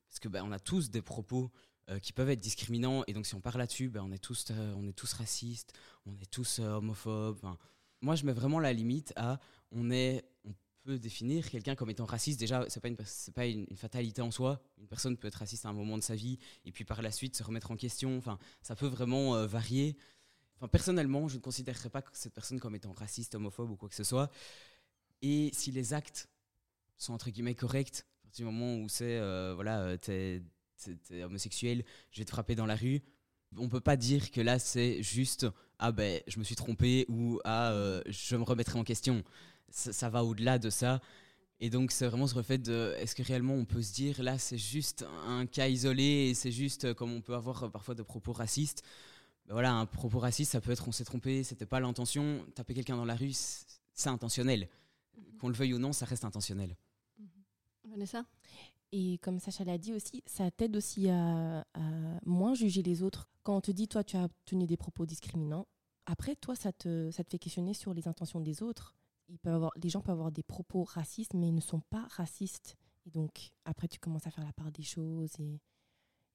Parce 0.07 0.19
que 0.19 0.27
bah, 0.27 0.41
on 0.43 0.51
a 0.51 0.59
tous 0.59 0.91
des 0.91 1.01
propos 1.01 1.51
euh, 1.89 1.99
qui 1.99 2.13
peuvent 2.13 2.29
être 2.29 2.39
discriminants, 2.39 3.03
et 3.07 3.13
donc 3.13 3.25
si 3.25 3.35
on 3.35 3.41
parle 3.41 3.57
là-dessus, 3.57 3.89
bah, 3.89 4.01
on, 4.03 4.11
est 4.11 4.19
tous, 4.19 4.45
euh, 4.51 4.73
on 4.77 4.87
est 4.87 4.93
tous 4.93 5.11
racistes, 5.13 5.73
on 6.05 6.15
est 6.19 6.29
tous 6.29 6.59
euh, 6.59 6.75
homophobes. 6.75 7.39
moi, 8.01 8.15
je 8.15 8.25
mets 8.25 8.31
vraiment 8.31 8.59
la 8.59 8.73
limite 8.73 9.11
à 9.15 9.39
on 9.71 9.89
est, 9.89 10.23
peut 10.83 10.99
définir 10.99 11.49
quelqu'un 11.49 11.75
comme 11.75 11.89
étant 11.89 12.05
raciste. 12.05 12.39
Déjà, 12.39 12.65
c'est 12.69 12.79
pas 12.79 12.89
une 12.89 12.97
pas 13.33 13.45
une, 13.45 13.65
fatalité 13.75 14.21
en 14.21 14.31
soi. 14.31 14.61
Une 14.77 14.87
personne 14.87 15.17
peut 15.17 15.27
être 15.27 15.35
raciste 15.35 15.65
à 15.65 15.69
un 15.69 15.73
moment 15.73 15.97
de 15.97 16.03
sa 16.03 16.15
vie 16.15 16.37
et 16.65 16.71
puis 16.71 16.83
par 16.83 17.01
la 17.01 17.11
suite 17.11 17.35
se 17.35 17.43
remettre 17.43 17.71
en 17.71 17.75
question. 17.75 18.17
Enfin, 18.17 18.37
ça 18.61 18.75
peut 18.75 18.87
vraiment 18.87 19.35
euh, 19.35 19.47
varier. 19.47 19.97
Enfin, 20.57 20.67
personnellement, 20.67 21.27
je 21.27 21.37
ne 21.37 21.41
considérerais 21.41 21.89
pas 21.89 22.03
cette 22.11 22.33
personne 22.33 22.59
comme 22.59 22.75
étant 22.75 22.91
raciste, 22.91 23.35
homophobe 23.35 23.71
ou 23.71 23.75
quoi 23.75 23.89
que 23.89 23.95
ce 23.95 24.03
soit. 24.03 24.29
Et 25.21 25.49
si 25.53 25.71
les 25.71 25.93
actes 25.93 26.29
sont 26.97 27.13
entre 27.13 27.29
guillemets 27.29 27.55
corrects, 27.55 28.05
à 28.21 28.23
partir 28.23 28.45
du 28.45 28.51
moment 28.51 28.83
où 28.83 28.89
c'est 28.89 29.17
euh, 29.17 29.53
voilà, 29.55 29.81
euh, 29.81 29.97
t'es 29.97 30.43
es, 31.11 31.23
homosexuel, 31.23 31.83
je 32.11 32.19
vais 32.19 32.25
te 32.25 32.31
frapper 32.31 32.55
dans 32.55 32.65
la 32.65 32.75
rue. 32.75 33.01
On 33.55 33.69
peut 33.69 33.81
pas 33.81 33.95
dire 33.95 34.31
que 34.31 34.41
là 34.41 34.59
c'est 34.59 35.01
juste 35.01 35.45
ah 35.79 35.91
ben 35.91 36.21
je 36.27 36.39
me 36.39 36.43
suis 36.43 36.55
trompé 36.55 37.05
ou 37.07 37.39
ah 37.45 37.71
je 38.07 38.35
me 38.35 38.43
remettrai 38.43 38.79
en 38.79 38.83
question 38.83 39.23
ça, 39.73 40.09
va 40.09 40.23
au-delà 40.23 40.59
de 40.59 40.69
ça. 40.69 41.01
Et 41.59 41.69
donc, 41.69 41.91
c'est 41.91 42.07
vraiment 42.07 42.27
ce 42.27 42.41
fait 42.41 42.57
de 42.57 42.93
est-ce 42.97 43.15
que 43.15 43.23
réellement 43.23 43.53
on 43.53 43.65
peut 43.65 43.81
se 43.81 43.93
dire 43.93 44.21
là, 44.21 44.37
c'est 44.37 44.57
juste 44.57 45.05
un 45.25 45.45
cas 45.45 45.67
isolé 45.67 46.03
et 46.03 46.33
c'est 46.33 46.51
juste 46.51 46.85
euh, 46.85 46.93
comme 46.93 47.11
on 47.11 47.21
peut 47.21 47.35
avoir 47.35 47.63
euh, 47.63 47.69
parfois 47.69 47.95
de 47.95 48.03
propos 48.03 48.33
racistes. 48.33 48.83
Ben 49.47 49.53
voilà, 49.53 49.73
un 49.73 49.85
propos 49.85 50.19
raciste, 50.19 50.51
ça 50.51 50.61
peut 50.61 50.71
être 50.71 50.87
on 50.87 50.91
s'est 50.91 51.05
trompé, 51.05 51.43
c'était 51.43 51.65
pas 51.65 51.79
l'intention. 51.79 52.45
Taper 52.55 52.73
quelqu'un 52.73 52.97
dans 52.97 53.05
la 53.05 53.15
rue, 53.15 53.31
c'est 53.33 54.09
intentionnel. 54.09 54.67
Mhm. 55.15 55.37
Qu'on 55.37 55.47
le 55.47 55.53
veuille 55.53 55.73
ou 55.73 55.79
non, 55.79 55.93
ça 55.93 56.05
reste 56.05 56.25
intentionnel. 56.25 56.75
Mhm. 57.17 57.27
Vanessa? 57.91 58.25
Et 58.91 59.17
comme 59.19 59.39
Sacha 59.39 59.63
l'a 59.63 59.77
dit 59.77 59.93
aussi, 59.93 60.21
ça 60.25 60.51
t'aide 60.51 60.75
aussi 60.75 61.09
à, 61.09 61.61
à, 61.73 61.81
moins 62.25 62.53
juger 62.53 62.83
les 62.83 63.01
autres. 63.01 63.27
Quand 63.41 63.57
on 63.57 63.61
te 63.61 63.71
dit, 63.71 63.87
toi, 63.87 64.03
tu 64.03 64.17
as 64.17 64.27
tenu 64.45 64.67
des 64.67 64.77
propos 64.77 65.05
discriminants, 65.05 65.67
après, 66.05 66.35
toi, 66.35 66.55
ça 66.55 66.71
te, 66.71 67.09
ça 67.11 67.23
te 67.23 67.29
fait 67.29 67.39
questionner 67.39 67.73
sur 67.73 67.93
les 67.93 68.07
intentions 68.07 68.39
des 68.39 68.61
autres 68.61 68.95
ils 69.29 69.39
peuvent 69.39 69.55
avoir, 69.55 69.71
les 69.81 69.89
gens 69.89 70.01
peuvent 70.01 70.13
avoir 70.13 70.31
des 70.31 70.43
propos 70.43 70.83
racistes, 70.83 71.33
mais 71.33 71.47
ils 71.49 71.55
ne 71.55 71.61
sont 71.61 71.81
pas 71.81 72.05
racistes. 72.11 72.77
Et 73.05 73.09
donc, 73.09 73.51
après, 73.65 73.87
tu 73.87 73.99
commences 73.99 74.27
à 74.27 74.31
faire 74.31 74.45
la 74.45 74.53
part 74.53 74.71
des 74.71 74.83
choses 74.83 75.33
et, 75.39 75.59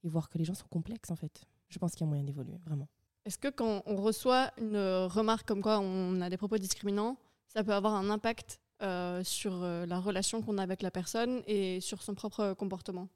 et 0.04 0.08
voir 0.08 0.28
que 0.28 0.38
les 0.38 0.44
gens 0.44 0.54
sont 0.54 0.68
complexes, 0.68 1.10
en 1.10 1.16
fait. 1.16 1.46
Je 1.68 1.78
pense 1.78 1.92
qu'il 1.92 2.02
y 2.02 2.04
a 2.04 2.08
moyen 2.08 2.24
d'évoluer, 2.24 2.58
vraiment. 2.64 2.88
Est-ce 3.24 3.38
que 3.38 3.48
quand 3.48 3.82
on 3.86 3.96
reçoit 3.96 4.52
une 4.58 4.76
remarque 4.76 5.46
comme 5.46 5.62
quoi 5.62 5.80
on 5.80 6.20
a 6.20 6.30
des 6.30 6.36
propos 6.36 6.58
discriminants, 6.58 7.18
ça 7.46 7.62
peut 7.64 7.74
avoir 7.74 7.94
un 7.94 8.10
impact 8.10 8.60
euh, 8.80 9.24
sur 9.24 9.62
euh, 9.62 9.86
la 9.86 9.98
relation 9.98 10.40
qu'on 10.40 10.56
a 10.56 10.62
avec 10.62 10.82
la 10.82 10.90
personne 10.90 11.42
et 11.46 11.80
sur 11.80 12.02
son 12.02 12.14
propre 12.14 12.54
comportement? 12.54 13.08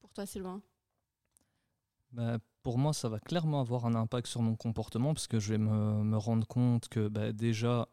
Pour 0.00 0.12
toi, 0.12 0.26
Sylvain? 0.26 0.60
Bah, 2.12 2.38
Pour 2.62 2.78
moi, 2.78 2.92
ça 2.92 3.08
va 3.08 3.20
clairement 3.20 3.60
avoir 3.60 3.86
un 3.86 3.94
impact 3.94 4.26
sur 4.26 4.42
mon 4.42 4.56
comportement 4.56 5.14
parce 5.14 5.28
que 5.28 5.38
je 5.38 5.52
vais 5.52 5.58
me, 5.58 6.02
me 6.02 6.18
rendre 6.18 6.46
compte 6.46 6.88
que 6.88 7.08
bah, 7.08 7.32
déjà, 7.32 7.88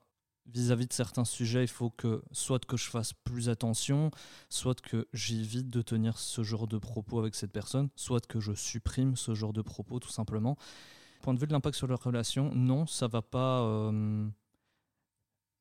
vis-à-vis 0.54 0.88
de 0.88 0.94
certains 0.94 1.26
sujets, 1.26 1.64
il 1.64 1.70
faut 1.70 1.90
que 1.90 2.24
soit 2.32 2.64
que 2.66 2.78
je 2.78 2.90
fasse 2.90 3.14
plus 3.14 3.50
attention, 3.50 4.12
soit 4.50 4.80
que 4.82 5.08
j'évite 5.14 5.70
de 5.70 5.82
tenir 5.82 6.18
ce 6.18 6.44
genre 6.44 6.68
de 6.68 6.78
propos 6.78 7.20
avec 7.20 7.36
cette 7.36 7.52
personne, 7.52 7.90
soit 7.96 8.26
que 8.26 8.40
je 8.40 8.54
supprime 8.54 9.16
ce 9.16 9.34
genre 9.34 9.54
de 9.54 9.62
propos 9.62 10.00
tout 10.00 10.10
simplement. 10.10 10.58
Point 11.22 11.34
de 11.34 11.40
vue 11.40 11.48
de 11.48 11.54
l'impact 11.54 11.76
sur 11.76 11.88
leur 11.88 12.02
relation, 12.02 12.54
non, 12.54 12.86
ça 12.86 13.08
va 13.08 13.22
pas. 13.22 13.62
Euh, 13.64 14.28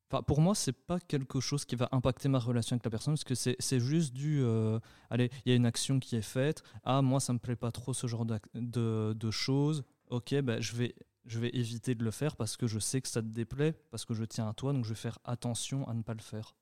enfin, 0.09 0.21
pour 0.23 0.39
moi, 0.39 0.55
c'est 0.55 0.71
pas 0.71 0.99
quelque 0.99 1.39
chose 1.39 1.65
qui 1.65 1.75
va 1.75 1.89
impacter 1.91 2.29
ma 2.29 2.39
relation 2.39 2.75
avec 2.75 2.85
la 2.85 2.91
personne, 2.91 3.15
parce 3.15 3.23
que 3.23 3.35
c'est 3.35 3.79
juste 3.79 4.13
du. 4.13 4.41
Euh, 4.43 4.79
allez, 5.09 5.31
il 5.45 5.49
y 5.49 5.53
a 5.53 5.55
une 5.55 5.65
action 5.65 5.99
qui 5.99 6.15
est 6.15 6.21
faite. 6.21 6.63
Ah, 6.83 7.01
moi, 7.01 7.19
ça 7.19 7.33
me 7.33 7.39
plaît 7.39 7.55
pas 7.55 7.71
trop 7.71 7.93
ce 7.93 8.07
genre 8.07 8.25
de, 8.25 9.13
de 9.13 9.31
choses. 9.31 9.83
Ok, 10.09 10.33
ben, 10.41 10.61
je 10.61 10.75
vais 10.75 10.95
je 11.27 11.39
vais 11.39 11.49
éviter 11.53 11.95
de 11.95 12.03
le 12.03 12.11
faire 12.11 12.35
parce 12.35 12.57
que 12.57 12.67
je 12.67 12.79
sais 12.79 13.01
que 13.01 13.07
ça 13.07 13.21
te 13.21 13.27
déplaît, 13.27 13.73
parce 13.91 14.05
que 14.05 14.13
je 14.13 14.23
tiens 14.23 14.47
à 14.47 14.53
toi, 14.53 14.73
donc 14.73 14.85
je 14.85 14.89
vais 14.89 14.95
faire 14.95 15.19
attention 15.23 15.87
à 15.87 15.93
ne 15.93 16.01
pas 16.01 16.13
le 16.13 16.21
faire. 16.21 16.55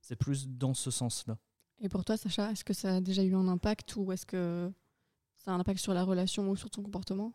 C'est 0.00 0.16
plus 0.16 0.48
dans 0.48 0.74
ce 0.74 0.90
sens-là. 0.90 1.38
Et 1.80 1.88
pour 1.88 2.04
toi, 2.04 2.16
Sacha, 2.16 2.50
est-ce 2.52 2.64
que 2.64 2.72
ça 2.72 2.96
a 2.96 3.00
déjà 3.00 3.22
eu 3.22 3.34
un 3.34 3.48
impact 3.48 3.96
ou 3.96 4.12
est-ce 4.12 4.24
que 4.24 4.72
ça 5.34 5.50
a 5.50 5.54
un 5.54 5.60
impact 5.60 5.80
sur 5.80 5.94
la 5.94 6.04
relation 6.04 6.48
ou 6.50 6.56
sur 6.56 6.70
ton 6.70 6.82
comportement? 6.82 7.32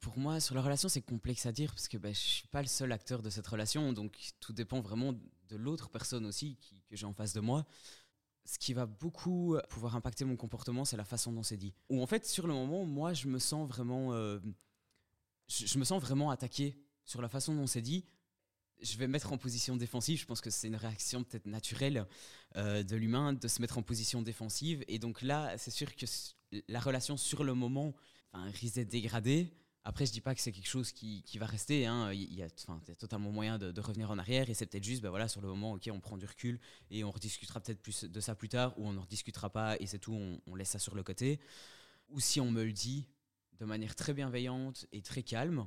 Pour 0.00 0.18
moi, 0.18 0.40
sur 0.40 0.54
la 0.54 0.62
relation, 0.62 0.88
c'est 0.88 1.02
complexe 1.02 1.46
à 1.46 1.52
dire 1.52 1.70
parce 1.72 1.88
que 1.88 1.98
ben, 1.98 2.14
je 2.14 2.18
suis 2.18 2.48
pas 2.48 2.62
le 2.62 2.68
seul 2.68 2.90
acteur 2.92 3.22
de 3.22 3.30
cette 3.30 3.46
relation, 3.46 3.92
donc 3.92 4.18
tout 4.40 4.52
dépend 4.52 4.80
vraiment 4.80 5.12
de 5.12 5.56
l'autre 5.56 5.90
personne 5.90 6.24
aussi 6.26 6.56
qui, 6.56 6.82
que 6.82 6.96
j'ai 6.96 7.06
en 7.06 7.12
face 7.12 7.34
de 7.34 7.40
moi. 7.40 7.66
Ce 8.46 8.58
qui 8.58 8.72
va 8.72 8.86
beaucoup 8.86 9.56
pouvoir 9.68 9.96
impacter 9.96 10.24
mon 10.24 10.36
comportement, 10.36 10.84
c'est 10.84 10.96
la 10.96 11.04
façon 11.04 11.32
dont 11.32 11.42
c'est 11.42 11.58
dit. 11.58 11.74
Ou 11.90 12.02
en 12.02 12.06
fait, 12.06 12.26
sur 12.26 12.46
le 12.46 12.54
moment, 12.54 12.84
moi, 12.84 13.12
je 13.12 13.28
me 13.28 13.38
sens 13.38 13.68
vraiment, 13.68 14.14
euh, 14.14 14.40
je, 15.50 15.78
me 15.78 15.84
sens 15.84 16.00
vraiment 16.00 16.30
attaqué 16.30 16.76
sur 17.04 17.20
la 17.20 17.28
façon 17.28 17.54
dont 17.54 17.66
c'est 17.66 17.82
dit 17.82 18.04
je 18.82 18.96
vais 18.96 19.08
mettre 19.08 19.30
en 19.32 19.36
position 19.36 19.76
défensive. 19.76 20.18
Je 20.18 20.24
pense 20.24 20.40
que 20.40 20.48
c'est 20.48 20.68
une 20.68 20.76
réaction 20.76 21.22
peut-être 21.22 21.44
naturelle 21.44 22.06
euh, 22.56 22.82
de 22.82 22.96
l'humain 22.96 23.34
de 23.34 23.46
se 23.46 23.60
mettre 23.60 23.76
en 23.76 23.82
position 23.82 24.22
défensive. 24.22 24.82
Et 24.88 24.98
donc 24.98 25.20
là, 25.20 25.58
c'est 25.58 25.70
sûr 25.70 25.94
que 25.94 26.06
la 26.66 26.80
relation 26.80 27.18
sur 27.18 27.44
le 27.44 27.52
moment 27.52 27.94
risque 28.32 28.76
d'être 28.76 28.88
dégradée. 28.88 29.52
Après, 29.84 30.06
je 30.06 30.12
dis 30.12 30.20
pas 30.20 30.34
que 30.34 30.40
c'est 30.40 30.52
quelque 30.52 30.68
chose 30.68 30.92
qui, 30.92 31.22
qui 31.24 31.36
va 31.36 31.44
rester. 31.44 31.86
Hein. 31.86 32.10
Il, 32.12 32.32
y 32.34 32.42
a, 32.42 32.48
totalement 32.98 33.30
moyen 33.30 33.58
de, 33.58 33.80
revenir 33.80 34.10
en 34.10 34.18
arrière. 34.18 34.48
Et 34.48 34.54
c'est 34.54 34.64
peut-être 34.64 34.84
juste, 34.84 35.02
ben 35.02 35.10
voilà, 35.10 35.28
sur 35.28 35.42
le 35.42 35.48
moment, 35.48 35.72
ok, 35.72 35.90
on 35.92 36.00
prend 36.00 36.16
du 36.16 36.26
recul 36.26 36.58
et 36.90 37.04
on 37.04 37.10
rediscutera 37.10 37.60
peut-être 37.60 37.82
plus 37.82 38.04
de 38.04 38.20
ça 38.20 38.34
plus 38.34 38.48
tard, 38.48 38.78
ou 38.78 38.86
on 38.86 38.92
ne 38.92 38.98
rediscutera 38.98 39.50
pas 39.50 39.76
et 39.78 39.86
c'est 39.86 39.98
tout, 39.98 40.14
on, 40.14 40.40
on, 40.46 40.54
laisse 40.54 40.70
ça 40.70 40.78
sur 40.78 40.94
le 40.94 41.02
côté. 41.02 41.38
Ou 42.08 42.20
si 42.20 42.40
on 42.40 42.50
me 42.50 42.64
le 42.64 42.72
dit 42.72 43.06
de 43.60 43.64
manière 43.66 43.94
très 43.94 44.14
bienveillante 44.14 44.86
et 44.90 45.02
très 45.02 45.22
calme, 45.22 45.66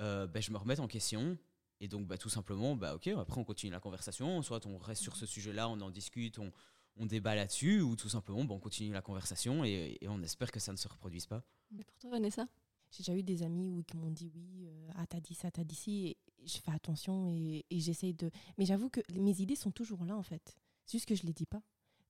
euh, 0.00 0.26
ben, 0.26 0.40
je 0.40 0.52
me 0.52 0.58
remets 0.58 0.80
en 0.80 0.86
question 0.86 1.36
et 1.80 1.88
donc, 1.88 2.06
bah, 2.06 2.16
tout 2.16 2.28
simplement, 2.28 2.76
bah, 2.76 2.94
ok, 2.94 3.08
après 3.08 3.38
on 3.38 3.44
continue 3.44 3.72
la 3.72 3.80
conversation, 3.80 4.40
soit 4.42 4.64
on 4.66 4.78
reste 4.78 5.02
sur 5.02 5.16
ce 5.16 5.26
sujet-là, 5.26 5.68
on 5.68 5.80
en 5.80 5.90
discute, 5.90 6.38
on, 6.38 6.52
on 6.96 7.06
débat 7.06 7.34
là-dessus, 7.34 7.80
ou 7.80 7.96
tout 7.96 8.08
simplement, 8.08 8.44
bah, 8.44 8.54
on 8.54 8.60
continue 8.60 8.92
la 8.92 9.02
conversation 9.02 9.64
et, 9.64 9.98
et, 10.00 10.08
on 10.08 10.22
espère 10.22 10.52
que 10.52 10.60
ça 10.60 10.72
ne 10.72 10.76
se 10.76 10.88
reproduise 10.88 11.26
pas. 11.26 11.42
Mais 11.70 11.84
pour 11.84 11.98
toi, 11.98 12.10
Vanessa? 12.10 12.46
J'ai 12.90 13.02
déjà 13.02 13.18
eu 13.18 13.22
des 13.24 13.42
amis 13.42 13.68
où, 13.68 13.82
qui 13.82 13.96
m'ont 13.96 14.10
dit 14.10 14.30
oui, 14.34 14.66
euh, 14.68 14.88
ah, 14.94 15.06
t'as 15.06 15.18
dit 15.18 15.34
ça, 15.34 15.50
t'as 15.50 15.64
dit 15.64 15.74
ci, 15.74 16.06
et 16.06 16.16
je 16.46 16.58
fais 16.58 16.70
attention 16.70 17.32
et, 17.32 17.64
et 17.68 17.80
j'essaye 17.80 18.14
de. 18.14 18.30
Mais 18.56 18.66
j'avoue 18.66 18.88
que 18.88 19.00
mes 19.12 19.40
idées 19.40 19.56
sont 19.56 19.72
toujours 19.72 20.04
là, 20.04 20.16
en 20.16 20.22
fait. 20.22 20.56
C'est 20.86 20.98
juste 20.98 21.08
que 21.08 21.16
je 21.16 21.22
ne 21.22 21.28
les 21.28 21.32
dis 21.32 21.46
pas. 21.46 21.62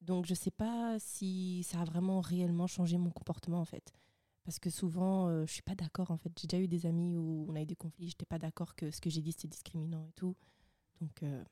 Donc, 0.02 0.26
je 0.26 0.32
ne 0.32 0.36
sais 0.36 0.50
pas 0.50 0.98
si 0.98 1.62
ça 1.62 1.80
a 1.80 1.84
vraiment 1.84 2.20
réellement 2.20 2.66
changé 2.66 2.98
mon 2.98 3.10
comportement, 3.10 3.60
en 3.60 3.64
fait. 3.64 3.94
Parce 4.44 4.58
que 4.58 4.70
souvent, 4.70 5.28
euh, 5.28 5.46
je 5.46 5.52
suis 5.52 5.62
pas 5.62 5.74
d'accord 5.74 6.10
en 6.10 6.18
fait. 6.18 6.30
J'ai 6.38 6.46
déjà 6.46 6.62
eu 6.62 6.68
des 6.68 6.86
amis 6.86 7.16
où 7.16 7.46
on 7.48 7.54
a 7.56 7.62
eu 7.62 7.66
des 7.66 7.76
conflits, 7.76 8.08
j'étais 8.08 8.26
pas 8.26 8.38
d'accord 8.38 8.74
que 8.76 8.90
ce 8.90 9.00
que 9.00 9.08
j'ai 9.10 9.22
dit 9.22 9.32
c'était 9.32 9.48
discriminant 9.48 10.04
et 10.06 10.12
tout. 10.12 10.36
Donc, 11.00 11.22
euh, 11.22 11.42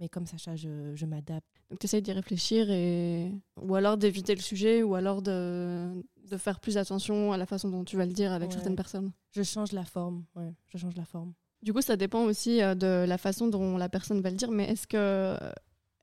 mais 0.00 0.08
comme 0.08 0.26
ça, 0.26 0.36
je, 0.56 0.94
je 0.94 1.06
m'adapte. 1.06 1.46
Donc 1.70 1.78
tu 1.78 1.86
essayes 1.86 2.02
d'y 2.02 2.12
réfléchir 2.12 2.68
et 2.70 3.32
ou 3.60 3.74
alors 3.76 3.96
d'éviter 3.96 4.34
le 4.34 4.40
sujet 4.40 4.82
ou 4.82 4.96
alors 4.96 5.22
de, 5.22 6.04
de, 6.28 6.36
faire 6.36 6.58
plus 6.60 6.76
attention 6.76 7.32
à 7.32 7.36
la 7.36 7.46
façon 7.46 7.68
dont 7.70 7.84
tu 7.84 7.96
vas 7.96 8.04
le 8.04 8.12
dire 8.12 8.32
avec 8.32 8.48
Ouais. 8.48 8.54
certaines 8.54 8.76
personnes. 8.76 9.12
Je 9.30 9.42
change 9.42 9.70
la 9.72 9.84
forme, 9.84 10.24
ouais, 10.34 10.52
je 10.66 10.78
change 10.78 10.96
la 10.96 11.04
forme. 11.04 11.32
Du 11.62 11.72
coup, 11.72 11.80
ça 11.80 11.96
dépend 11.96 12.24
aussi 12.24 12.60
euh, 12.60 12.74
de 12.74 13.06
la 13.06 13.16
façon 13.16 13.46
dont 13.48 13.76
la 13.78 13.88
personne 13.88 14.20
va 14.20 14.30
le 14.30 14.36
dire. 14.36 14.50
Mais 14.50 14.68
est-ce 14.70 14.86
que 14.88 15.36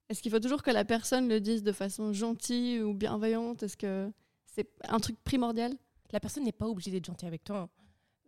est-ce 0.10 0.22
qu'il 0.22 0.32
faut 0.32 0.40
toujours 0.40 0.64
que 0.64 0.72
la 0.72 0.86
personne 0.86 1.28
le 1.28 1.40
dise 1.40 1.62
de 1.64 1.72
façon 1.72 2.14
gentille 2.14 2.82
ou 2.82 2.94
bienveillante? 2.94 3.64
Est-ce 3.64 3.78
que 3.78 4.10
c'est 4.46 4.70
un 4.88 5.00
truc 5.00 5.18
primordial? 5.24 5.74
La 6.12 6.20
personne 6.20 6.44
n'est 6.44 6.52
pas 6.52 6.68
obligée 6.68 6.92
d'être 6.92 7.06
gentille 7.06 7.28
avec 7.28 7.44
toi. 7.44 7.70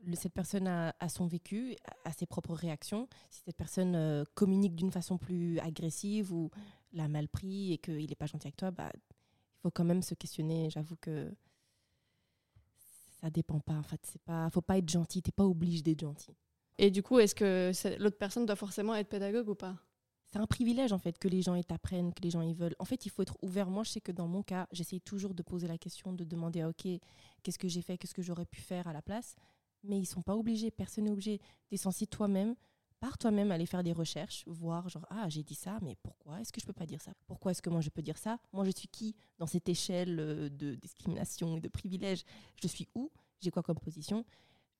Le- 0.05 0.15
cette 0.15 0.33
personne 0.33 0.67
a, 0.67 0.93
son 1.09 1.27
vécu, 1.27 1.75
a, 2.05 2.11
ses 2.11 2.25
propres 2.25 2.53
réactions. 2.53 3.07
Si 3.29 3.41
cette 3.45 3.55
personne 3.57 3.95
euh, 3.95 4.23
communique 4.35 4.75
d'une 4.75 4.91
façon 4.91 5.17
plus 5.17 5.59
agressive 5.59 6.33
ou 6.33 6.49
l'a 6.91 7.07
mal 7.07 7.27
pris 7.27 7.73
et 7.73 7.77
qu'il 7.77 8.07
n'est 8.09 8.15
pas 8.15 8.25
gentil 8.25 8.47
avec 8.47 8.57
toi, 8.57 8.71
bah, 8.71 8.91
il 8.95 9.61
faut 9.61 9.71
quand 9.71 9.85
même 9.85 10.01
se 10.01 10.13
questionner. 10.13 10.69
J'avoue 10.69 10.95
que 10.97 11.33
ça 13.21 13.29
dépend 13.29 13.59
pas. 13.59 13.75
En 13.75 13.83
fait, 13.83 14.01
c'est 14.03 14.21
pas, 14.21 14.49
faut 14.49 14.61
pas 14.61 14.77
être 14.77 14.89
gentil. 14.89 15.21
T'es 15.21 15.31
pas 15.31 15.45
obligé 15.45 15.81
d'être 15.81 16.01
gentil. 16.01 16.35
Et 16.77 16.91
du 16.91 17.03
coup, 17.03 17.19
est-ce 17.19 17.35
que 17.35 17.71
l'autre 18.01 18.17
personne 18.17 18.45
doit 18.45 18.55
forcément 18.55 18.95
être 18.95 19.07
pédagogue 19.09 19.47
ou 19.47 19.55
pas? 19.55 19.77
C'est 20.33 20.39
un 20.39 20.47
privilège 20.47 20.91
en 20.93 20.97
fait 20.97 21.19
que 21.19 21.27
les 21.27 21.43
gens 21.43 21.53
ils 21.53 21.63
t'apprennent, 21.63 22.11
que 22.11 22.23
les 22.23 22.31
gens 22.31 22.41
ils 22.41 22.55
veulent. 22.55 22.75
En 22.79 22.85
fait, 22.85 23.05
il 23.05 23.09
faut 23.09 23.21
être 23.21 23.37
ouvert. 23.43 23.69
Moi, 23.69 23.83
je 23.83 23.91
sais 23.91 24.01
que 24.01 24.11
dans 24.11 24.27
mon 24.27 24.41
cas, 24.41 24.67
j'essaye 24.71 24.99
toujours 24.99 25.35
de 25.35 25.43
poser 25.43 25.67
la 25.67 25.77
question, 25.77 26.11
de 26.11 26.23
demander 26.23 26.61
ah, 26.61 26.69
ok, 26.69 26.87
qu'est-ce 27.43 27.59
que 27.59 27.67
j'ai 27.67 27.83
fait, 27.83 27.99
qu'est-ce 27.99 28.15
que 28.15 28.23
j'aurais 28.23 28.47
pu 28.47 28.59
faire 28.59 28.87
à 28.87 28.93
la 28.93 29.03
place. 29.03 29.35
Mais 29.83 29.99
ils 29.99 30.07
sont 30.07 30.23
pas 30.23 30.35
obligés. 30.35 30.71
Personne 30.71 31.03
n'est 31.03 31.11
obligé. 31.11 31.39
T'es 31.67 31.77
censé 31.77 32.07
toi-même, 32.07 32.55
par 32.99 33.19
toi-même, 33.19 33.51
aller 33.51 33.67
faire 33.67 33.83
des 33.83 33.91
recherches, 33.91 34.43
voir 34.47 34.89
genre 34.89 35.05
ah 35.11 35.29
j'ai 35.29 35.43
dit 35.43 35.53
ça, 35.53 35.77
mais 35.83 35.95
pourquoi 36.01 36.41
est-ce 36.41 36.51
que 36.51 36.59
je 36.59 36.65
peux 36.65 36.73
pas 36.73 36.87
dire 36.87 37.01
ça? 37.03 37.13
Pourquoi 37.27 37.51
est-ce 37.51 37.61
que 37.61 37.69
moi 37.69 37.81
je 37.81 37.89
peux 37.89 38.01
dire 38.01 38.17
ça? 38.17 38.39
Moi, 38.53 38.65
je 38.65 38.71
suis 38.71 38.87
qui 38.87 39.15
dans 39.37 39.45
cette 39.45 39.69
échelle 39.69 40.19
euh, 40.19 40.49
de 40.49 40.73
discrimination 40.73 41.57
et 41.57 41.61
de 41.61 41.69
privilège? 41.69 42.23
Je 42.59 42.67
suis 42.67 42.87
où? 42.95 43.11
J'ai 43.39 43.51
quoi 43.51 43.61
comme 43.61 43.77
position 43.77 44.25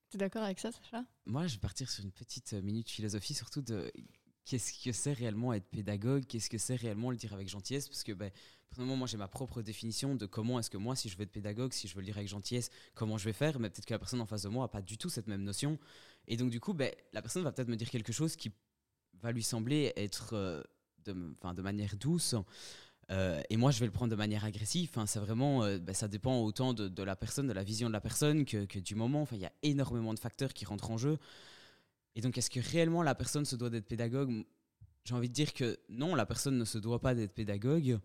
Tu 0.10 0.18
es 0.18 0.20
d'accord 0.20 0.42
avec 0.42 0.58
ça, 0.58 0.72
Sacha? 0.72 1.06
Moi, 1.28 1.46
je 1.46 1.54
vais 1.54 1.60
partir 1.60 1.92
sur 1.92 2.04
une 2.04 2.12
petite 2.12 2.54
euh, 2.54 2.62
minute 2.64 2.90
philosophie, 2.90 3.36
surtout 3.36 3.62
de 3.62 3.92
qu'est-ce 4.46 4.74
que 4.84 4.92
c'est 4.92 5.14
réellement 5.14 5.54
être 5.54 5.66
pédagogue, 5.66 6.26
qu'est-ce 6.26 6.50
que 6.50 6.58
c'est 6.58 6.76
réellement 6.76 7.12
le 7.12 7.18
dire 7.18 7.34
avec 7.34 7.48
gentillesse, 7.48 7.88
parce 7.88 8.04
que 8.04 8.12
ben, 8.12 8.32
personnellement, 8.70 8.98
moi 8.98 9.08
j'ai 9.08 9.18
ma 9.18 9.28
propre 9.28 9.62
définition 9.62 10.16
de 10.16 10.26
comment 10.26 10.60
est-ce 10.60 10.70
que 10.70 10.78
moi, 10.78 10.96
si 10.96 11.10
je 11.10 11.18
veux 11.18 11.24
être 11.24 11.32
pédagogue, 11.32 11.74
si 11.74 11.88
je 11.88 11.96
veux 11.96 12.02
le 12.02 12.06
dire 12.06 12.18
avec 12.18 12.28
gentillesse, 12.28 12.70
comment 12.94 13.18
je 13.18 13.26
vais 13.26 13.34
faire, 13.34 13.60
mais 13.60 13.70
peut-être 13.70 13.86
que 13.86 13.94
la 13.94 14.00
personne 14.00 14.22
en 14.22 14.26
face 14.26 14.44
de 14.44 14.50
moi 14.50 14.66
n'a 14.66 14.70
pas 14.70 14.82
du 14.82 14.98
tout 14.98 15.10
cette 15.10 15.28
même 15.28 15.44
notion. 15.44 15.80
Et 16.28 16.38
donc 16.38 16.50
du 16.50 16.60
coup, 16.60 16.74
ben, 16.74 16.92
la 17.14 17.22
personne 17.22 17.44
va 17.44 17.52
peut-être 17.52 17.70
me 17.70 17.76
dire 17.76 17.90
quelque 17.90 18.12
chose 18.12 18.36
qui 18.36 18.52
va 19.22 19.32
lui 19.32 19.44
sembler 19.44 19.94
être 19.96 20.34
euh, 20.34 20.62
de, 21.06 21.62
manière 21.62 21.96
douce. 21.98 22.36
Euh, 23.12 23.42
et 23.50 23.58
moi, 23.58 23.72
je 23.72 23.80
vais 23.80 23.86
le 23.86 23.92
prendre 23.92 24.12
de 24.12 24.16
manière 24.16 24.46
agressive. 24.46 24.92
C'est 25.06 25.20
vraiment, 25.20 25.64
euh, 25.64 25.78
ben, 25.78 25.94
ça 25.94 26.08
dépend 26.08 26.42
autant 26.42 26.74
de, 26.74 27.04
la 27.04 27.16
personne, 27.16 27.48
de 27.48 27.54
la 27.54 27.64
vision 27.64 27.88
de 27.88 27.94
la 27.94 28.02
personne 28.02 28.46
que, 28.46 28.66
que 28.66 28.80
du 28.80 28.96
moment. 28.96 29.28
Il 29.32 29.40
y 29.40 29.46
a 29.46 29.52
énormément 29.62 30.14
de 30.14 30.20
facteurs 30.20 30.54
qui 30.54 30.66
rentrent 30.66 30.92
en 30.92 30.98
jeu. 30.98 31.18
Et 32.16 32.22
donc, 32.22 32.38
est-ce 32.38 32.50
que 32.50 32.60
réellement 32.60 33.04
la 33.04 33.16
personne 33.16 33.46
se 33.46 33.56
doit 33.56 33.70
d'être 33.70 33.88
pédagogue? 33.88 34.46
J'ai 35.06 35.14
envie 35.16 35.30
de 35.30 35.34
dire 35.34 35.54
que 35.54 35.80
non, 35.90 36.16
la 36.16 36.26
personne 36.26 36.58
ne 36.58 36.66
se 36.66 36.78
doit 36.78 37.00
pas 37.00 37.16
d'être 37.16 37.34
pédagogue. 37.34 38.00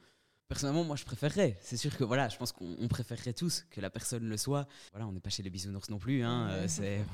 Personnellement, 0.49 0.83
moi, 0.83 0.97
je 0.97 1.05
préférerais. 1.05 1.59
C'est 1.61 1.77
sûr 1.77 1.95
que 1.95 2.05
voilà, 2.05 2.31
je 2.31 2.39
pense 2.39 2.53
qu'on 2.53 2.75
on 2.81 2.89
préférerait 2.89 3.35
tous 3.35 3.67
que 3.71 3.83
la 3.83 3.91
personne 3.91 4.27
le 4.27 4.37
soit. 4.39 4.67
Voilà, 4.93 5.07
on 5.07 5.13
n'est 5.13 5.21
pas 5.21 5.29
chez 5.29 5.43
les 5.43 5.51
bisounours 5.51 5.91
non 5.91 5.99
plus. 5.99 6.23
Hein, 6.23 6.49
euh, 6.51 6.65
c'est, 6.67 7.05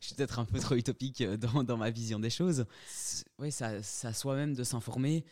je 0.00 0.06
suis 0.06 0.14
peut-être 0.14 0.38
un 0.38 0.44
peu 0.44 0.58
trop 0.60 0.74
utopique 0.74 1.22
euh, 1.22 1.38
dans, 1.38 1.64
dans 1.64 1.78
ma 1.78 1.90
vision 1.90 2.20
des 2.20 2.28
choses. 2.28 2.66
Oui, 3.38 3.50
ça, 3.50 3.82
ça 3.82 4.12
soi-même 4.12 4.54
de 4.54 4.64
s'informer. 4.64 5.24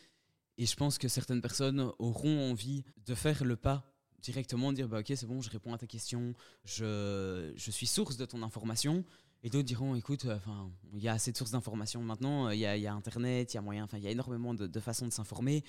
Et 0.57 0.65
je 0.65 0.75
pense 0.77 0.97
que 0.97 1.09
certaines 1.09 1.43
personnes 1.43 1.93
auront 1.99 2.51
envie 2.51 2.85
de 3.07 3.15
faire 3.15 3.45
le 3.45 3.57
pas 3.57 3.87
directement, 4.21 4.73
dire 4.73 4.89
bah, 4.89 5.01
ok, 5.01 5.13
c'est 5.15 5.27
bon, 5.27 5.43
je 5.43 5.51
réponds 5.51 5.75
à 5.75 5.79
ta 5.79 5.87
question, 5.87 6.33
je, 6.65 7.53
je 7.57 7.71
suis 7.71 7.87
source 7.87 8.17
de 8.17 8.25
ton 8.25 8.43
information. 8.43 9.05
Et 9.45 9.51
d'autres 9.51 9.67
diront, 9.67 9.95
écoute, 9.97 10.25
euh, 10.25 10.37
enfin, 10.37 10.71
il 10.93 11.03
y 11.03 11.09
a 11.09 11.13
assez 11.15 11.33
de 11.33 11.37
sources 11.37 11.51
d'informations 11.51 12.01
maintenant, 12.03 12.47
euh, 12.47 12.55
il 12.55 12.61
y, 12.61 12.67
a, 12.67 12.77
il 12.77 12.83
y 12.83 12.87
a 12.87 12.95
Internet, 12.95 13.53
il 13.53 13.57
y 13.57 13.59
a 13.59 13.63
moyen, 13.63 13.85
enfin, 13.85 13.99
il 13.99 14.05
y 14.05 14.07
a 14.07 14.11
énormément 14.11 14.55
de, 14.55 14.67
de 14.67 14.81
façons 14.81 15.07
de 15.07 15.13
s'informer. 15.13 15.65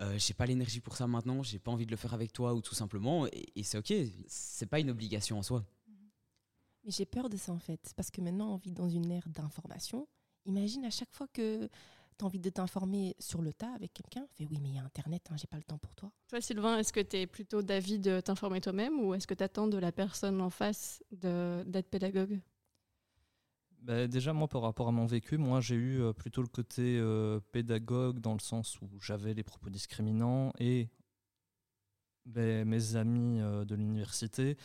Euh, 0.00 0.18
j'ai 0.18 0.34
pas 0.34 0.46
l'énergie 0.46 0.80
pour 0.80 0.96
ça 0.96 1.06
maintenant, 1.06 1.42
j'ai 1.42 1.58
pas 1.58 1.70
envie 1.70 1.86
de 1.86 1.90
le 1.90 1.96
faire 1.96 2.14
avec 2.14 2.32
toi 2.32 2.54
ou 2.54 2.60
tout 2.62 2.74
simplement, 2.74 3.26
et, 3.26 3.46
et 3.54 3.62
c'est 3.62 3.78
ok, 3.78 3.92
c'est 4.26 4.66
pas 4.66 4.80
une 4.80 4.90
obligation 4.90 5.38
en 5.38 5.42
soi. 5.42 5.64
Mais 6.84 6.90
j'ai 6.90 7.06
peur 7.06 7.28
de 7.28 7.36
ça 7.36 7.52
en 7.52 7.60
fait, 7.60 7.92
parce 7.94 8.10
que 8.10 8.20
maintenant 8.20 8.54
on 8.54 8.56
vit 8.56 8.72
dans 8.72 8.88
une 8.88 9.10
ère 9.12 9.28
d'information. 9.28 10.08
Imagine 10.46 10.84
à 10.84 10.90
chaque 10.90 11.12
fois 11.12 11.28
que 11.28 11.68
tu 12.18 12.24
as 12.24 12.24
envie 12.24 12.40
de 12.40 12.50
t'informer 12.50 13.14
sur 13.20 13.40
le 13.40 13.52
tas 13.52 13.72
avec 13.74 13.92
quelqu'un, 13.92 14.26
fais 14.32 14.46
oui 14.50 14.58
mais 14.60 14.70
il 14.70 14.74
y 14.74 14.78
a 14.78 14.82
Internet, 14.84 15.28
hein, 15.30 15.36
j'ai 15.36 15.46
pas 15.46 15.58
le 15.58 15.62
temps 15.62 15.78
pour 15.78 15.94
toi. 15.94 16.10
Toi, 16.26 16.40
Sylvain, 16.40 16.78
est-ce 16.78 16.92
que 16.92 17.00
tu 17.00 17.18
es 17.18 17.26
plutôt 17.28 17.62
d'avis 17.62 18.00
de 18.00 18.18
t'informer 18.20 18.60
toi-même 18.60 18.98
ou 18.98 19.14
est-ce 19.14 19.28
que 19.28 19.34
tu 19.34 19.44
attends 19.44 19.68
de 19.68 19.78
la 19.78 19.92
personne 19.92 20.40
en 20.40 20.50
face 20.50 21.04
de- 21.12 21.62
d'être 21.66 21.88
pédagogue? 21.88 22.40
Bah, 23.82 24.06
déjà, 24.06 24.32
moi, 24.32 24.46
par 24.46 24.62
rapport 24.62 24.86
à 24.86 24.92
mon 24.92 25.06
vécu, 25.06 25.38
moi, 25.38 25.60
j'ai 25.60 25.74
eu 25.74 26.00
euh, 26.00 26.12
plutôt 26.12 26.40
le 26.40 26.46
côté 26.48 26.98
euh, 27.00 27.40
pédagogue 27.50 28.20
dans 28.20 28.32
le 28.32 28.38
sens 28.38 28.80
où 28.80 28.88
j'avais 29.00 29.34
les 29.34 29.42
propos 29.42 29.70
discriminants 29.70 30.52
et 30.60 30.88
ben, 32.24 32.64
mes 32.68 32.94
amis 32.94 33.40
euh, 33.40 33.64
de 33.64 33.74
l'université, 33.74 34.56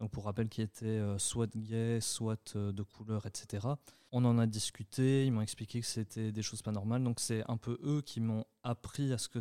donc 0.00 0.10
pour 0.10 0.24
rappel, 0.24 0.48
qui 0.48 0.62
étaient 0.62 0.86
euh, 0.86 1.18
soit 1.18 1.54
gays, 1.56 2.00
soit 2.00 2.54
euh, 2.56 2.72
de 2.72 2.82
couleur, 2.82 3.26
etc. 3.26 3.66
On 4.10 4.24
en 4.24 4.38
a 4.38 4.46
discuté, 4.46 5.26
ils 5.26 5.32
m'ont 5.32 5.42
expliqué 5.42 5.80
que 5.80 5.86
c'était 5.86 6.32
des 6.32 6.42
choses 6.42 6.62
pas 6.62 6.72
normales, 6.72 7.02
donc 7.02 7.20
c'est 7.20 7.42
un 7.50 7.58
peu 7.58 7.78
eux 7.82 8.00
qui 8.00 8.20
m'ont 8.20 8.44
appris 8.62 9.12
à 9.12 9.18
ce 9.18 9.28
que, 9.28 9.38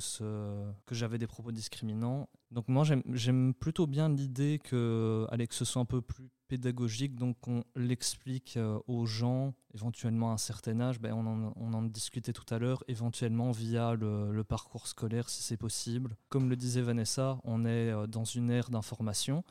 que 0.85 0.95
j'avais 0.95 1.17
des 1.17 1.27
propos 1.27 1.51
discriminants. 1.53 2.27
Donc 2.51 2.67
moi, 2.67 2.83
j'aime- 2.83 3.53
plutôt 3.53 3.87
bien 3.87 4.09
l'idée 4.09 4.59
que, 4.61 5.25
allez, 5.29 5.47
ce 5.51 5.63
soit 5.63 5.81
un 5.81 5.85
peu 5.85 6.01
plus 6.01 6.29
pédagogique, 6.49 7.15
donc 7.15 7.37
on 7.47 7.63
l'explique 7.75 8.57
euh, 8.57 8.79
aux 8.87 9.05
gens, 9.05 9.53
éventuellement 9.73 10.31
à 10.31 10.33
un 10.33 10.37
certain 10.37 10.79
âge, 10.81 10.99
ben, 10.99 11.13
on, 11.13 11.73
en, 11.73 11.83
discutait 11.83 12.33
tout 12.33 12.51
à 12.53 12.57
l'heure, 12.59 12.83
éventuellement 12.87 13.51
via 13.51 13.93
le, 13.95 14.33
le 14.33 14.43
parcours 14.43 14.87
scolaire 14.87 15.29
si 15.29 15.43
c'est 15.43 15.57
possible. 15.57 16.17
Comme 16.29 16.49
le 16.49 16.55
disait 16.55 16.81
Vanessa, 16.81 17.39
on 17.43 17.65
est 17.65 17.93
dans 18.07 18.23
une 18.25 18.49
ère 18.49 18.69
d'information. 18.69 19.43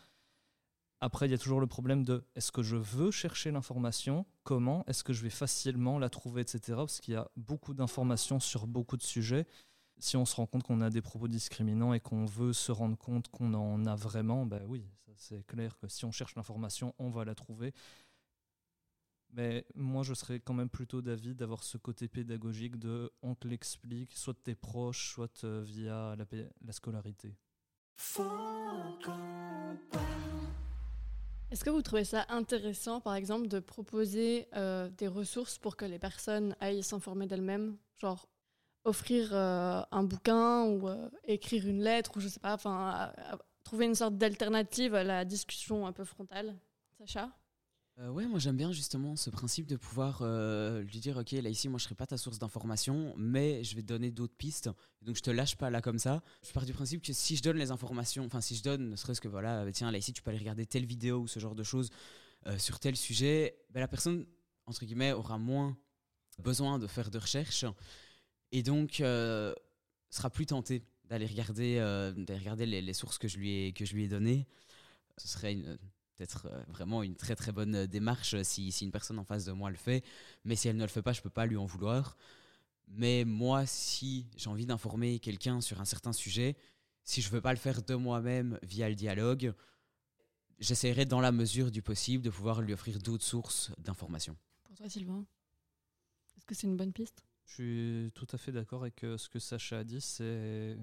Après, 1.01 1.27
il 1.27 1.31
y 1.31 1.35
a 1.35 1.39
toujours 1.39 1.61
le 1.61 1.67
problème 1.67 2.05
de 2.05 2.25
est-ce 2.35 2.51
que 2.51 2.63
je 2.63 2.77
veux 2.77 3.11
chercher 3.11 3.51
l'information? 3.51 4.25
Comment? 4.45 4.85
Est-ce 4.87 5.05
que 5.05 5.13
je 5.13 5.23
vais 5.23 5.31
facilement 5.31 5.99
la 5.99 6.09
trouver, 6.09 6.41
etc. 6.41 6.61
Parce 6.77 7.01
qu'il 7.01 7.15
y 7.15 7.17
a 7.17 7.31
beaucoup 7.37 7.75
d'informations 7.75 8.41
sur 8.41 8.67
beaucoup 8.67 8.97
de 8.97 9.03
sujets. 9.03 9.47
Si 9.99 10.17
on 10.17 10.25
se 10.25 10.37
rend 10.37 10.47
compte 10.47 10.63
qu'on 10.63 10.81
a 10.81 10.91
des 10.91 11.03
propos 11.03 11.29
discriminants 11.29 11.93
et 11.93 12.01
qu'on 12.01 12.25
veut 12.25 12.53
se 12.53 12.73
rendre 12.73 12.97
compte 12.97 13.29
qu'on 13.29 13.53
en 13.55 13.85
a 13.87 13.95
vraiment, 13.95 14.47
ben 14.47 14.63
oui, 14.67 14.87
c'est 15.17 15.47
clair 15.47 15.77
que 15.79 15.89
si 15.89 16.05
on 16.05 16.13
cherche 16.13 16.35
l'information, 16.35 16.95
on 16.99 17.11
va 17.11 17.25
la 17.25 17.35
trouver. 17.35 17.73
Mais 19.33 19.67
moi, 19.75 20.03
je 20.03 20.15
serais 20.15 20.41
quand 20.41 20.55
même 20.55 20.71
plutôt 20.71 21.03
d'avis 21.03 21.35
d'avoir 21.35 21.63
ce 21.63 21.77
côté 21.77 22.09
pédagogique 22.09 22.77
de 22.77 23.13
on 23.23 23.35
te 23.35 23.47
l'explique, 23.47 24.17
soit 24.17 24.35
tes 24.43 24.55
proches, 24.55 25.13
soit 25.13 25.45
euh, 25.45 25.63
via 25.63 26.17
la, 26.17 26.25
la 26.65 26.73
scolarité. 26.73 27.37
Est-ce 31.51 31.65
que 31.65 31.71
vous 31.71 31.83
trouvez 31.83 32.05
ça 32.05 32.27
intéressant, 32.29 33.01
par 33.01 33.15
exemple, 33.15 33.47
de 33.47 33.61
proposer 33.61 34.49
euh, 34.57 34.91
des 34.91 35.07
ressources 35.07 35.59
pour 35.59 35.77
que 35.77 35.85
les 35.85 35.99
personnes 35.99 36.57
aillent 36.61 36.83
s'informer 36.83 37.27
d'elles-mêmes? 37.27 37.77
Genre 37.97 38.27
offrir 38.85 39.31
euh, 39.33 39.83
un 39.91 40.05
bouquin 40.05 40.65
ou 40.65 40.89
euh, 40.89 41.09
écrire 41.25 41.67
une 41.67 41.83
lettre 41.83 42.17
ou 42.17 42.21
je 42.21 42.29
sais 42.29 42.41
pas, 42.41 42.55
enfin, 42.55 43.13
trouver 43.65 43.87
une 43.87 43.95
sorte 43.95 44.17
d'alternative 44.17 44.95
à 44.95 45.05
la 45.05 45.25
discussion 45.25 45.87
un 45.87 45.93
peu 45.93 46.05
frontale? 46.05 46.57
Sacha? 46.99 47.31
Euh, 47.99 48.11
ouais, 48.11 48.27
moi 48.27 48.39
j'aime 48.39 48.59
bien 48.59 48.73
justement 48.73 49.17
ce 49.17 49.31
principe 49.31 49.67
de 49.67 49.77
pouvoir 49.77 50.19
euh, 50.21 50.83
lui 50.83 51.01
dire 51.01 51.17
ok 51.17 51.33
là 51.33 51.49
ici 51.49 51.71
moi 51.71 51.79
je 51.79 51.85
serai 51.85 51.95
pas 51.95 52.07
ta 52.07 52.19
source 52.19 52.39
d'information 52.39 53.15
mais 53.17 53.65
je 53.65 53.75
vais 53.75 53.81
te 53.81 53.87
donner 53.87 54.11
d'autres 54.11 54.37
pistes 54.37 54.69
donc 55.01 55.17
je 55.17 55.23
te 55.23 55.31
lâche 55.31 55.57
pas 55.57 55.71
là 55.71 55.81
comme 55.81 55.99
ça. 55.99 56.23
Je 56.47 56.53
pars 56.53 56.67
du 56.67 56.75
principe 56.75 57.01
que 57.01 57.15
si 57.15 57.37
je 57.37 57.43
donne 57.43 57.57
les 57.57 57.71
informations, 57.71 58.27
enfin 58.27 58.43
si 58.43 58.55
je 58.55 58.63
donne 58.63 58.91
ne 58.91 58.97
serait-ce 58.97 59.23
que 59.23 59.29
voilà 59.29 59.65
bah, 59.65 59.73
tiens 59.73 59.91
là 59.91 59.97
ici 59.97 60.13
tu 60.13 60.21
peux 60.21 60.29
aller 60.29 60.39
regarder 60.39 60.67
telle 60.67 60.85
vidéo 60.85 61.21
ou 61.21 61.27
ce 61.27 61.41
genre 61.41 61.55
de 61.55 61.63
choses 61.63 61.89
euh, 62.47 62.59
sur 62.59 62.79
tel 62.81 62.97
sujet, 62.97 63.57
bah, 63.71 63.81
la 63.81 63.89
personne 63.89 64.27
entre 64.67 64.85
guillemets 64.85 65.13
aura 65.13 65.39
moins 65.39 65.75
besoin 66.39 66.79
de 66.79 66.87
faire 66.87 67.11
de 67.11 67.17
recherches 67.17 67.65
et 68.53 68.63
donc 68.63 68.97
sera 68.97 70.31
plus 70.31 70.45
tentée 70.45 70.83
d'aller 71.05 71.27
regarder, 71.27 71.81
regarder 72.29 72.67
les, 72.67 72.83
les, 72.83 72.93
sources 72.93 73.17
que 73.17 73.27
je 73.27 73.39
lui 73.39 73.53
ai 73.53 73.73
que 73.73 73.87
je 73.87 73.95
lui 73.95 74.05
ai 74.05 74.09
données. 74.09 74.47
Ce 75.17 75.29
serait 75.29 75.55
une 75.55 75.79
peut-être 76.17 76.47
euh, 76.47 76.63
vraiment 76.69 77.03
une 77.03 77.15
très 77.15 77.37
très 77.37 77.53
bonne 77.53 77.75
euh, 77.75 77.87
démarche 77.87 78.35
euh, 78.35 78.43
si, 78.43 78.73
si, 78.73 78.85
une 78.85 78.91
personne 78.91 79.19
en 79.19 79.25
face 79.25 79.45
de 79.45 79.53
moi 79.53 79.71
le 79.71 79.77
fait. 79.77 80.03
Mais 80.45 80.57
si 80.57 80.69
elle 80.69 80.77
ne 80.77 80.83
le 80.83 80.89
fait 80.89 81.03
pas, 81.03 81.13
je 81.13 81.21
ne 81.21 81.23
peux 81.23 81.31
pas 81.31 81.47
lui 81.47 81.57
en 81.57 81.67
vouloir. 81.67 82.17
Mais 82.89 83.25
moi, 83.25 83.67
si 83.67 84.27
j'ai 84.37 84.49
envie 84.49 84.67
d'informer 84.67 85.19
quelqu'un 85.19 85.61
sur 85.61 85.81
un 85.81 85.85
certain 85.85 86.13
sujet, 86.13 86.57
si 87.05 87.21
je 87.21 87.29
ne 87.29 87.33
veux 87.33 87.41
pas 87.41 87.53
le 87.53 87.59
faire 87.59 87.83
de 87.83 87.95
moi-même 87.95 88.59
via 88.63 88.89
le 88.89 88.95
dialogue, 88.95 89.55
j'essaierai 90.59 91.05
dans 91.05 91.21
la 91.21 91.33
mesure 91.33 91.71
du 91.71 91.83
possible 91.83 92.25
de 92.25 92.31
pouvoir 92.31 92.63
lui 92.63 92.73
offrir 92.73 92.99
d'autres 92.99 93.25
sources 93.25 93.73
d'informations. 93.79 94.37
Pour 94.65 94.77
toi, 94.77 94.89
Sylvain, 94.89 95.27
est-ce 96.37 96.47
que 96.47 96.55
c'est 96.55 96.67
une 96.67 96.77
bonne 96.77 96.93
piste? 96.93 97.25
Je 97.45 97.53
suis 97.53 98.13
tout 98.15 98.27
à 98.33 98.39
fait 98.39 98.53
d'accord 98.53 98.83
avec 98.83 99.01
ce 99.01 99.29
que 99.29 99.39
Sacha 99.39 99.81
a 99.81 99.85
dit. 99.85 100.01
C'est 100.01 100.77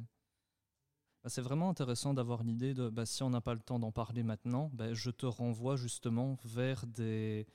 bah, 1.24 1.30
c'est 1.30 1.42
vraiment 1.42 1.70
intéressant 1.70 2.14
d'avoir 2.14 2.44
l'idée 2.44 2.74
de 2.74 2.90
bah, 2.90 3.06
si 3.06 3.24
on 3.24 3.30
n'a 3.30 3.40
pas 3.40 3.54
le 3.54 3.62
temps 3.62 3.80
d'en 3.80 3.92
parler 3.92 4.24
maintenant, 4.24 4.70
bah, 4.74 4.94
je 4.94 5.10
te 5.10 5.26
renvoie 5.26 5.78
justement 5.78 6.38
vers 6.44 6.86
des, 6.86 7.48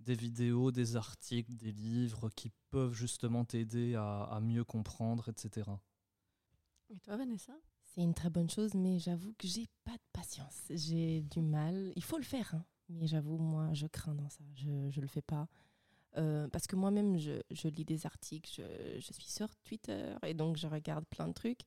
des 0.00 0.14
vidéos, 0.14 0.70
des 0.70 0.96
articles, 0.96 1.54
des 1.56 1.72
livres 1.72 2.28
qui 2.28 2.50
peuvent 2.70 2.92
justement 2.92 3.46
t'aider 3.46 3.94
à, 3.94 4.38
mieux 4.42 4.64
comprendre, 4.64 5.30
etc. 5.30 5.70
Et 6.90 6.98
toi, 6.98 7.16
Vanessa? 7.16 7.54
C'est 7.82 8.02
une 8.02 8.14
très 8.14 8.28
bonne 8.28 8.50
chose, 8.50 8.74
mais 8.74 8.98
j'avoue 8.98 9.32
que 9.38 9.48
j'ai 9.48 9.66
pas 9.84 9.92
de 9.92 10.04
patience. 10.12 10.64
J'ai 10.68 11.22
du 11.22 11.40
mal. 11.40 11.92
Il 11.96 12.04
faut 12.04 12.18
le 12.18 12.24
faire, 12.24 12.54
hein. 12.54 12.64
mais 12.90 13.06
j'avoue, 13.06 13.38
moi, 13.38 13.72
je 13.72 13.86
crains 13.86 14.14
dans 14.14 14.28
ça. 14.28 14.44
Je 14.54 14.68
ne 14.68 15.00
le 15.00 15.08
fais 15.08 15.22
pas. 15.22 15.48
Euh, 16.16 16.46
parce 16.48 16.66
que 16.66 16.76
moi-même, 16.76 17.16
je, 17.18 17.40
je, 17.50 17.68
lis 17.68 17.84
des 17.84 18.06
articles, 18.06 18.50
je, 18.54 18.98
je, 19.00 19.12
suis 19.12 19.28
sur 19.30 19.54
Twitter 19.56 20.14
et 20.26 20.34
donc 20.34 20.56
je 20.56 20.66
regarde 20.66 21.04
plein 21.06 21.28
de 21.28 21.32
trucs. 21.32 21.62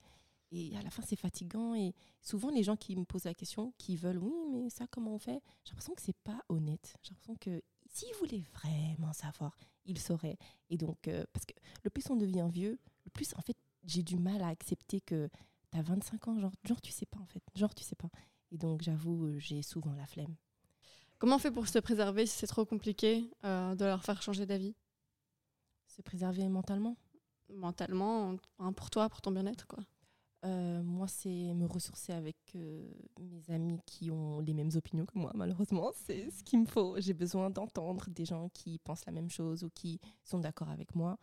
Et 0.52 0.76
à 0.76 0.82
la 0.82 0.90
fin, 0.90 1.02
c'est 1.02 1.16
fatigant. 1.16 1.76
Et 1.76 1.94
souvent, 2.22 2.50
les 2.50 2.64
gens 2.64 2.76
qui 2.76 2.96
me 2.96 3.06
posent 3.06 3.24
la 3.24 3.34
question, 3.34 3.74
qui 3.78 3.96
veulent, 3.96 4.18
oui, 4.18 4.34
mais 4.52 4.70
ça, 4.70 4.86
comment 4.88 5.16
on 5.16 5.20
fait 5.20 5.42
J'ai 5.64 5.72
l'impression 5.72 5.96
que 5.96 6.02
c'est 6.02 6.18
pas 6.24 6.40
honnête. 6.50 6.94
J'ai 7.04 7.12
l'impression 7.12 7.36
que 7.36 7.64
s'ils 7.90 8.14
voulaient 8.16 8.44
vraiment 8.54 9.14
savoir, 9.14 9.58
ils 9.86 10.00
sauraient. 10.00 10.38
Et 10.70 10.78
donc, 10.78 11.08
euh, 11.08 11.26
parce 11.34 11.46
que 11.46 11.54
le 11.84 11.90
plus 11.90 12.10
on 12.10 12.16
devient 12.16 12.48
vieux, 12.52 12.80
le 13.06 13.12
plus, 13.12 13.34
en 13.36 13.42
fait, 13.42 13.58
j'ai 13.86 14.04
du 14.04 14.18
mal 14.18 14.42
à 14.42 14.48
accepter 14.48 15.02
que 15.02 15.30
tu 15.72 15.78
as 15.78 15.82
25 15.82 16.28
ans, 16.28 16.40
genre, 16.40 16.54
genre, 16.64 16.82
tu 16.82 16.92
sais 16.92 17.06
pas, 17.06 17.20
en 17.20 17.26
fait. 17.26 17.44
Genre, 17.56 17.74
tu 17.74 17.84
sais 17.84 17.96
pas. 17.96 18.10
Et 18.52 18.58
donc, 18.58 18.82
j'avoue, 18.82 19.28
euh, 19.28 19.40
j'ai 19.40 19.62
souvent 19.62 19.94
la 19.94 20.06
flemme. 20.06 20.36
Comment 21.18 21.36
on 21.36 21.40
fait 21.40 21.52
pour 21.52 21.68
se 21.68 21.80
préserver 21.80 22.26
si 22.26 22.38
c'est 22.38 22.48
trop 22.48 22.66
compliqué 22.66 23.30
euh, 23.46 23.76
de 23.76 23.86
leur 23.86 24.04
faire 24.04 24.22
changer 24.22 24.46
d'avis? 24.46 24.76
Se 25.88 26.02
préserver 26.02 26.48
mentalement 26.50 26.98
Mentalement, 27.54 28.38
pour 28.76 28.90
toi, 28.90 29.10
pour 29.10 29.22
ton 29.22 29.32
bien-être, 29.32 29.68
quoi. 29.68 29.84
Euh, 30.44 30.82
moi, 30.82 31.08
c'est 31.08 31.54
me 31.54 31.68
ressourcer 31.68 32.14
avec 32.14 32.38
euh, 32.56 32.90
mes 33.20 33.54
amis 33.54 33.80
qui 33.86 34.10
ont 34.10 34.40
les 34.40 34.54
mêmes 34.54 34.72
opinions 34.74 35.06
que 35.06 35.18
moi, 35.18 35.32
malheureusement. 35.36 35.92
C'est 35.94 36.32
ce 36.32 36.44
qu'il 36.44 36.62
me 36.62 36.66
faut. 36.66 37.00
J'ai 37.00 37.14
besoin 37.14 37.50
d'entendre 37.50 38.10
des 38.10 38.26
gens 38.26 38.50
qui 38.50 38.80
pensent 38.80 39.06
la 39.06 39.12
même 39.12 39.30
chose 39.30 39.64
ou 39.64 39.70
qui 39.70 40.00
sont 40.24 40.40
d'accord 40.40 40.70
avec 40.70 40.96
moi. 40.96 41.20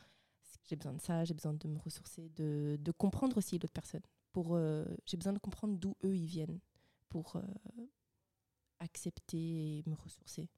J'ai 0.64 0.76
besoin 0.76 0.92
de 0.92 1.00
ça, 1.00 1.24
j'ai 1.24 1.34
besoin 1.34 1.54
de 1.54 1.66
me 1.68 1.78
ressourcer, 1.78 2.28
de, 2.36 2.76
de 2.80 2.92
comprendre 2.92 3.38
aussi 3.38 3.58
l'autre 3.58 3.72
personne. 3.72 4.02
Pour, 4.32 4.54
euh, 4.54 4.84
j'ai 5.06 5.16
besoin 5.16 5.32
de 5.32 5.38
comprendre 5.38 5.76
d'où 5.76 5.96
eux 6.04 6.14
ils 6.14 6.26
viennent 6.26 6.60
pour 7.08 7.40
accepter 8.78 9.78
et 9.78 9.82
me 9.86 9.94
ressourcer. 9.94 10.48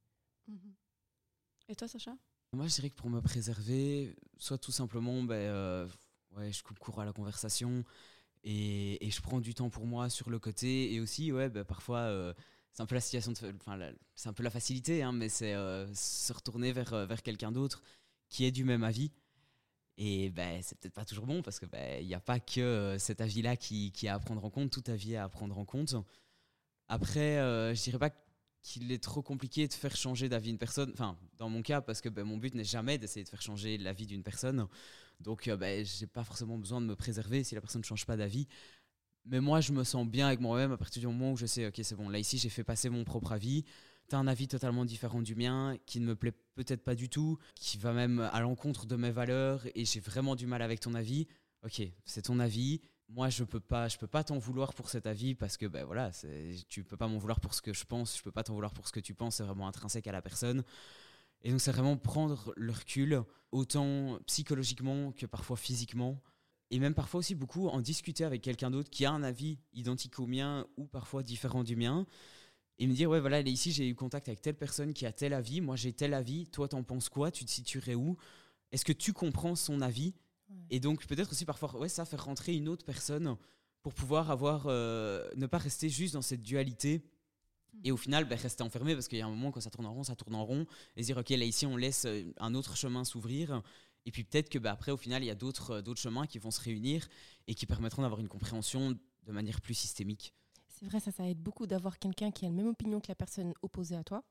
Mhm. 0.49 0.75
Et 1.69 1.77
toi, 1.77 1.89
Sacha? 1.89 2.17
Moi, 2.53 2.67
je 2.67 2.75
dirais 2.75 2.91
que 2.91 2.97
pour 2.97 3.09
me 3.09 3.21
préserver, 3.21 4.17
soit 4.37 4.59
tout 4.59 4.73
simplement, 4.73 5.23
ben, 5.23 5.89
ouais, 6.37 6.53
je 6.53 6.63
coupe 6.63 6.79
court 6.81 7.01
à 7.01 7.05
la 7.05 7.13
conversation 7.13 7.85
et, 8.45 9.11
je 9.11 9.20
prends 9.20 9.41
du 9.41 9.55
temps 9.55 9.70
pour 9.70 9.86
moi 9.86 10.09
sur 10.09 10.30
le 10.30 10.38
côté. 10.38 10.93
Et 10.95 11.01
aussi, 11.01 11.32
ouais, 11.32 11.49
bah, 11.49 11.64
parfois, 11.64 11.99
euh, 12.01 12.32
c'est 12.72 12.82
un 12.82 12.86
peu 12.86 12.95
la 14.43 14.51
facilité, 14.51 15.03
hein, 15.03 15.12
mais 15.12 15.28
c'est 15.28 15.55
euh, 15.55 15.93
se 15.95 16.32
retourner 16.32 16.72
vers, 16.72 16.93
euh, 16.93 17.07
vers 17.07 17.22
quelqu'un 17.22 17.53
d'autre 17.53 17.82
qui 18.28 18.45
est 18.45 18.53
du 18.53 18.64
même 18.64 18.84
avis. 18.84 19.12
Et 19.97 20.30
ben, 20.30 20.62
c'est 20.62 20.78
peut-être 20.78 20.95
pas 20.95 21.05
toujours 21.05 21.26
bon 21.26 21.43
parce 21.43 21.59
qu'il 21.59 21.68
ben, 21.68 22.05
n'y 22.05 22.14
a 22.14 22.20
pas 22.20 22.41
que 22.41 22.97
cet 22.99 23.20
avis-là 23.20 23.57
qui, 23.57 23.93
qui, 23.93 24.07
est 24.07 24.09
à 24.09 24.18
prendre 24.18 24.45
en 24.45 24.51
compte, 24.51 24.70
tout 24.70 24.84
avis 24.86 25.12
est 25.12 25.16
à 25.16 25.28
prendre 25.28 25.59
en 25.59 25.64
compte. 25.64 25.95
Après, 26.88 27.36
je 27.74 27.82
dirais 27.82 27.99
pas 27.99 28.11
qu'il 28.62 28.93
est 28.93 29.03
trop 29.03 29.20
compliqué 29.20 29.68
de 29.68 29.72
faire 29.74 29.95
changer 29.95 30.28
d'avis 30.28 30.51
une 30.51 30.59
personne. 30.59 30.91
Enfin, 30.95 31.18
dans 31.36 31.51
mon 31.51 31.61
cas, 31.61 31.80
parce 31.80 32.01
que 32.01 32.09
ben, 32.09 32.24
mon 32.24 32.38
but 32.38 32.55
n'est 32.55 32.64
jamais 32.64 32.97
d'essayer 32.97 33.24
de 33.24 33.28
faire 33.28 33.43
changer 33.43 33.76
l'avis 33.76 34.07
d'une 34.07 34.22
personne. 34.22 34.66
Donc, 35.21 35.49
euh, 35.49 35.57
ben, 35.57 35.85
j'ai 35.85 36.07
pas 36.07 36.25
forcément 36.25 36.59
besoin 36.59 36.81
de 36.81 36.87
me 36.87 36.97
préserver 36.97 37.45
si 37.45 37.55
la 37.55 37.61
personne 37.61 37.81
ne 37.81 37.87
change 37.87 38.07
pas 38.07 38.16
d'avis. 38.16 38.47
Mais 39.27 39.41
moi, 39.41 39.61
je 39.61 39.73
me 39.73 39.85
sens 39.85 40.07
bien 40.07 40.27
avec 40.27 40.41
moi-même 40.41 40.73
à 40.73 40.77
partir 40.77 41.01
du 41.01 41.07
moment 41.07 41.33
où 41.33 41.37
je 41.37 41.47
sais, 41.47 41.66
ok, 41.66 41.81
c'est 41.83 41.95
bon, 41.95 42.09
là 42.09 42.18
ici, 42.18 42.39
j'ai 42.39 42.49
fait 42.49 42.64
passer 42.64 42.89
mon 42.89 43.05
propre 43.05 43.33
avis. 43.33 43.64
Tu 44.09 44.16
as 44.16 44.18
un 44.18 44.27
avis 44.27 44.49
totalement 44.49 44.85
différent 44.85 45.23
du 45.23 45.35
mien, 45.35 45.77
qui 45.87 46.01
ne 46.01 46.07
me 46.07 46.16
plaît 46.16 46.33
peut-être 46.55 46.83
pas 46.83 46.95
du 46.95 47.09
tout, 47.09 47.39
qui 47.55 47.79
va 47.79 47.93
même 47.93 48.21
à 48.33 48.41
l'encontre 48.41 48.87
de 48.87 48.97
mes 48.97 49.11
valeurs, 49.11 49.66
et 49.75 49.85
j'ai 49.85 50.01
vraiment 50.01 50.35
du 50.37 50.47
mal 50.47 50.62
avec 50.62 50.81
ton 50.81 50.95
avis. 50.95 51.27
Ok, 51.62 51.83
c'est 52.07 52.23
ton 52.23 52.39
avis 52.41 52.81
moi 53.11 53.29
je 53.29 53.45
peux 53.45 53.61
pas 53.61 53.89
je 53.89 53.99
peux 53.99 54.07
pas 54.07 54.25
t'en 54.25 54.39
vouloir 54.39 54.73
pour 54.73 54.89
cet 54.89 55.07
avis 55.07 55.35
parce 55.35 55.57
que 55.57 55.66
ben 55.66 55.85
voilà 55.85 56.11
tu 56.68 56.85
peux 56.85 56.97
pas 56.97 57.09
m'en 57.09 57.18
vouloir 57.18 57.41
pour 57.41 57.55
ce 57.55 57.62
que 57.62 57.73
je 57.73 57.85
pense 57.85 58.16
je 58.16 58.23
peux 58.23 58.31
pas 58.31 58.45
t'en 58.45 58.55
vouloir 58.55 58.73
pour 58.73 58.87
ce 58.87 58.93
que 58.93 59.01
tu 59.01 59.14
penses 59.14 59.37
c'est 59.37 59.43
vraiment 59.43 59.66
intrinsèque 59.66 60.07
à 60.07 60.12
la 60.12 60.23
personne 60.23 60.62
et 61.43 61.51
donc 61.51 61.61
c'est 61.61 61.72
vraiment 61.72 61.97
prendre 61.97 62.53
le 62.57 62.72
recul 62.72 63.22
autant 63.53 64.18
psychologiquement 64.26 65.12
que 65.12 65.26
parfois 65.26 65.57
physiquement. 65.57 66.20
Et 66.70 66.78
même 66.78 66.95
parfois 66.95 67.18
aussi 67.18 67.34
beaucoup 67.34 67.68
en 67.68 67.80
discuter 67.80 68.24
avec 68.24 68.43
quelqu'un 68.43 68.70
d'autre 68.70 68.91
qui 68.91 69.05
a 69.05 69.11
un 69.11 69.22
avis 69.22 69.59
identique 69.72 70.20
au 70.20 70.26
mien 70.26 70.66
ou 70.76 70.86
parfois 70.86 71.22
différent 71.22 71.64
du 71.64 71.74
mien. 71.74 72.07
Et 72.78 72.86
me 72.86 72.95
dire 72.95 73.11
ouais 73.11 73.20
voilà 73.20 73.41
ici 73.41 73.72
j'ai 73.72 73.88
eu 73.88 73.95
contact 73.95 74.28
avec 74.28 74.41
telle 74.41 74.57
personne 74.57 74.95
qui 74.95 75.05
a 75.05 75.12
tel 75.12 75.32
avis. 75.32 75.61
Moi 75.61 75.76
j'ai 75.76 75.93
tel 75.93 76.14
avis. 76.14 76.47
Toi 76.47 76.68
t'en 76.68 76.84
penses 76.84 77.09
quoi? 77.09 77.30
Tu 77.30 77.45
te 77.45 77.51
situerais 77.51 77.95
où? 77.95 78.16
Est-ce 78.70 78.84
que 78.84 78.93
tu 78.93 79.12
comprends 79.12 79.57
son 79.57 79.80
avis? 79.80 80.14
Et 80.70 80.80
donc 80.80 81.07
peut-être 81.07 81.32
aussi 81.32 81.45
parfois, 81.45 81.76
ouais, 81.78 81.88
ça 81.88 82.05
faire 82.05 82.24
rentrer 82.24 82.55
une 82.55 82.68
autre 82.68 82.84
personne 82.84 83.36
pour 83.82 83.95
pouvoir 83.95 84.30
avoir, 84.30 84.64
euh, 84.66 85.28
ne 85.36 85.47
pas 85.47 85.59
rester 85.59 85.88
juste 85.88 86.14
dans 86.14 86.22
cette 86.22 86.43
dualité. 86.43 87.03
Et 87.85 87.93
au 87.93 87.97
final, 87.97 88.27
ben, 88.27 88.39
rester 88.39 88.62
enfermé 88.62 88.95
parce 88.95 89.09
qu'il 89.09 89.18
y 89.18 89.23
a 89.23 89.27
un 89.27 89.31
moment 89.31 89.51
quand 89.51 89.61
ça 89.61 89.71
tourne 89.71 89.87
en 89.87 89.95
rond, 89.95 90.05
ça 90.05 90.16
tourne 90.16 90.35
en 90.35 90.45
rond. 90.45 90.66
Et 90.97 91.03
dire, 91.03 91.16
ok, 91.16 91.31
là 91.31 91.45
ici, 91.45 91.66
on 91.66 91.77
laisse 91.77 92.05
euh, 92.05 92.33
un 92.39 92.55
autre 92.55 92.77
chemin 92.77 93.05
s'ouvrir. 93.05 93.62
Et 94.07 94.11
puis 94.11 94.25
peut-être 94.25 94.49
que 94.49 94.59
ben, 94.59 94.73
après, 94.73 94.93
au 94.93 94.97
final, 94.97 95.23
il 95.23 95.27
y 95.27 95.31
a 95.31 95.35
d'autres 95.35 95.71
euh, 95.71 95.83
d'autres 95.83 96.01
chemins 96.01 96.27
qui 96.27 96.39
vont 96.39 96.51
se 96.51 96.61
réunir 96.61 97.09
et 97.47 97.55
qui 97.55 97.66
permettront 97.66 98.03
d'avoir 98.03 98.21
une 98.21 98.29
compréhension 98.29 98.91
de 98.91 99.33
manière 99.33 99.61
plus 99.61 99.75
systémique. 99.75 100.35
C'est 100.68 100.87
vrai, 100.87 101.01
ça, 101.01 101.11
ça 101.11 101.29
aide 101.29 101.39
beaucoup 101.39 101.66
d'avoir 101.66 101.99
quelqu'un 101.99 102.31
qui 102.31 102.47
a 102.47 102.49
la 102.49 102.55
même 102.55 102.68
opinion 102.68 103.01
que 103.01 103.09
la 103.09 103.14
personne 103.14 103.53
opposée 103.62 103.97
à 103.97 104.05
toi 104.05 104.25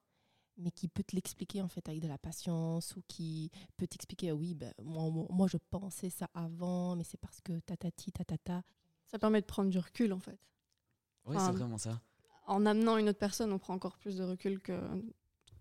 mais 0.59 0.71
qui 0.71 0.87
peut 0.87 1.03
te 1.03 1.15
l'expliquer 1.15 1.61
en 1.61 1.67
fait 1.67 1.87
avec 1.87 2.01
de 2.01 2.07
la 2.07 2.17
patience 2.17 2.95
ou 2.95 3.01
qui 3.07 3.49
peut 3.77 3.87
t'expliquer 3.87 4.29
ah 4.29 4.35
oui 4.35 4.53
ben, 4.53 4.73
moi, 4.83 5.09
moi 5.29 5.47
je 5.47 5.57
pensais 5.69 6.09
ça 6.09 6.29
avant 6.33 6.95
mais 6.95 7.03
c'est 7.03 7.17
parce 7.17 7.41
que 7.41 7.59
tatati 7.59 8.11
tatata 8.11 8.63
ça 9.07 9.17
permet 9.17 9.41
de 9.41 9.45
prendre 9.45 9.69
du 9.69 9.79
recul 9.79 10.13
en 10.13 10.19
fait 10.19 10.39
oui 11.25 11.37
c'est 11.39 11.51
vraiment 11.51 11.77
ça 11.77 12.01
en 12.49 12.65
amenant 12.65 12.97
une 12.97 13.09
autre 13.09 13.19
personne 13.19 13.51
on 13.53 13.59
prend 13.59 13.73
encore 13.73 13.97
plus 13.97 14.17
de 14.17 14.23
recul 14.23 14.59
que 14.59 14.79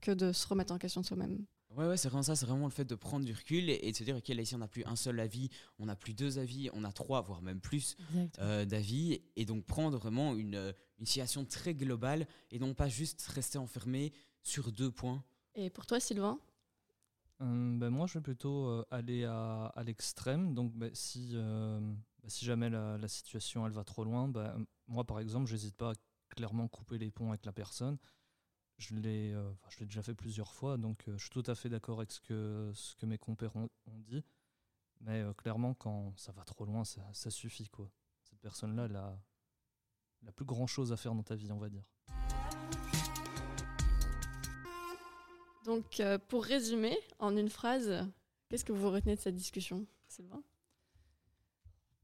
que 0.00 0.10
de 0.10 0.32
se 0.32 0.46
remettre 0.46 0.72
en 0.72 0.78
question 0.78 1.02
soi-même. 1.02 1.44
Ouais, 1.70 1.86
ouais, 1.86 1.96
c'est 1.96 2.08
vraiment 2.08 2.22
ça, 2.22 2.34
c'est 2.34 2.46
vraiment 2.46 2.64
le 2.64 2.72
fait 2.72 2.84
de 2.84 2.94
prendre 2.94 3.26
du 3.26 3.32
recul 3.32 3.68
et, 3.68 3.92
de 3.92 3.96
se 3.96 4.02
dire, 4.02 4.16
ok, 4.16 4.28
là 4.28 4.42
ici 4.42 4.54
on 4.54 4.58
n'a 4.58 4.68
plus 4.68 4.84
un 4.86 4.96
seul 4.96 5.20
avis, 5.20 5.50
on 5.78 5.86
n'a 5.86 5.96
plus 5.96 6.14
deux 6.14 6.38
avis, 6.38 6.70
on 6.72 6.82
a 6.82 6.92
trois, 6.92 7.20
voire 7.20 7.42
même 7.42 7.60
plus 7.60 7.96
euh, 8.38 8.64
d'avis, 8.64 9.20
et 9.36 9.44
donc 9.44 9.66
prendre 9.66 9.98
vraiment 9.98 10.34
une, 10.34 10.54
euh, 10.54 10.72
une 10.98 11.04
situation 11.04 11.44
très 11.44 11.74
globale 11.74 12.26
et 12.50 12.58
non 12.58 12.72
pas 12.74 12.88
juste 12.88 13.26
rester 13.26 13.58
enfermé 13.58 14.12
sur 14.42 14.72
deux 14.72 14.90
points. 14.90 15.22
Et 15.54 15.68
pour 15.68 15.84
toi, 15.84 16.00
Sylvain? 16.00 16.38
Ben 17.40 17.90
Moi, 17.90 18.06
je 18.06 18.14
vais 18.14 18.22
plutôt 18.22 18.82
aller 18.90 19.24
à, 19.24 19.66
à 19.66 19.84
l'extrême, 19.84 20.54
donc 20.54 20.72
ben, 20.74 20.90
si, 20.94 21.34
bah, 21.34 22.28
si 22.28 22.46
jamais 22.46 22.70
la, 22.70 22.96
la, 22.96 23.08
situation 23.08 23.66
elle 23.66 23.72
va 23.72 23.84
trop 23.84 24.04
loin, 24.04 24.26
ben, 24.26 24.64
moi 24.88 25.04
par 25.04 25.20
exemple, 25.20 25.48
j'hésite 25.48 25.76
pas 25.76 25.90
à 25.90 25.94
clairement 26.28 26.68
couper 26.68 26.98
les 26.98 27.10
ponts 27.10 27.30
avec 27.30 27.44
la 27.44 27.52
personne 27.52 27.98
je 28.78 28.94
l'ai 28.94 29.32
euh, 29.32 29.52
l'ai 29.80 29.86
déjà 29.86 30.02
fait 30.02 30.14
plusieurs 30.14 30.52
fois, 30.52 30.76
donc 30.76 31.08
euh, 31.08 31.18
je 31.18 31.24
suis 31.24 31.30
tout 31.30 31.42
à 31.46 31.54
fait 31.54 31.68
d'accord 31.68 31.98
avec 31.98 32.12
ce 32.12 32.20
que, 32.20 32.70
ce 32.74 32.94
que 32.96 33.06
mes 33.06 33.18
compères 33.18 33.54
ont, 33.56 33.68
dit. 33.86 34.24
Mais 35.00 35.20
euh, 35.20 35.32
clairement, 35.34 35.74
quand 35.74 36.16
ça 36.16 36.32
va 36.32 36.44
trop 36.44 36.64
loin, 36.64 36.84
ça, 36.84 37.02
ça 37.12 37.30
suffit. 37.30 37.68
Quoi. 37.68 37.90
Cette 38.22 38.38
personne-là, 38.38 38.86
elle 38.86 38.96
a, 38.96 39.20
elle 40.22 40.28
a 40.28 40.32
plus 40.32 40.44
grand-chose 40.44 40.92
à 40.92 40.96
faire 40.96 41.14
dans 41.14 41.22
ta 41.22 41.34
vie, 41.34 41.50
on 41.50 41.58
va 41.58 41.68
dire. 41.68 41.84
Donc, 45.64 46.02
pour 46.28 46.44
résumer, 46.44 46.96
en 47.18 47.36
une 47.36 47.50
phrase, 47.50 48.08
qu'est-ce 48.48 48.64
que 48.64 48.72
vous 48.72 48.90
retenez 48.90 49.16
de 49.16 49.20
cette 49.20 49.34
discussion, 49.34 49.86
Sylvain? 50.06 50.42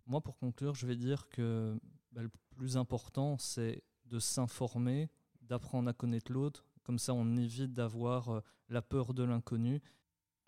Moi, 0.07 0.21
pour 0.21 0.37
conclure, 0.37 0.75
je 0.75 0.87
vais 0.87 0.97
dire 0.97 1.29
que 1.31 1.79
bah, 2.13 2.23
le 2.23 2.31
plus 2.51 2.77
important, 2.77 3.39
c'est 3.39 3.83
de 4.07 4.19
s'informer 4.19 5.11
d'apprendre 5.43 5.89
à 5.89 5.93
connaître 5.93 6.33
l'autre. 6.33 6.67
Comme 6.83 6.99
ça, 6.99 7.15
on 7.15 7.37
évite 7.37 7.73
d'avoir 7.73 8.31
euh, 8.31 8.41
la 8.69 8.83
peur 8.83 9.15
de 9.15 9.23
l'inconnu. 9.23 9.83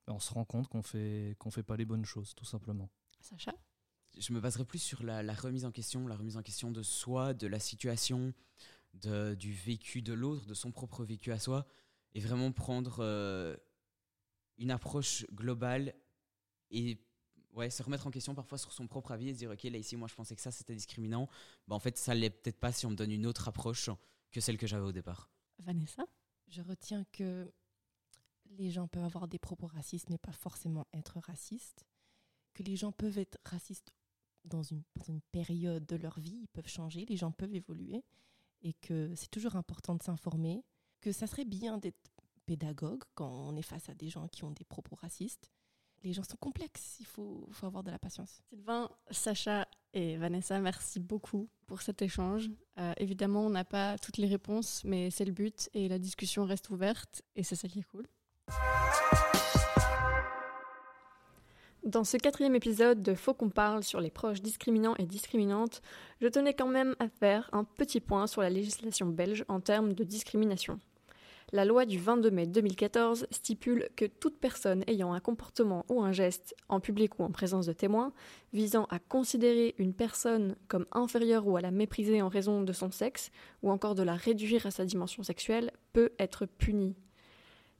On 0.07 0.19
se 0.19 0.33
rend 0.33 0.45
compte 0.45 0.69
qu'on 0.69 0.83
fait 0.83 1.37
qu'on 1.39 1.51
fait 1.51 1.63
pas 1.63 1.77
les 1.77 1.85
bonnes 1.85 2.05
choses, 2.05 2.35
tout 2.35 2.45
simplement. 2.45 2.89
Sacha? 3.21 3.55
Je 4.17 4.33
me 4.33 4.41
baserai 4.41 4.65
plus 4.65 4.79
sur 4.79 5.03
la, 5.03 5.21
remise 5.35 5.65
en 5.65 5.73
question, 5.73 6.07
la 6.07 6.17
remise 6.17 6.37
en 6.37 6.43
question 6.43 6.71
de 6.71 6.83
soi, 6.83 7.35
de 7.35 7.47
la 7.47 7.59
situation, 7.59 8.33
de, 8.95 9.35
du 9.35 9.53
vécu 9.53 10.01
de 10.01 10.15
l'autre, 10.15 10.47
de 10.47 10.55
son 10.55 10.73
propre 10.73 11.05
vécu 11.05 11.33
à 11.33 11.39
soi, 11.39 11.67
et 12.15 12.21
vraiment 12.21 12.51
prendre 12.51 12.99
euh, 13.01 13.57
une 14.57 14.71
approche 14.71 15.27
globale 15.33 15.95
et 16.71 16.99
ouais, 17.57 17.71
se 17.71 17.83
remettre 17.83 18.07
en 18.07 18.11
question 18.11 18.35
parfois 18.35 18.59
sur 18.59 18.73
son 18.73 18.87
propre 18.87 19.11
avis 19.13 19.31
et 19.31 19.33
se 19.35 19.39
dire 19.39 19.51
ok 19.51 19.65
là 19.65 19.79
ici 19.79 19.97
moi 19.97 20.09
je 20.09 20.15
pensais 20.15 20.37
que 20.37 20.43
ça 20.43 20.53
c'était 20.53 20.75
discriminant, 20.75 21.29
bah, 21.67 21.75
en 21.75 21.81
fait 21.81 21.97
ça 21.99 22.15
l'est 22.15 22.31
peut-être 22.31 22.61
pas 22.61 22.71
si 22.71 22.87
on 22.87 22.91
me 22.91 22.97
donne 22.97 23.11
une 23.11 23.27
autre 23.27 23.49
approche 23.49 23.91
que 24.31 24.41
celle 24.41 24.59
que 24.59 24.67
j'avais 24.67 24.87
au 24.87 24.93
départ. 24.93 25.31
Vanessa? 25.59 26.05
Je 26.49 26.63
retiens 26.63 27.05
que 27.13 27.51
les 28.51 28.71
gens 28.71 28.87
peuvent 28.87 29.05
avoir 29.05 29.27
des 29.27 29.39
propos 29.39 29.67
racistes, 29.67 30.11
mais 30.11 30.19
pas 30.19 30.33
forcément 30.33 30.87
être 30.93 31.19
racistes. 31.19 31.85
Que 32.55 32.63
les 32.63 32.77
gens 32.77 32.93
peuvent 32.93 33.19
être 33.19 33.39
racistes 33.45 33.93
dans 34.45 34.63
une, 34.63 34.83
une 35.09 35.21
période 35.33 35.85
de 35.87 35.97
leur 35.97 36.21
vie, 36.21 36.39
ils 36.43 36.49
peuvent 36.49 36.69
changer, 36.69 37.05
les 37.07 37.17
gens 37.17 37.33
peuvent 37.33 37.55
évoluer. 37.55 38.05
Et 38.63 38.75
que 38.75 39.13
c'est 39.17 39.31
toujours 39.31 39.57
important 39.57 39.95
de 39.95 40.03
s'informer. 40.03 40.65
Que 41.01 41.13
ça 41.13 41.27
serait 41.27 41.45
bien 41.45 41.79
d'être 41.79 42.11
pédagogue 42.47 43.03
quand 43.15 43.31
on 43.31 43.57
est 43.57 43.63
face 43.63 43.89
à 43.89 43.95
des 43.95 44.09
gens 44.09 44.29
qui 44.29 44.45
ont 44.45 44.53
des 44.53 44.65
propos 44.65 44.95
racistes 44.95 45.51
les 46.07 46.13
gens 46.13 46.23
sont 46.23 46.37
complexes, 46.37 46.99
il 47.01 47.07
faut, 47.07 47.49
avoir 47.63 47.83
de 47.83 47.91
la 47.91 47.99
patience. 47.99 48.41
Sylvain, 48.49 48.89
Sacha 49.11 49.67
et 49.93 50.17
Vanessa, 50.17 50.61
merci 50.61 51.01
beaucoup 51.01 51.49
pour 51.67 51.83
cet 51.83 52.01
échange. 52.01 52.49
Euh, 52.79 52.93
évidemment, 52.99 53.45
on 53.45 53.51
n'a 53.51 53.65
pas 53.65 53.99
toutes 53.99 54.19
les 54.19 54.29
réponses, 54.29 54.83
mais 54.85 55.11
c'est 55.11 55.25
le 55.25 55.33
but 55.33 55.69
et 55.75 55.89
la 55.89 55.99
discussion 55.99 56.45
reste 56.45 56.71
ouverte 56.71 57.23
et 57.35 57.43
c'est 57.43 57.57
ça 57.57 57.67
qui 57.67 57.81
est 57.81 57.83
cool. 57.83 58.07
Dans 61.85 62.05
ce 62.05 62.17
quatrième 62.17 62.55
épisode 62.55 63.03
de 63.03 63.15
Faut 63.15 63.35
qu'on 63.35 63.51
parle 63.51 63.83
sur 63.83 64.01
les 64.01 64.11
proches 64.11 64.43
discriminants 64.43 64.95
et 64.99 65.07
discriminantes, 65.07 65.83
je 66.21 66.29
tenais 66.29 66.55
quand 66.55 66.69
même 66.69 66.95
à 67.01 67.09
faire 67.09 67.51
un 67.53 67.65
petit 67.65 68.01
point 68.01 68.29
sur 68.29 68.43
la 68.43 68.51
législation 68.51 69.07
belge 69.07 69.45
en 69.49 69.61
termes 69.61 69.93
de 69.93 70.05
discrimination. 70.05 70.79
La 71.53 71.65
loi 71.65 71.87
du 71.87 72.01
22 72.01 72.33
mai 72.33 72.47
2014 72.49 73.29
stipule 73.31 73.89
que 73.95 74.05
toute 74.05 74.37
personne 74.37 74.83
ayant 74.89 75.13
un 75.13 75.21
comportement 75.21 75.87
ou 75.89 76.03
un 76.03 76.11
geste, 76.11 76.57
en 76.69 76.81
public 76.81 77.21
ou 77.21 77.23
en 77.23 77.31
présence 77.31 77.67
de 77.67 77.73
témoins, 77.73 78.13
visant 78.53 78.87
à 78.91 78.99
considérer 78.99 79.77
une 79.79 79.95
personne 79.95 80.57
comme 80.67 80.87
inférieure 80.91 81.47
ou 81.47 81.57
à 81.57 81.61
la 81.61 81.71
mépriser 81.71 82.21
en 82.21 82.29
raison 82.29 82.63
de 82.63 82.73
son 82.73 82.91
sexe, 82.91 83.31
ou 83.63 83.71
encore 83.71 83.95
de 83.95 84.03
la 84.03 84.17
réduire 84.17 84.67
à 84.67 84.73
sa 84.73 84.85
dimension 84.85 85.23
sexuelle, 85.23 85.71
peut 85.93 86.11
être 86.19 86.47
punie. 86.47 86.97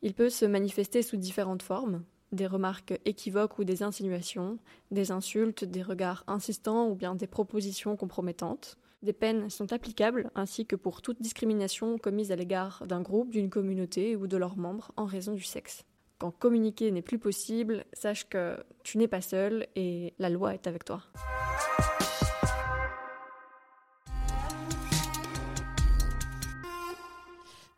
Il 0.01 0.15
peut 0.15 0.31
se 0.31 0.45
manifester 0.45 1.03
sous 1.03 1.17
différentes 1.17 1.63
formes, 1.63 2.05
des 2.31 2.47
remarques 2.47 3.01
équivoques 3.05 3.59
ou 3.59 3.65
des 3.65 3.83
insinuations, 3.83 4.61
des 4.93 5.11
insultes, 5.11 5.65
des 5.65 5.83
regards 5.83 6.23
insistants 6.29 6.89
ou 6.89 6.95
bien 6.95 7.17
des 7.17 7.27
propositions 7.27 7.97
compromettantes. 7.97 8.79
Des 9.03 9.13
peines 9.13 9.51
sont 9.51 9.73
applicables, 9.73 10.31
ainsi 10.35 10.65
que 10.65 10.75
pour 10.75 11.03
toute 11.03 11.21
discrimination 11.21 11.99
commise 11.99 12.33
à 12.33 12.37
l'égard 12.37 12.87
d'un 12.87 13.03
groupe, 13.03 13.31
d'une 13.31 13.51
communauté 13.51 14.17
ou 14.17 14.27
de 14.27 14.37
leurs 14.39 14.57
membres 14.57 14.91
en 14.97 15.05
raison 15.05 15.35
du 15.35 15.43
sexe. 15.43 15.85
Quand 16.19 16.31
communiquer 16.31 16.91
n'est 16.91 17.03
plus 17.03 17.19
possible, 17.19 17.85
sache 17.93 18.27
que 18.27 18.57
tu 18.85 18.97
n'es 18.97 19.07
pas 19.07 19.21
seul 19.21 19.67
et 19.77 20.15
la 20.19 20.31
loi 20.31 20.55
est 20.55 20.67
avec 20.67 20.85
toi. 20.85 21.03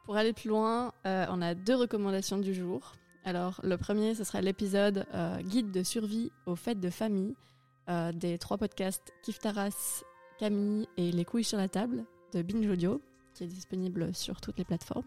Pour 0.05 0.17
aller 0.17 0.33
plus 0.33 0.49
loin, 0.49 0.93
euh, 1.05 1.27
on 1.31 1.43
a 1.43 1.55
deux 1.55 1.75
recommandations 1.75 2.39
du 2.39 2.55
jour. 2.55 2.95
Alors, 3.25 3.61
le 3.65 3.77
premier, 3.77 4.15
ce 4.15 4.25
sera 4.25 4.41
l'épisode 4.41 5.05
euh, 5.13 5.37
Guide 5.43 5.73
de 5.73 5.83
survie 5.83 6.31
aux 6.47 6.57
fêtes 6.57 6.81
de 6.81 6.91
famille 6.91 7.35
euh, 7.89 8.13
des 8.13 8.39
trois 8.39 8.57
podcasts 8.57 9.13
Kif 9.23 9.39
Taras, 9.39 10.05
Camille 10.39 10.87
et 10.97 11.11
Les 11.11 11.25
couilles 11.25 11.45
sur 11.45 11.59
la 11.59 11.69
table 11.69 12.05
de 12.33 12.43
Binge 12.43 12.71
Audio, 12.71 13.03
qui 13.35 13.43
est 13.43 13.49
disponible 13.49 14.15
sur 14.15 14.41
toutes 14.41 14.57
les 14.57 14.65
plateformes. 14.65 15.05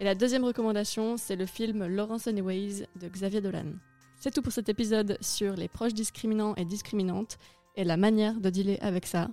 Et 0.00 0.04
la 0.04 0.16
deuxième 0.16 0.44
recommandation, 0.44 1.16
c'est 1.16 1.36
le 1.36 1.46
film 1.46 1.86
Lawrence 1.86 2.26
Anyways 2.26 2.86
de 2.96 3.08
Xavier 3.08 3.40
Dolan. 3.40 3.74
C'est 4.18 4.32
tout 4.34 4.42
pour 4.42 4.52
cet 4.52 4.68
épisode 4.68 5.18
sur 5.20 5.54
les 5.54 5.68
proches 5.68 5.94
discriminants 5.94 6.56
et 6.56 6.64
discriminantes 6.64 7.38
et 7.76 7.84
la 7.84 7.96
manière 7.96 8.40
de 8.40 8.50
dealer 8.50 8.78
avec 8.80 9.06
ça. 9.06 9.28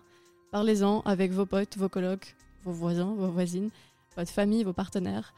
Parlez-en 0.51 1.01
avec 1.01 1.31
vos 1.31 1.47
potes, 1.47 1.77
vos 1.77 1.89
colocs, 1.89 2.35
vos 2.63 2.71
voisins, 2.71 3.15
vos 3.15 3.29
voisines, 3.29 3.71
votre 4.15 4.31
famille, 4.31 4.63
vos 4.63 4.73
partenaires. 4.73 5.33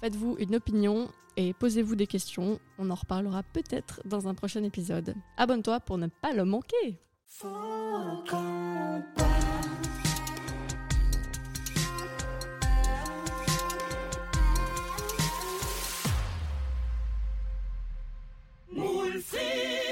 Faites-vous 0.00 0.36
une 0.38 0.54
opinion 0.54 1.08
et 1.36 1.52
posez-vous 1.52 1.96
des 1.96 2.06
questions. 2.06 2.60
On 2.78 2.90
en 2.90 2.94
reparlera 2.94 3.42
peut-être 3.42 4.02
dans 4.04 4.28
un 4.28 4.34
prochain 4.34 4.62
épisode. 4.62 5.16
Abonne-toi 5.36 5.80
pour 5.80 5.98
ne 5.98 6.06
pas 6.06 6.32
le 6.32 6.44
manquer. 6.44 7.00
Mulfin! 18.68 19.83